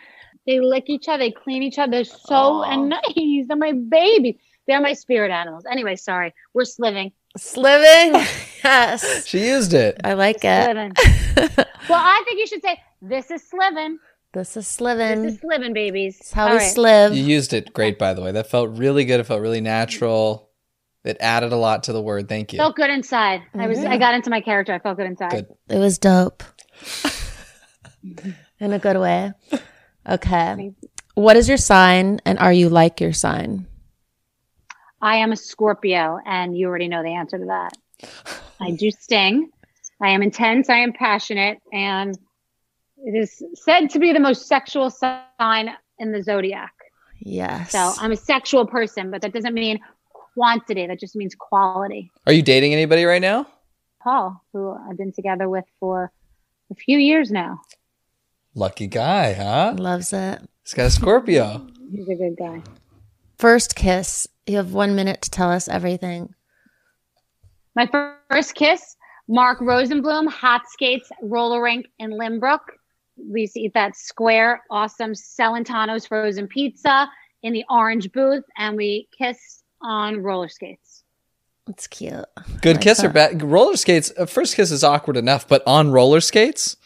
They 0.45 0.59
lick 0.59 0.85
each 0.87 1.07
other. 1.07 1.25
They 1.25 1.31
clean 1.31 1.63
each 1.63 1.79
other. 1.79 1.91
They're 1.91 2.03
so 2.03 2.63
and 2.63 2.89
nice. 2.89 3.47
They're 3.47 3.57
my 3.57 3.73
babies. 3.73 4.35
They're 4.67 4.81
my 4.81 4.93
spirit 4.93 5.31
animals. 5.31 5.63
Anyway, 5.69 5.95
sorry. 5.95 6.33
We're 6.53 6.65
sliving. 6.65 7.11
Sliving. 7.37 8.21
Yes. 8.63 9.25
She 9.25 9.47
used 9.47 9.73
it. 9.73 9.97
I 10.03 10.13
like 10.13 10.39
it. 10.43 10.91
Well, 11.89 12.01
I 12.01 12.21
think 12.25 12.39
you 12.39 12.47
should 12.47 12.61
say, 12.61 12.81
this 13.01 13.31
is 13.31 13.47
sliving. 13.47 13.99
This 14.33 14.57
is 14.57 14.67
sliving. 14.67 15.21
This 15.21 15.35
is 15.35 15.39
sliving, 15.39 15.71
babies. 15.73 16.17
It's 16.19 16.33
how 16.33 16.47
All 16.47 16.51
we 16.51 16.57
right. 16.57 16.75
sliv. 16.75 17.15
You 17.15 17.23
used 17.23 17.53
it 17.53 17.71
great, 17.71 17.97
by 17.97 18.13
the 18.13 18.21
way. 18.21 18.31
That 18.33 18.49
felt 18.49 18.77
really 18.77 19.05
good. 19.05 19.21
It 19.21 19.23
felt 19.23 19.41
really 19.41 19.61
natural. 19.61 20.49
It 21.05 21.15
added 21.21 21.53
a 21.53 21.55
lot 21.55 21.83
to 21.83 21.93
the 21.93 22.01
word. 22.01 22.27
Thank 22.27 22.51
you. 22.51 22.57
Felt 22.57 22.75
good 22.75 22.89
inside. 22.89 23.41
I 23.53 23.67
was. 23.67 23.79
I 23.79 23.83
mm-hmm. 23.83 23.99
got 23.99 24.15
into 24.15 24.29
my 24.29 24.41
character. 24.41 24.73
I 24.73 24.79
felt 24.79 24.97
good 24.97 25.05
inside. 25.05 25.31
Good. 25.31 25.47
It 25.69 25.79
was 25.79 25.97
dope. 25.97 26.43
In 28.59 28.73
a 28.73 28.79
good 28.79 28.97
way. 28.97 29.33
Okay. 30.07 30.73
What 31.15 31.35
is 31.35 31.47
your 31.47 31.57
sign 31.57 32.19
and 32.25 32.39
are 32.39 32.53
you 32.53 32.69
like 32.69 33.01
your 33.01 33.13
sign? 33.13 33.65
I 35.01 35.17
am 35.17 35.31
a 35.31 35.35
Scorpio, 35.35 36.19
and 36.25 36.57
you 36.57 36.67
already 36.67 36.87
know 36.87 37.03
the 37.03 37.13
answer 37.13 37.37
to 37.37 37.45
that. 37.45 37.77
I 38.59 38.71
do 38.71 38.89
sting. 38.89 39.51
I 40.01 40.09
am 40.09 40.23
intense. 40.23 40.69
I 40.69 40.77
am 40.77 40.93
passionate, 40.93 41.59
and 41.71 42.17
it 42.97 43.15
is 43.15 43.43
said 43.53 43.89
to 43.91 43.99
be 43.99 44.13
the 44.13 44.19
most 44.19 44.47
sexual 44.47 44.89
sign 44.89 45.69
in 45.99 46.11
the 46.11 46.23
zodiac. 46.23 46.73
Yes. 47.19 47.71
So 47.71 47.93
I'm 47.97 48.11
a 48.11 48.17
sexual 48.17 48.65
person, 48.65 49.11
but 49.11 49.21
that 49.21 49.33
doesn't 49.33 49.53
mean 49.53 49.79
quantity. 50.33 50.85
That 50.87 50.99
just 50.99 51.15
means 51.15 51.35
quality. 51.35 52.11
Are 52.25 52.33
you 52.33 52.41
dating 52.41 52.73
anybody 52.73 53.05
right 53.05 53.21
now? 53.21 53.47
Paul, 54.01 54.41
who 54.53 54.71
I've 54.71 54.97
been 54.97 55.11
together 55.11 55.49
with 55.49 55.65
for 55.79 56.11
a 56.71 56.75
few 56.75 56.97
years 56.97 57.31
now, 57.31 57.59
Lucky 58.57 58.87
guy, 58.87 59.33
huh? 59.33 59.75
Loves 59.77 60.11
it. 60.13 60.41
He's 60.63 60.73
got 60.73 60.87
a 60.87 60.89
Scorpio. 60.89 61.67
he's 61.91 62.09
a 62.09 62.15
good 62.15 62.35
guy. 62.39 62.63
First 63.37 63.75
kiss. 63.75 64.27
You 64.47 64.57
have 64.57 64.73
one 64.73 64.95
minute 64.95 65.21
to 65.21 65.29
tell 65.29 65.51
us 65.51 65.67
everything. 65.67 66.33
My 67.75 67.87
first 68.31 68.55
kiss, 68.55 68.95
Mark 69.27 69.59
Rosenblum, 69.59 70.27
hot 70.27 70.63
skates, 70.69 71.11
roller 71.21 71.61
rink 71.61 71.85
in 71.99 72.13
Lynbrook. 72.13 72.61
We 73.31 73.41
used 73.41 73.53
to 73.53 73.59
eat 73.59 73.75
that 73.75 73.95
square, 73.95 74.63
awesome 74.71 75.11
Celentano's 75.11 76.07
frozen 76.07 76.47
pizza 76.47 77.07
in 77.43 77.53
the 77.53 77.63
orange 77.69 78.11
booth, 78.11 78.43
and 78.57 78.75
we 78.75 79.07
kissed 79.15 79.63
on 79.83 80.23
roller 80.23 80.49
skates. 80.49 80.86
It's 81.67 81.87
cute. 81.87 82.25
Good 82.61 82.77
Like 82.77 82.81
kiss 82.83 83.03
or 83.03 83.09
bad? 83.09 83.41
Roller 83.43 83.75
skates. 83.77 84.11
uh, 84.17 84.25
First 84.25 84.55
kiss 84.55 84.71
is 84.71 84.83
awkward 84.83 85.17
enough, 85.17 85.47
but 85.47 85.63
on 85.67 85.91
roller 85.91 86.21
skates, 86.21 86.77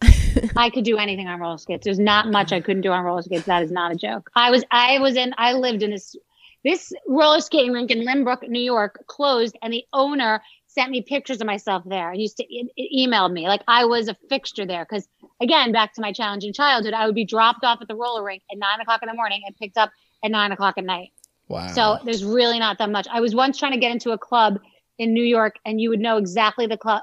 I 0.56 0.70
could 0.70 0.84
do 0.84 0.98
anything 0.98 1.28
on 1.28 1.40
roller 1.40 1.58
skates. 1.58 1.84
There's 1.84 1.98
not 1.98 2.30
much 2.30 2.52
I 2.52 2.60
couldn't 2.60 2.82
do 2.82 2.90
on 2.90 3.04
roller 3.04 3.22
skates. 3.22 3.46
That 3.46 3.62
is 3.62 3.70
not 3.70 3.92
a 3.92 3.94
joke. 3.96 4.30
I 4.34 4.50
was, 4.50 4.64
I 4.70 4.98
was 4.98 5.16
in, 5.16 5.32
I 5.38 5.52
lived 5.52 5.82
in 5.82 5.90
this, 5.90 6.16
this 6.64 6.92
roller 7.06 7.40
skating 7.40 7.72
rink 7.72 7.90
in 7.90 8.00
Lynbrook, 8.04 8.48
New 8.48 8.60
York, 8.60 9.04
closed, 9.06 9.56
and 9.62 9.72
the 9.72 9.84
owner 9.92 10.42
sent 10.66 10.90
me 10.90 11.02
pictures 11.02 11.40
of 11.40 11.46
myself 11.46 11.84
there 11.86 12.10
and 12.10 12.20
used 12.20 12.36
to 12.36 12.44
e- 12.52 12.68
email 12.92 13.28
me 13.28 13.46
like 13.46 13.62
I 13.68 13.84
was 13.84 14.08
a 14.08 14.16
fixture 14.28 14.66
there. 14.66 14.84
Because 14.84 15.06
again, 15.40 15.70
back 15.70 15.94
to 15.94 16.00
my 16.00 16.12
challenging 16.12 16.52
childhood, 16.52 16.94
I 16.94 17.06
would 17.06 17.14
be 17.14 17.24
dropped 17.24 17.64
off 17.64 17.78
at 17.80 17.86
the 17.86 17.94
roller 17.94 18.24
rink 18.24 18.42
at 18.50 18.58
nine 18.58 18.80
o'clock 18.80 19.00
in 19.02 19.08
the 19.08 19.14
morning 19.14 19.42
and 19.46 19.56
picked 19.56 19.78
up 19.78 19.92
at 20.24 20.32
nine 20.32 20.50
o'clock 20.50 20.74
at 20.76 20.84
night. 20.84 21.10
Wow. 21.48 21.68
So 21.68 21.98
there's 22.04 22.24
really 22.24 22.58
not 22.58 22.78
that 22.78 22.90
much. 22.90 23.06
I 23.10 23.20
was 23.20 23.34
once 23.34 23.58
trying 23.58 23.72
to 23.72 23.78
get 23.78 23.92
into 23.92 24.10
a 24.12 24.18
club 24.18 24.58
in 24.98 25.12
New 25.12 25.24
York, 25.24 25.56
and 25.64 25.80
you 25.80 25.90
would 25.90 26.00
know 26.00 26.16
exactly 26.16 26.66
the 26.66 26.76
club. 26.76 27.02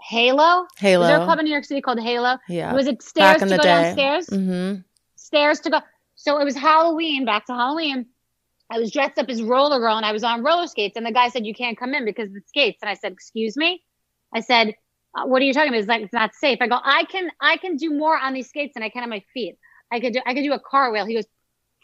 Halo. 0.00 0.66
Halo. 0.78 1.02
Is 1.02 1.08
there 1.08 1.20
a 1.20 1.24
club 1.24 1.38
in 1.38 1.44
New 1.46 1.50
York 1.50 1.64
City 1.64 1.80
called 1.80 2.00
Halo? 2.00 2.38
Yeah. 2.48 2.72
Was 2.74 2.86
it 2.86 3.02
stairs 3.02 3.40
Back 3.40 3.48
to 3.48 3.56
go 3.56 3.62
day. 3.62 3.68
downstairs? 3.68 4.26
Mm-hmm. 4.28 4.80
Stairs 5.16 5.60
to 5.60 5.70
go. 5.70 5.80
So 6.14 6.38
it 6.40 6.44
was 6.44 6.54
Halloween. 6.54 7.24
Back 7.24 7.46
to 7.46 7.54
Halloween. 7.54 8.06
I 8.70 8.78
was 8.78 8.90
dressed 8.90 9.18
up 9.18 9.28
as 9.28 9.42
roller 9.42 9.78
girl, 9.78 9.96
and 9.96 10.06
I 10.06 10.12
was 10.12 10.24
on 10.24 10.42
roller 10.44 10.66
skates. 10.66 10.96
And 10.96 11.04
the 11.06 11.12
guy 11.12 11.28
said, 11.28 11.46
"You 11.46 11.54
can't 11.54 11.78
come 11.78 11.94
in 11.94 12.04
because 12.04 12.28
of 12.28 12.34
the 12.34 12.42
skates." 12.46 12.78
And 12.82 12.90
I 12.90 12.94
said, 12.94 13.12
"Excuse 13.12 13.56
me." 13.56 13.82
I 14.34 14.40
said, 14.40 14.74
uh, 15.16 15.24
"What 15.24 15.42
are 15.42 15.44
you 15.44 15.52
talking 15.52 15.68
about?" 15.68 15.78
He's 15.78 15.88
like, 15.88 16.02
"It's 16.02 16.12
not 16.12 16.34
safe." 16.34 16.58
I 16.60 16.68
go, 16.68 16.78
"I 16.84 17.04
can, 17.04 17.30
I 17.40 17.56
can 17.56 17.76
do 17.76 17.92
more 17.92 18.18
on 18.18 18.32
these 18.32 18.48
skates 18.48 18.74
than 18.74 18.82
I 18.82 18.88
can 18.88 19.02
on 19.02 19.10
my 19.10 19.22
feet. 19.32 19.56
I 19.90 20.00
could 20.00 20.12
do, 20.12 20.20
I 20.26 20.34
could 20.34 20.42
do 20.42 20.52
a 20.52 20.60
cartwheel." 20.60 21.06
He 21.06 21.14
goes, 21.14 21.26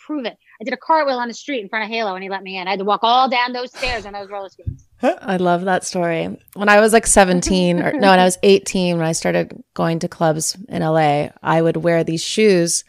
"Prove 0.07 0.25
it." 0.25 0.37
I 0.61 0.65
did 0.65 0.75
a 0.75 0.77
cartwheel 0.77 1.19
on 1.19 1.29
the 1.29 1.35
street 1.35 1.61
in 1.61 1.69
front 1.69 1.85
of 1.85 1.91
Halo, 1.91 2.15
and 2.15 2.23
he 2.23 2.31
let 2.31 2.43
me 2.43 2.57
in. 2.57 2.67
I 2.67 2.71
had 2.71 2.79
to 2.79 2.85
walk 2.85 3.01
all 3.03 3.29
down 3.29 3.53
those 3.53 3.71
stairs 3.71 4.07
on 4.07 4.13
those 4.13 4.29
roller 4.29 4.49
skates. 4.49 4.85
I 5.03 5.37
love 5.37 5.65
that 5.65 5.85
story. 5.85 6.39
When 6.55 6.69
I 6.69 6.81
was 6.81 6.93
like 6.93 7.07
17 7.07 7.81
or 7.81 7.93
no, 7.93 8.11
when 8.11 8.19
I 8.19 8.25
was 8.25 8.39
18, 8.43 8.99
when 8.99 9.07
I 9.07 9.13
started 9.13 9.63
going 9.75 9.99
to 10.01 10.09
clubs 10.09 10.57
in 10.69 10.83
LA, 10.83 11.31
I 11.43 11.63
would 11.63 11.77
wear 11.77 12.05
these 12.05 12.23
shoes 12.23 12.85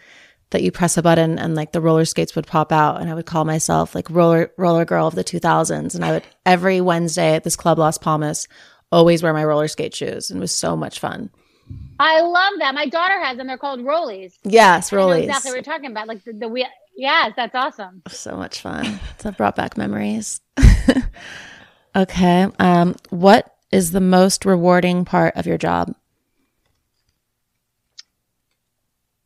that 0.54 0.62
you 0.62 0.72
press 0.72 0.98
a 0.98 1.02
button 1.02 1.40
and 1.40 1.56
like 1.56 1.72
the 1.72 1.82
roller 1.82 2.06
skates 2.06 2.36
would 2.36 2.46
pop 2.46 2.72
out 2.72 3.02
and 3.02 3.10
I 3.10 3.16
would 3.16 3.26
call 3.26 3.44
myself 3.44 3.96
like 3.96 4.08
roller 4.10 4.52
roller 4.56 4.86
girl 4.86 5.08
of 5.08 5.16
the 5.16 5.24
2000s 5.24 5.96
and 5.96 6.06
I 6.06 6.12
would 6.12 6.24
every 6.46 6.80
Wednesday 6.80 7.36
at 7.36 7.44
this 7.44 7.56
club 7.56 7.80
Las 7.80 7.98
Palmas 7.98 8.48
always 8.92 9.24
wear 9.24 9.34
my 9.34 9.44
roller 9.44 9.68
skate 9.68 9.96
shoes 9.96 10.30
and 10.30 10.38
it 10.38 10.42
was 10.42 10.52
so 10.52 10.76
much 10.76 11.00
fun. 11.00 11.32
I 12.00 12.22
love 12.22 12.54
that. 12.60 12.76
My 12.76 12.86
daughter 12.86 13.20
has 13.20 13.38
them. 13.38 13.48
They're 13.48 13.58
called 13.58 13.80
rollies. 13.80 14.34
Yes, 14.44 14.92
rollies. 14.92 15.24
exactly 15.24 15.52
what 15.52 15.56
you're 15.56 15.64
talking 15.64 15.90
about. 15.90 16.08
Like 16.08 16.24
the, 16.24 16.34
the 16.34 16.48
we. 16.48 16.68
Yes, 16.96 17.34
that's 17.36 17.56
awesome. 17.56 18.04
So 18.08 18.36
much 18.36 18.62
fun. 18.62 19.00
That 19.20 19.38
brought 19.38 19.56
back 19.56 19.78
memories. 19.78 20.42
okay. 21.96 22.48
Um 22.60 22.96
what 23.10 23.56
is 23.72 23.92
the 23.92 24.02
most 24.02 24.46
rewarding 24.46 25.06
part 25.06 25.36
of 25.36 25.48
your 25.48 25.58
job? 25.58 25.96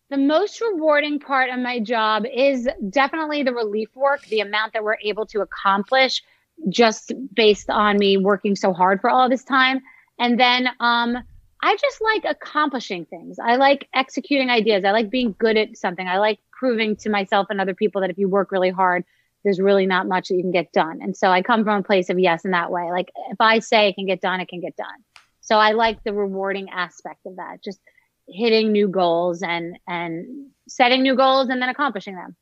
The 0.09 0.17
most 0.17 0.61
rewarding 0.61 1.19
part 1.19 1.49
of 1.49 1.59
my 1.59 1.81
job 1.81 2.23
is 2.25 2.67
definitely 2.89 3.43
the 3.43 3.53
relief 3.53 3.89
work, 3.93 4.25
the 4.27 4.39
amount 4.39 4.71
that 4.71 4.83
we're 4.83 4.97
able 5.03 5.25
to 5.27 5.41
accomplish 5.41 6.23
just 6.69 7.11
based 7.35 7.69
on 7.69 7.97
me 7.97 8.15
working 8.15 8.55
so 8.55 8.71
hard 8.71 9.01
for 9.01 9.09
all 9.09 9.29
this 9.29 9.43
time. 9.43 9.81
And 10.17 10.39
then 10.39 10.69
um, 10.79 11.17
I 11.61 11.75
just 11.75 12.01
like 12.01 12.23
accomplishing 12.25 13.05
things. 13.05 13.37
I 13.37 13.57
like 13.57 13.89
executing 13.93 14.49
ideas. 14.49 14.85
I 14.85 14.91
like 14.91 15.09
being 15.09 15.35
good 15.37 15.57
at 15.57 15.75
something. 15.77 16.07
I 16.07 16.19
like 16.19 16.39
proving 16.57 16.95
to 16.97 17.09
myself 17.09 17.47
and 17.49 17.61
other 17.61 17.73
people 17.73 18.01
that 18.01 18.09
if 18.09 18.17
you 18.17 18.27
work 18.27 18.51
really 18.51 18.69
hard, 18.69 19.03
there's 19.43 19.59
really 19.59 19.85
not 19.85 20.07
much 20.07 20.27
that 20.27 20.35
you 20.35 20.41
can 20.41 20.51
get 20.51 20.71
done. 20.71 20.99
And 21.01 21.15
so 21.15 21.29
I 21.29 21.41
come 21.41 21.63
from 21.63 21.79
a 21.79 21.83
place 21.83 22.09
of 22.09 22.19
yes 22.19 22.43
in 22.43 22.51
that 22.51 22.71
way. 22.71 22.91
Like 22.91 23.11
if 23.29 23.37
I 23.39 23.59
say 23.59 23.89
it 23.89 23.95
can 23.95 24.05
get 24.05 24.21
done, 24.21 24.41
it 24.41 24.49
can 24.49 24.59
get 24.59 24.75
done. 24.75 25.03
So 25.41 25.57
I 25.57 25.71
like 25.71 26.03
the 26.03 26.13
rewarding 26.13 26.69
aspect 26.69 27.25
of 27.25 27.37
that. 27.37 27.63
Just 27.63 27.79
hitting 28.27 28.71
new 28.71 28.89
goals 28.89 29.41
and 29.41 29.77
and 29.87 30.49
setting 30.67 31.01
new 31.01 31.15
goals 31.15 31.49
and 31.49 31.61
then 31.61 31.69
accomplishing 31.69 32.15
them. 32.15 32.35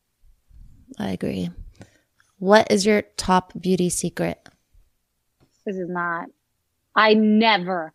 I 0.98 1.12
agree. 1.12 1.50
What 2.40 2.72
is 2.72 2.86
your 2.86 3.04
top 3.18 3.54
beauty 3.60 3.90
secret? 3.90 4.50
This 5.66 5.78
is 5.78 5.90
not. 5.90 6.28
I 6.96 7.14
never. 7.14 7.94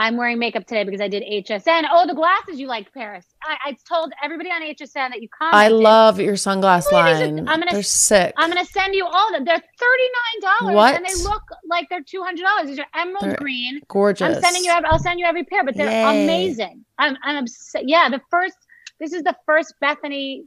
I'm 0.00 0.16
wearing 0.16 0.38
makeup 0.38 0.66
today 0.66 0.82
because 0.84 1.02
I 1.02 1.08
did 1.08 1.22
HSN. 1.22 1.84
Oh, 1.92 2.06
the 2.06 2.14
glasses 2.14 2.58
you 2.58 2.66
like, 2.66 2.90
Paris. 2.94 3.26
I, 3.44 3.56
I 3.66 3.76
told 3.86 4.12
everybody 4.24 4.48
on 4.50 4.62
HSN 4.62 5.10
that 5.10 5.20
you 5.20 5.28
come. 5.28 5.50
I 5.52 5.68
love 5.68 6.18
your 6.18 6.34
sunglass 6.34 6.84
Please, 6.84 6.92
line. 6.92 7.38
I'm 7.40 7.44
gonna- 7.60 7.66
They're 7.70 7.82
sick. 7.82 8.32
I'm 8.38 8.48
gonna 8.48 8.64
send 8.64 8.94
you 8.94 9.04
all 9.04 9.28
of 9.28 9.34
them. 9.34 9.44
They're 9.44 9.56
thirty 9.78 10.08
nine 10.42 10.58
dollars, 10.58 10.74
What? 10.74 10.94
and 10.96 11.04
they 11.04 11.14
look 11.22 11.42
like 11.68 11.88
they're 11.90 12.02
two 12.02 12.22
hundred 12.22 12.44
dollars. 12.44 12.68
These 12.68 12.78
are 12.78 12.86
emerald 12.94 13.24
They're 13.24 13.36
green. 13.36 13.80
gorgeous. 13.88 14.36
I'm 14.38 14.42
sending 14.42 14.64
you. 14.64 14.70
I'll 14.72 14.98
send 14.98 15.20
you 15.20 15.26
every 15.26 15.44
pair, 15.44 15.64
but 15.64 15.76
they're 15.76 15.90
Yay. 15.90 16.24
amazing. 16.24 16.84
I'm. 16.98 17.18
I'm 17.22 17.36
obsessed. 17.36 17.84
Yeah, 17.86 18.08
the 18.08 18.22
first. 18.30 18.56
This 19.00 19.12
is 19.12 19.22
the 19.22 19.36
first 19.44 19.74
Bethenny. 19.82 20.44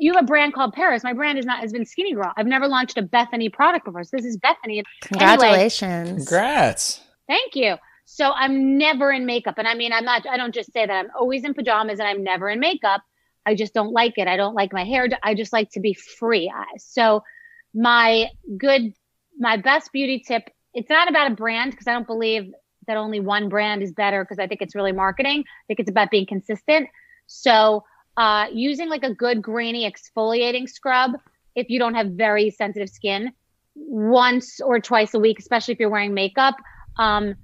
You 0.00 0.14
have 0.14 0.22
a 0.24 0.26
brand 0.26 0.54
called 0.54 0.72
Paris. 0.72 1.04
My 1.04 1.12
brand 1.12 1.38
is 1.38 1.44
not 1.44 1.60
has 1.60 1.72
been 1.72 1.84
Skinny 1.84 2.14
Girl. 2.14 2.32
I've 2.38 2.46
never 2.46 2.66
launched 2.68 2.96
a 2.96 3.02
Bethenny 3.02 3.52
product 3.52 3.84
before. 3.84 4.02
So 4.04 4.16
this 4.16 4.24
is 4.26 4.38
Bethenny. 4.38 4.54
Anyway, 4.64 4.84
Congratulations. 5.02 6.26
Congrats. 6.26 7.00
Thank 7.28 7.54
you. 7.54 7.76
So 8.04 8.32
I'm 8.32 8.78
never 8.78 9.10
in 9.10 9.26
makeup. 9.26 9.54
And 9.58 9.66
I 9.66 9.74
mean, 9.74 9.92
I'm 9.92 10.04
not, 10.04 10.26
I 10.26 10.36
don't 10.36 10.54
just 10.54 10.72
say 10.72 10.86
that. 10.86 10.92
I'm 10.92 11.10
always 11.18 11.44
in 11.44 11.54
pajamas 11.54 11.98
and 11.98 12.08
I'm 12.08 12.22
never 12.22 12.48
in 12.48 12.60
makeup. 12.60 13.02
I 13.46 13.54
just 13.54 13.74
don't 13.74 13.92
like 13.92 14.14
it. 14.16 14.28
I 14.28 14.36
don't 14.36 14.54
like 14.54 14.72
my 14.72 14.84
hair. 14.84 15.08
I 15.22 15.34
just 15.34 15.52
like 15.52 15.70
to 15.72 15.80
be 15.80 15.94
free. 15.94 16.52
So 16.78 17.22
my 17.74 18.28
good, 18.56 18.92
my 19.38 19.56
best 19.56 19.92
beauty 19.92 20.22
tip, 20.26 20.50
it's 20.72 20.90
not 20.90 21.08
about 21.08 21.30
a 21.30 21.34
brand 21.34 21.70
because 21.72 21.86
I 21.86 21.92
don't 21.92 22.06
believe 22.06 22.52
that 22.86 22.96
only 22.96 23.20
one 23.20 23.48
brand 23.48 23.82
is 23.82 23.92
better 23.92 24.22
because 24.24 24.38
I 24.38 24.46
think 24.46 24.62
it's 24.62 24.74
really 24.74 24.92
marketing. 24.92 25.40
I 25.46 25.64
think 25.66 25.80
it's 25.80 25.90
about 25.90 26.10
being 26.10 26.26
consistent. 26.26 26.88
So 27.26 27.84
uh, 28.16 28.46
using 28.52 28.88
like 28.88 29.02
a 29.02 29.12
good 29.14 29.42
grainy 29.42 29.90
exfoliating 29.90 30.68
scrub 30.68 31.12
if 31.54 31.70
you 31.70 31.78
don't 31.78 31.94
have 31.94 32.08
very 32.08 32.50
sensitive 32.50 32.88
skin 32.88 33.32
once 33.74 34.60
or 34.60 34.80
twice 34.80 35.14
a 35.14 35.18
week, 35.18 35.38
especially 35.38 35.72
if 35.72 35.80
you're 35.80 35.90
wearing 35.90 36.14
makeup. 36.14 36.56
Um, 36.98 37.34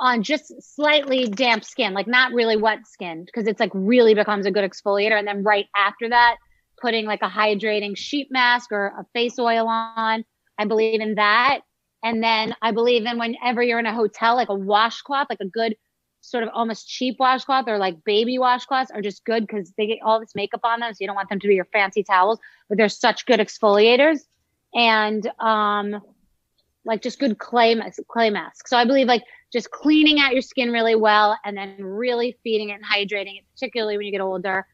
on 0.00 0.22
just 0.22 0.52
slightly 0.74 1.26
damp 1.26 1.64
skin, 1.64 1.92
like 1.92 2.06
not 2.06 2.32
really 2.32 2.56
wet 2.56 2.86
skin, 2.86 3.24
because 3.24 3.46
it's 3.46 3.60
like 3.60 3.70
really 3.74 4.14
becomes 4.14 4.46
a 4.46 4.50
good 4.50 4.68
exfoliator. 4.68 5.18
And 5.18 5.28
then 5.28 5.42
right 5.44 5.66
after 5.76 6.08
that, 6.08 6.36
putting 6.80 7.04
like 7.04 7.20
a 7.22 7.28
hydrating 7.28 7.96
sheet 7.96 8.28
mask 8.30 8.72
or 8.72 8.86
a 8.98 9.04
face 9.12 9.38
oil 9.38 9.68
on. 9.68 10.24
I 10.58 10.64
believe 10.64 11.00
in 11.00 11.14
that. 11.16 11.60
And 12.02 12.22
then 12.22 12.54
I 12.62 12.72
believe 12.72 13.04
in 13.04 13.18
whenever 13.18 13.62
you're 13.62 13.78
in 13.78 13.86
a 13.86 13.94
hotel, 13.94 14.34
like 14.34 14.48
a 14.48 14.54
washcloth, 14.54 15.26
like 15.28 15.40
a 15.40 15.46
good 15.46 15.76
sort 16.22 16.44
of 16.44 16.50
almost 16.54 16.88
cheap 16.88 17.16
washcloth 17.18 17.66
or 17.68 17.78
like 17.78 18.04
baby 18.04 18.38
washcloths 18.38 18.88
are 18.92 19.00
just 19.02 19.24
good 19.24 19.46
because 19.46 19.72
they 19.76 19.86
get 19.86 19.98
all 20.04 20.20
this 20.20 20.34
makeup 20.34 20.60
on 20.64 20.80
them. 20.80 20.92
So 20.92 20.98
you 21.00 21.06
don't 21.06 21.16
want 21.16 21.28
them 21.28 21.40
to 21.40 21.48
be 21.48 21.54
your 21.54 21.66
fancy 21.66 22.02
towels, 22.02 22.38
but 22.68 22.78
they're 22.78 22.88
such 22.88 23.26
good 23.26 23.40
exfoliators. 23.40 24.20
And 24.74 25.26
um, 25.38 26.00
like 26.84 27.02
just 27.02 27.18
good 27.18 27.38
clay 27.38 27.78
clay 28.08 28.30
mask. 28.30 28.68
So 28.68 28.76
I 28.76 28.84
believe 28.84 29.06
like 29.06 29.22
just 29.52 29.70
cleaning 29.70 30.20
out 30.20 30.32
your 30.32 30.42
skin 30.42 30.70
really 30.70 30.94
well 30.94 31.36
and 31.44 31.56
then 31.56 31.82
really 31.84 32.36
feeding 32.42 32.70
it 32.70 32.74
and 32.74 32.84
hydrating 32.84 33.38
it, 33.38 33.44
particularly 33.54 33.96
when 33.96 34.06
you 34.06 34.12
get 34.12 34.20
older. 34.20 34.66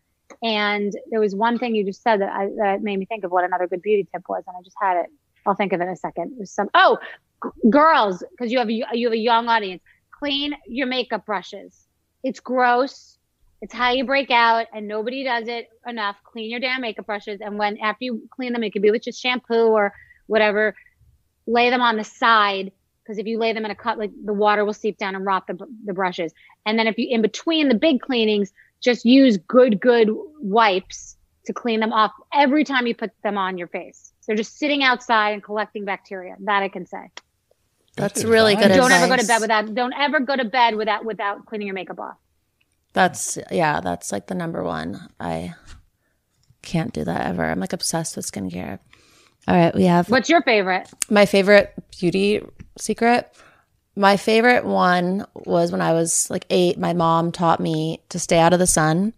And 0.43 0.93
there 1.11 1.21
was 1.21 1.35
one 1.35 1.59
thing 1.59 1.75
you 1.75 1.85
just 1.85 2.03
said 2.03 2.21
that 2.21 2.31
I, 2.31 2.49
that 2.59 2.83
made 2.83 2.99
me 2.99 3.07
think 3.07 3.25
of 3.25 3.31
what 3.31 3.45
another 3.45 3.67
good 3.67 3.83
beauty 3.83 4.07
tip 4.13 4.23
was, 4.29 4.43
and 4.47 4.57
I 4.59 4.63
just 4.63 4.77
had 4.81 4.99
it. 4.99 5.07
I'll 5.47 5.55
think 5.55 5.73
of 5.73 5.81
it 5.81 5.85
in 5.85 5.91
a 5.91 5.97
second. 5.97 6.47
Some 6.47 6.69
oh, 6.75 6.99
g- 7.43 7.71
girls, 7.71 8.25
because 8.31 8.53
you 8.53 8.59
have 8.59 8.69
a, 8.69 8.73
you 8.73 9.07
have 9.07 9.13
a 9.13 9.19
young 9.19 9.49
audience. 9.49 9.83
Clean 10.11 10.55
your 10.67 10.87
makeup 10.87 11.27
brushes. 11.27 11.87
It's 12.25 12.41
gross. 12.41 13.19
It's 13.63 13.73
how 13.73 13.93
you 13.93 14.05
break 14.05 14.31
out, 14.31 14.67
and 14.75 14.89
nobody 14.89 15.25
does 15.25 15.49
it 15.49 15.69
enough. 15.87 16.17
Clean 16.25 16.51
your 16.51 16.61
damn 16.61 16.81
makeup 16.81 17.07
brushes, 17.07 17.41
and 17.41 17.57
when 17.59 17.79
after 17.79 18.05
you 18.05 18.29
clean 18.31 18.53
them, 18.53 18.65
it 18.65 18.73
could 18.73 18.83
be 18.83 18.91
with 18.91 19.05
just 19.05 19.21
shampoo 19.21 19.69
or 19.69 19.95
whatever 20.27 20.75
lay 21.47 21.71
them 21.71 21.81
on 21.81 21.97
the 21.97 22.05
side 22.05 22.73
because 23.07 23.19
if 23.19 23.27
you 23.27 23.39
lay 23.39 23.53
them 23.53 23.65
in 23.65 23.71
a 23.71 23.75
cup, 23.75 23.99
like 23.99 24.11
the 24.25 24.33
water 24.33 24.65
will 24.65 24.73
seep 24.73 24.99
down 24.99 25.15
and 25.15 25.25
rot 25.25 25.47
the, 25.47 25.57
the 25.85 25.93
brushes. 25.93 26.33
And 26.65 26.77
then 26.79 26.89
if 26.89 26.99
you, 26.99 27.07
in 27.09 27.23
between 27.23 27.69
the 27.69 27.75
big 27.75 28.01
cleanings, 28.01 28.53
just 28.81 29.05
use 29.05 29.37
good, 29.37 29.81
good 29.81 30.09
wipes 30.41 31.17
to 31.45 31.53
clean 31.53 31.79
them 31.79 31.93
off 31.93 32.13
every 32.35 32.65
time 32.65 32.89
you 32.89 32.95
put 32.95 33.13
them 33.23 33.39
on 33.39 33.59
your 33.59 33.69
face. 33.69 34.13
So 34.21 34.27
they're 34.27 34.37
just 34.37 34.59
sitting 34.59 34.83
outside 34.83 35.35
and 35.35 35.43
collecting 35.43 35.85
bacteria. 35.85 36.35
That 36.41 36.65
I 36.65 36.69
can 36.69 36.85
say. 36.85 37.11
That's 37.97 38.25
really 38.25 38.57
good 38.57 38.69
don't 38.69 38.91
ever 38.91 39.09
go 39.09 39.17
to 39.17 39.27
bed 39.27 39.41
without, 39.41 39.75
don't 39.75 39.95
ever 39.95 40.21
go 40.21 40.37
to 40.37 40.45
bed 40.45 40.75
without, 40.75 41.05
without 41.05 41.47
cleaning 41.47 41.69
your 41.69 41.75
makeup 41.75 42.01
off. 42.01 42.17
That's 42.93 43.39
yeah, 43.51 43.81
that's 43.81 44.11
like 44.11 44.27
the 44.27 44.35
number 44.35 44.65
one. 44.65 45.09
I 45.21 45.55
can't 46.63 46.95
do 46.95 47.05
that 47.05 47.27
ever. 47.27 47.45
I'm 47.45 47.61
like 47.61 47.75
obsessed 47.75 48.17
with 48.17 48.31
skincare. 48.31 48.79
All 49.49 49.55
right, 49.57 49.75
we 49.75 49.85
have 49.85 50.09
What's 50.11 50.29
your 50.29 50.43
favorite? 50.43 50.89
my 51.09 51.27
favorite 51.27 51.73
beauty 51.99 52.43
secret. 52.79 53.33
My 53.95 54.17
favorite 54.17 54.65
one 54.65 55.25
was 55.35 55.73
when 55.73 55.81
I 55.81 55.93
was 55.93 56.29
like 56.29 56.45
eight. 56.51 56.79
My 56.79 56.93
mom 56.93 57.33
taught 57.33 57.61
me 57.61 58.03
to 58.11 58.19
stay 58.19 58.39
out 58.39 58.53
of 58.53 58.59
the 58.59 58.67
sun, 58.67 59.15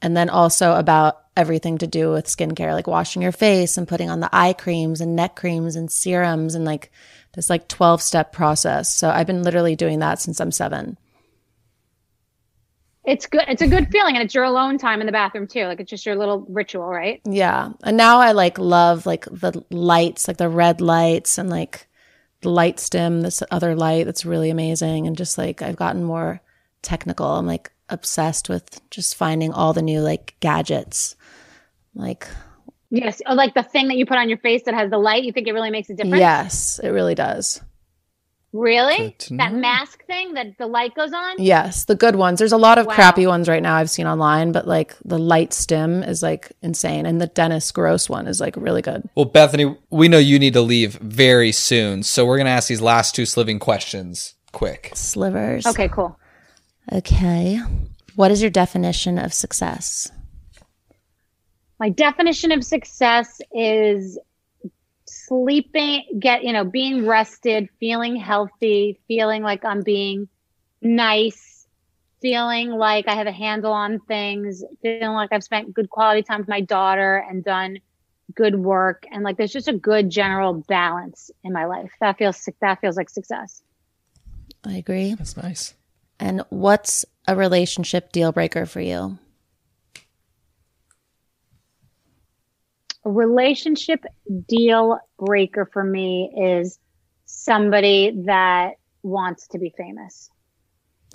and 0.00 0.16
then 0.16 0.30
also 0.30 0.74
about 0.74 1.20
everything 1.36 1.78
to 1.78 1.86
do 1.86 2.10
with 2.12 2.26
skincare, 2.26 2.72
like 2.72 2.86
washing 2.86 3.20
your 3.20 3.32
face 3.32 3.76
and 3.76 3.86
putting 3.86 4.08
on 4.08 4.20
the 4.20 4.30
eye 4.32 4.54
creams 4.54 5.02
and 5.02 5.14
neck 5.16 5.36
creams 5.36 5.76
and 5.76 5.90
serums 5.90 6.54
and 6.54 6.64
like 6.64 6.90
this 7.34 7.50
like 7.50 7.68
12 7.68 8.00
step 8.00 8.32
process. 8.32 8.94
So 8.94 9.10
I've 9.10 9.26
been 9.26 9.42
literally 9.42 9.76
doing 9.76 9.98
that 9.98 10.18
since 10.18 10.40
I'm 10.40 10.52
seven. 10.52 10.96
It's 13.06 13.26
good. 13.26 13.44
It's 13.46 13.62
a 13.62 13.68
good 13.68 13.88
feeling. 13.90 14.16
And 14.16 14.24
it's 14.24 14.34
your 14.34 14.44
alone 14.44 14.78
time 14.78 15.00
in 15.00 15.06
the 15.06 15.12
bathroom 15.12 15.46
too. 15.46 15.64
Like 15.66 15.80
it's 15.80 15.90
just 15.90 16.04
your 16.04 16.16
little 16.16 16.44
ritual, 16.48 16.86
right? 16.86 17.20
Yeah. 17.24 17.70
And 17.84 17.96
now 17.96 18.18
I 18.18 18.32
like 18.32 18.58
love 18.58 19.06
like 19.06 19.24
the 19.26 19.64
lights, 19.70 20.26
like 20.26 20.38
the 20.38 20.48
red 20.48 20.80
lights 20.80 21.38
and 21.38 21.48
like 21.48 21.86
the 22.42 22.50
LightStim 22.50 23.22
this 23.22 23.42
other 23.50 23.76
light 23.76 24.06
that's 24.06 24.26
really 24.26 24.50
amazing. 24.50 25.06
And 25.06 25.16
just 25.16 25.38
like 25.38 25.62
I've 25.62 25.76
gotten 25.76 26.02
more 26.02 26.40
technical. 26.82 27.26
I'm 27.26 27.46
like 27.46 27.72
obsessed 27.88 28.48
with 28.48 28.80
just 28.90 29.14
finding 29.14 29.52
all 29.52 29.72
the 29.72 29.82
new 29.82 30.00
like 30.00 30.34
gadgets. 30.40 31.14
Like 31.94 32.26
Yes, 32.90 33.20
oh, 33.26 33.34
like 33.34 33.54
the 33.54 33.62
thing 33.62 33.88
that 33.88 33.96
you 33.96 34.06
put 34.06 34.18
on 34.18 34.28
your 34.28 34.38
face 34.38 34.62
that 34.64 34.74
has 34.74 34.90
the 34.90 34.98
light. 34.98 35.24
You 35.24 35.32
think 35.32 35.48
it 35.48 35.52
really 35.52 35.70
makes 35.70 35.90
a 35.90 35.94
difference? 35.94 36.20
yes, 36.20 36.80
it 36.82 36.88
really 36.88 37.14
does. 37.14 37.60
Really? 38.52 39.14
That 39.32 39.52
mask 39.52 40.04
thing 40.06 40.34
that 40.34 40.56
the 40.58 40.66
light 40.66 40.94
goes 40.94 41.12
on? 41.12 41.34
Yes, 41.38 41.84
the 41.84 41.94
good 41.94 42.16
ones. 42.16 42.38
There's 42.38 42.52
a 42.52 42.56
lot 42.56 42.78
of 42.78 42.86
Wow. 42.86 42.94
crappy 42.94 43.26
ones 43.26 43.48
right 43.48 43.62
now 43.62 43.74
I've 43.74 43.90
seen 43.90 44.06
online, 44.06 44.52
but 44.52 44.66
like 44.66 44.94
the 45.04 45.18
LightStim 45.18 46.06
is 46.08 46.22
like 46.22 46.52
insane, 46.62 47.04
and 47.04 47.20
the 47.20 47.26
Dennis 47.26 47.70
Gross 47.70 48.08
one 48.08 48.26
is 48.26 48.40
like 48.40 48.56
really 48.56 48.82
good. 48.82 49.08
Well, 49.14 49.26
Bethenny, 49.26 49.76
we 49.90 50.08
know 50.08 50.18
you 50.18 50.38
need 50.38 50.54
to 50.54 50.62
leave 50.62 50.94
very 50.94 51.52
soon, 51.52 52.02
so 52.02 52.24
we're 52.24 52.38
gonna 52.38 52.50
ask 52.50 52.68
these 52.68 52.80
last 52.80 53.14
two 53.14 53.26
sliving 53.26 53.58
questions 53.58 54.34
quick. 54.52 54.92
Slivers. 54.94 55.66
Okay, 55.66 55.88
cool. 55.88 56.18
Okay. 56.92 57.60
What 58.14 58.30
is 58.30 58.40
your 58.40 58.50
definition 58.50 59.18
of 59.18 59.34
success? 59.34 60.10
My 61.78 61.90
definition 61.90 62.52
of 62.52 62.64
success 62.64 63.38
is 63.52 64.18
sleeping, 65.26 66.04
get, 66.18 66.44
you 66.44 66.52
know, 66.52 66.64
being 66.64 67.06
rested, 67.06 67.68
feeling 67.80 68.16
healthy, 68.16 69.00
feeling 69.08 69.42
like 69.42 69.64
I'm 69.64 69.82
being 69.82 70.28
nice, 70.82 71.66
feeling 72.20 72.70
like 72.70 73.08
I 73.08 73.14
have 73.14 73.26
a 73.26 73.32
handle 73.32 73.72
on 73.72 74.00
things, 74.00 74.64
feeling 74.82 75.12
like 75.12 75.32
I've 75.32 75.44
spent 75.44 75.74
good 75.74 75.90
quality 75.90 76.22
time 76.22 76.40
with 76.40 76.48
my 76.48 76.60
daughter 76.60 77.24
and 77.28 77.44
done 77.44 77.78
good 78.34 78.56
work. 78.56 79.04
And 79.10 79.22
like 79.22 79.36
there's 79.36 79.52
just 79.52 79.68
a 79.68 79.72
good 79.72 80.10
general 80.10 80.64
balance 80.68 81.30
in 81.44 81.52
my 81.52 81.66
life. 81.66 81.92
That 82.00 82.18
feels, 82.18 82.48
that 82.60 82.80
feels 82.80 82.96
like 82.96 83.10
success. 83.10 83.62
I 84.64 84.74
agree. 84.74 85.14
That's 85.14 85.36
nice. 85.36 85.74
And 86.18 86.42
what's 86.48 87.04
a 87.28 87.36
relationship 87.36 88.12
deal 88.12 88.32
breaker 88.32 88.66
for 88.66 88.80
you? 88.80 89.18
A 93.06 93.10
relationship 93.10 94.04
deal 94.48 94.98
breaker 95.18 95.68
for 95.72 95.84
me 95.84 96.32
is 96.36 96.78
somebody 97.24 98.22
that 98.26 98.72
wants 99.04 99.46
to 99.48 99.58
be 99.58 99.72
famous. 99.76 100.28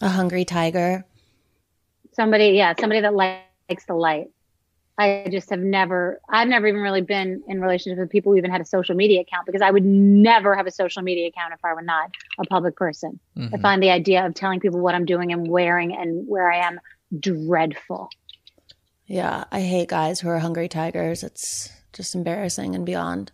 A 0.02 0.08
hungry 0.08 0.46
tiger. 0.46 1.06
Somebody, 2.14 2.50
yeah, 2.50 2.74
somebody 2.80 3.02
that 3.02 3.14
likes 3.14 3.86
the 3.88 3.94
light. 3.94 4.28
I 4.98 5.28
just 5.30 5.50
have 5.50 5.60
never, 5.60 6.22
I've 6.30 6.48
never 6.48 6.68
even 6.68 6.82
really 6.82 7.02
been 7.02 7.44
in 7.48 7.60
relationships 7.60 8.00
with 8.00 8.10
people 8.10 8.32
who 8.32 8.38
even 8.38 8.52
had 8.52 8.62
a 8.62 8.66
social 8.66 8.96
media 8.96 9.22
account 9.22 9.46
because 9.46 9.62
I 9.62 9.72
would 9.72 9.86
never 9.86 10.56
have 10.56 10.68
a 10.68 10.72
social 10.72 11.02
media 11.02 11.28
account 11.28 11.54
if 11.54 11.60
I 11.64 11.74
were 11.74 11.82
not 11.82 12.10
a 12.40 12.46
public 12.46 12.76
person. 12.76 13.20
I 13.38 13.42
Mhm. 13.58 13.62
find 13.62 13.84
the 13.84 13.90
idea 13.90 14.26
of 14.26 14.34
telling 14.34 14.60
people 14.60 14.80
what 14.80 14.96
I'm 14.96 15.06
doing 15.06 15.34
and 15.34 15.48
wearing 15.50 15.96
and 15.96 16.28
where 16.28 16.52
I 16.52 16.66
am 16.66 16.80
dreadful. 17.20 18.10
Yeah, 19.08 19.44
I 19.52 19.62
hate 19.62 19.90
guys 19.90 20.22
who 20.22 20.30
are 20.30 20.40
hungry 20.40 20.70
tigers. 20.70 21.24
It's 21.24 21.70
just 21.94 22.16
embarrassing 22.16 22.76
and 22.76 22.86
beyond. 22.86 23.32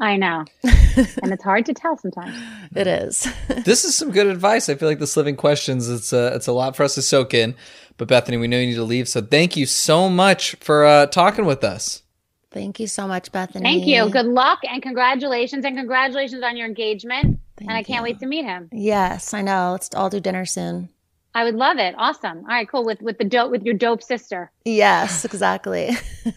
I 0.00 0.16
know. 0.16 0.44
and 0.62 1.32
it's 1.32 1.42
hard 1.42 1.66
to 1.66 1.74
tell 1.74 1.96
sometimes. 1.96 2.36
It 2.74 2.86
is. 2.86 3.26
this 3.64 3.84
is 3.84 3.96
some 3.96 4.12
good 4.12 4.28
advice. 4.28 4.68
I 4.68 4.76
feel 4.76 4.88
like 4.88 5.00
the 5.00 5.06
sliving 5.06 5.36
questions, 5.36 5.88
it's 5.88 6.12
a, 6.12 6.34
it's 6.34 6.46
a 6.46 6.52
lot 6.52 6.76
for 6.76 6.84
us 6.84 6.94
to 6.94 7.02
soak 7.02 7.34
in. 7.34 7.56
But 7.96 8.08
Bethenny, 8.08 8.38
we 8.38 8.46
know 8.46 8.58
you 8.58 8.68
need 8.68 8.74
to 8.74 8.84
leave. 8.84 9.08
So 9.08 9.20
thank 9.20 9.56
you 9.56 9.66
so 9.66 10.08
much 10.08 10.54
for 10.60 10.84
uh, 10.84 11.06
talking 11.06 11.46
with 11.46 11.64
us. 11.64 12.02
Thank 12.50 12.80
you 12.80 12.86
so 12.86 13.06
much, 13.08 13.30
Bethenny. 13.32 13.62
Thank 13.62 13.86
you. 13.86 14.08
Good 14.08 14.26
luck 14.26 14.60
and 14.62 14.80
congratulations 14.82 15.64
and 15.64 15.76
congratulations 15.76 16.42
on 16.42 16.56
your 16.56 16.66
engagement. 16.66 17.40
and 17.58 17.70
I 17.70 17.82
can't 17.82 18.04
wait 18.04 18.20
to 18.20 18.26
meet 18.26 18.44
him. 18.44 18.68
Yes, 18.72 19.34
I 19.34 19.42
know. 19.42 19.72
Let's 19.72 19.92
all 19.94 20.08
do 20.08 20.20
dinner 20.20 20.46
soon. 20.46 20.88
I 21.34 21.44
would 21.44 21.56
love 21.56 21.78
it. 21.78 21.94
Awesome. 21.98 22.38
All 22.38 22.44
right, 22.44 22.68
cool. 22.68 22.84
With 22.84 23.02
with 23.02 23.18
the 23.18 23.24
dope 23.24 23.50
with 23.50 23.62
your 23.62 23.74
dope 23.74 24.02
sister. 24.02 24.50
Yes, 24.64 25.24
exactly. 25.24 25.96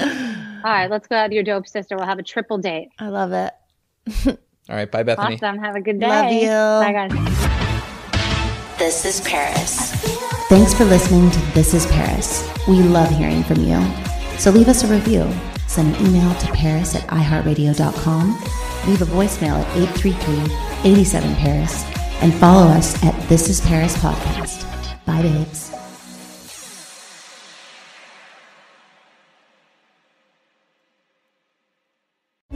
All 0.00 0.72
right, 0.72 0.90
let's 0.90 1.06
go 1.06 1.16
out 1.16 1.28
to 1.28 1.34
your 1.34 1.44
dope 1.44 1.66
sister. 1.66 1.96
We'll 1.96 2.06
have 2.06 2.18
a 2.18 2.22
triple 2.22 2.58
date. 2.58 2.90
I 2.98 3.08
love 3.08 3.32
it. 3.32 3.52
All 4.68 4.74
right. 4.74 4.90
Bye, 4.90 5.04
Bethenny. 5.04 5.34
Awesome. 5.34 5.58
Have 5.58 5.76
a 5.76 5.80
good 5.80 6.00
day. 6.00 6.08
Love 6.08 6.32
you. 6.32 6.48
Bye 6.48 6.92
guys. 7.08 8.78
This 8.78 9.04
is 9.04 9.20
Paris. 9.22 9.92
Thanks 10.48 10.74
for 10.74 10.84
listening 10.84 11.30
to 11.30 11.40
This 11.54 11.72
is 11.72 11.86
Paris. 11.86 12.48
We 12.68 12.82
love 12.82 13.08
hearing 13.10 13.42
from 13.44 13.64
you. 13.64 13.80
So 14.38 14.50
leave 14.50 14.68
us 14.68 14.84
a 14.84 14.86
review. 14.88 15.28
Send 15.66 15.94
an 15.94 16.06
email 16.06 16.34
to 16.36 16.46
paris 16.52 16.94
at 16.94 17.02
iheartradio.com. 17.08 18.32
Leave 18.86 19.02
a 19.02 19.06
voicemail 19.06 19.60
at 19.64 19.76
833 19.76 20.90
87 20.92 21.34
Paris. 21.36 21.84
And 22.22 22.34
follow 22.34 22.66
us 22.66 23.02
at 23.04 23.28
This 23.28 23.48
is 23.48 23.60
Paris 23.60 23.96
Podcast. 23.96 24.64
Bye, 25.04 25.22
babes. 25.22 25.75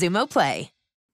Xumo 0.00 0.26
Play. 0.26 0.79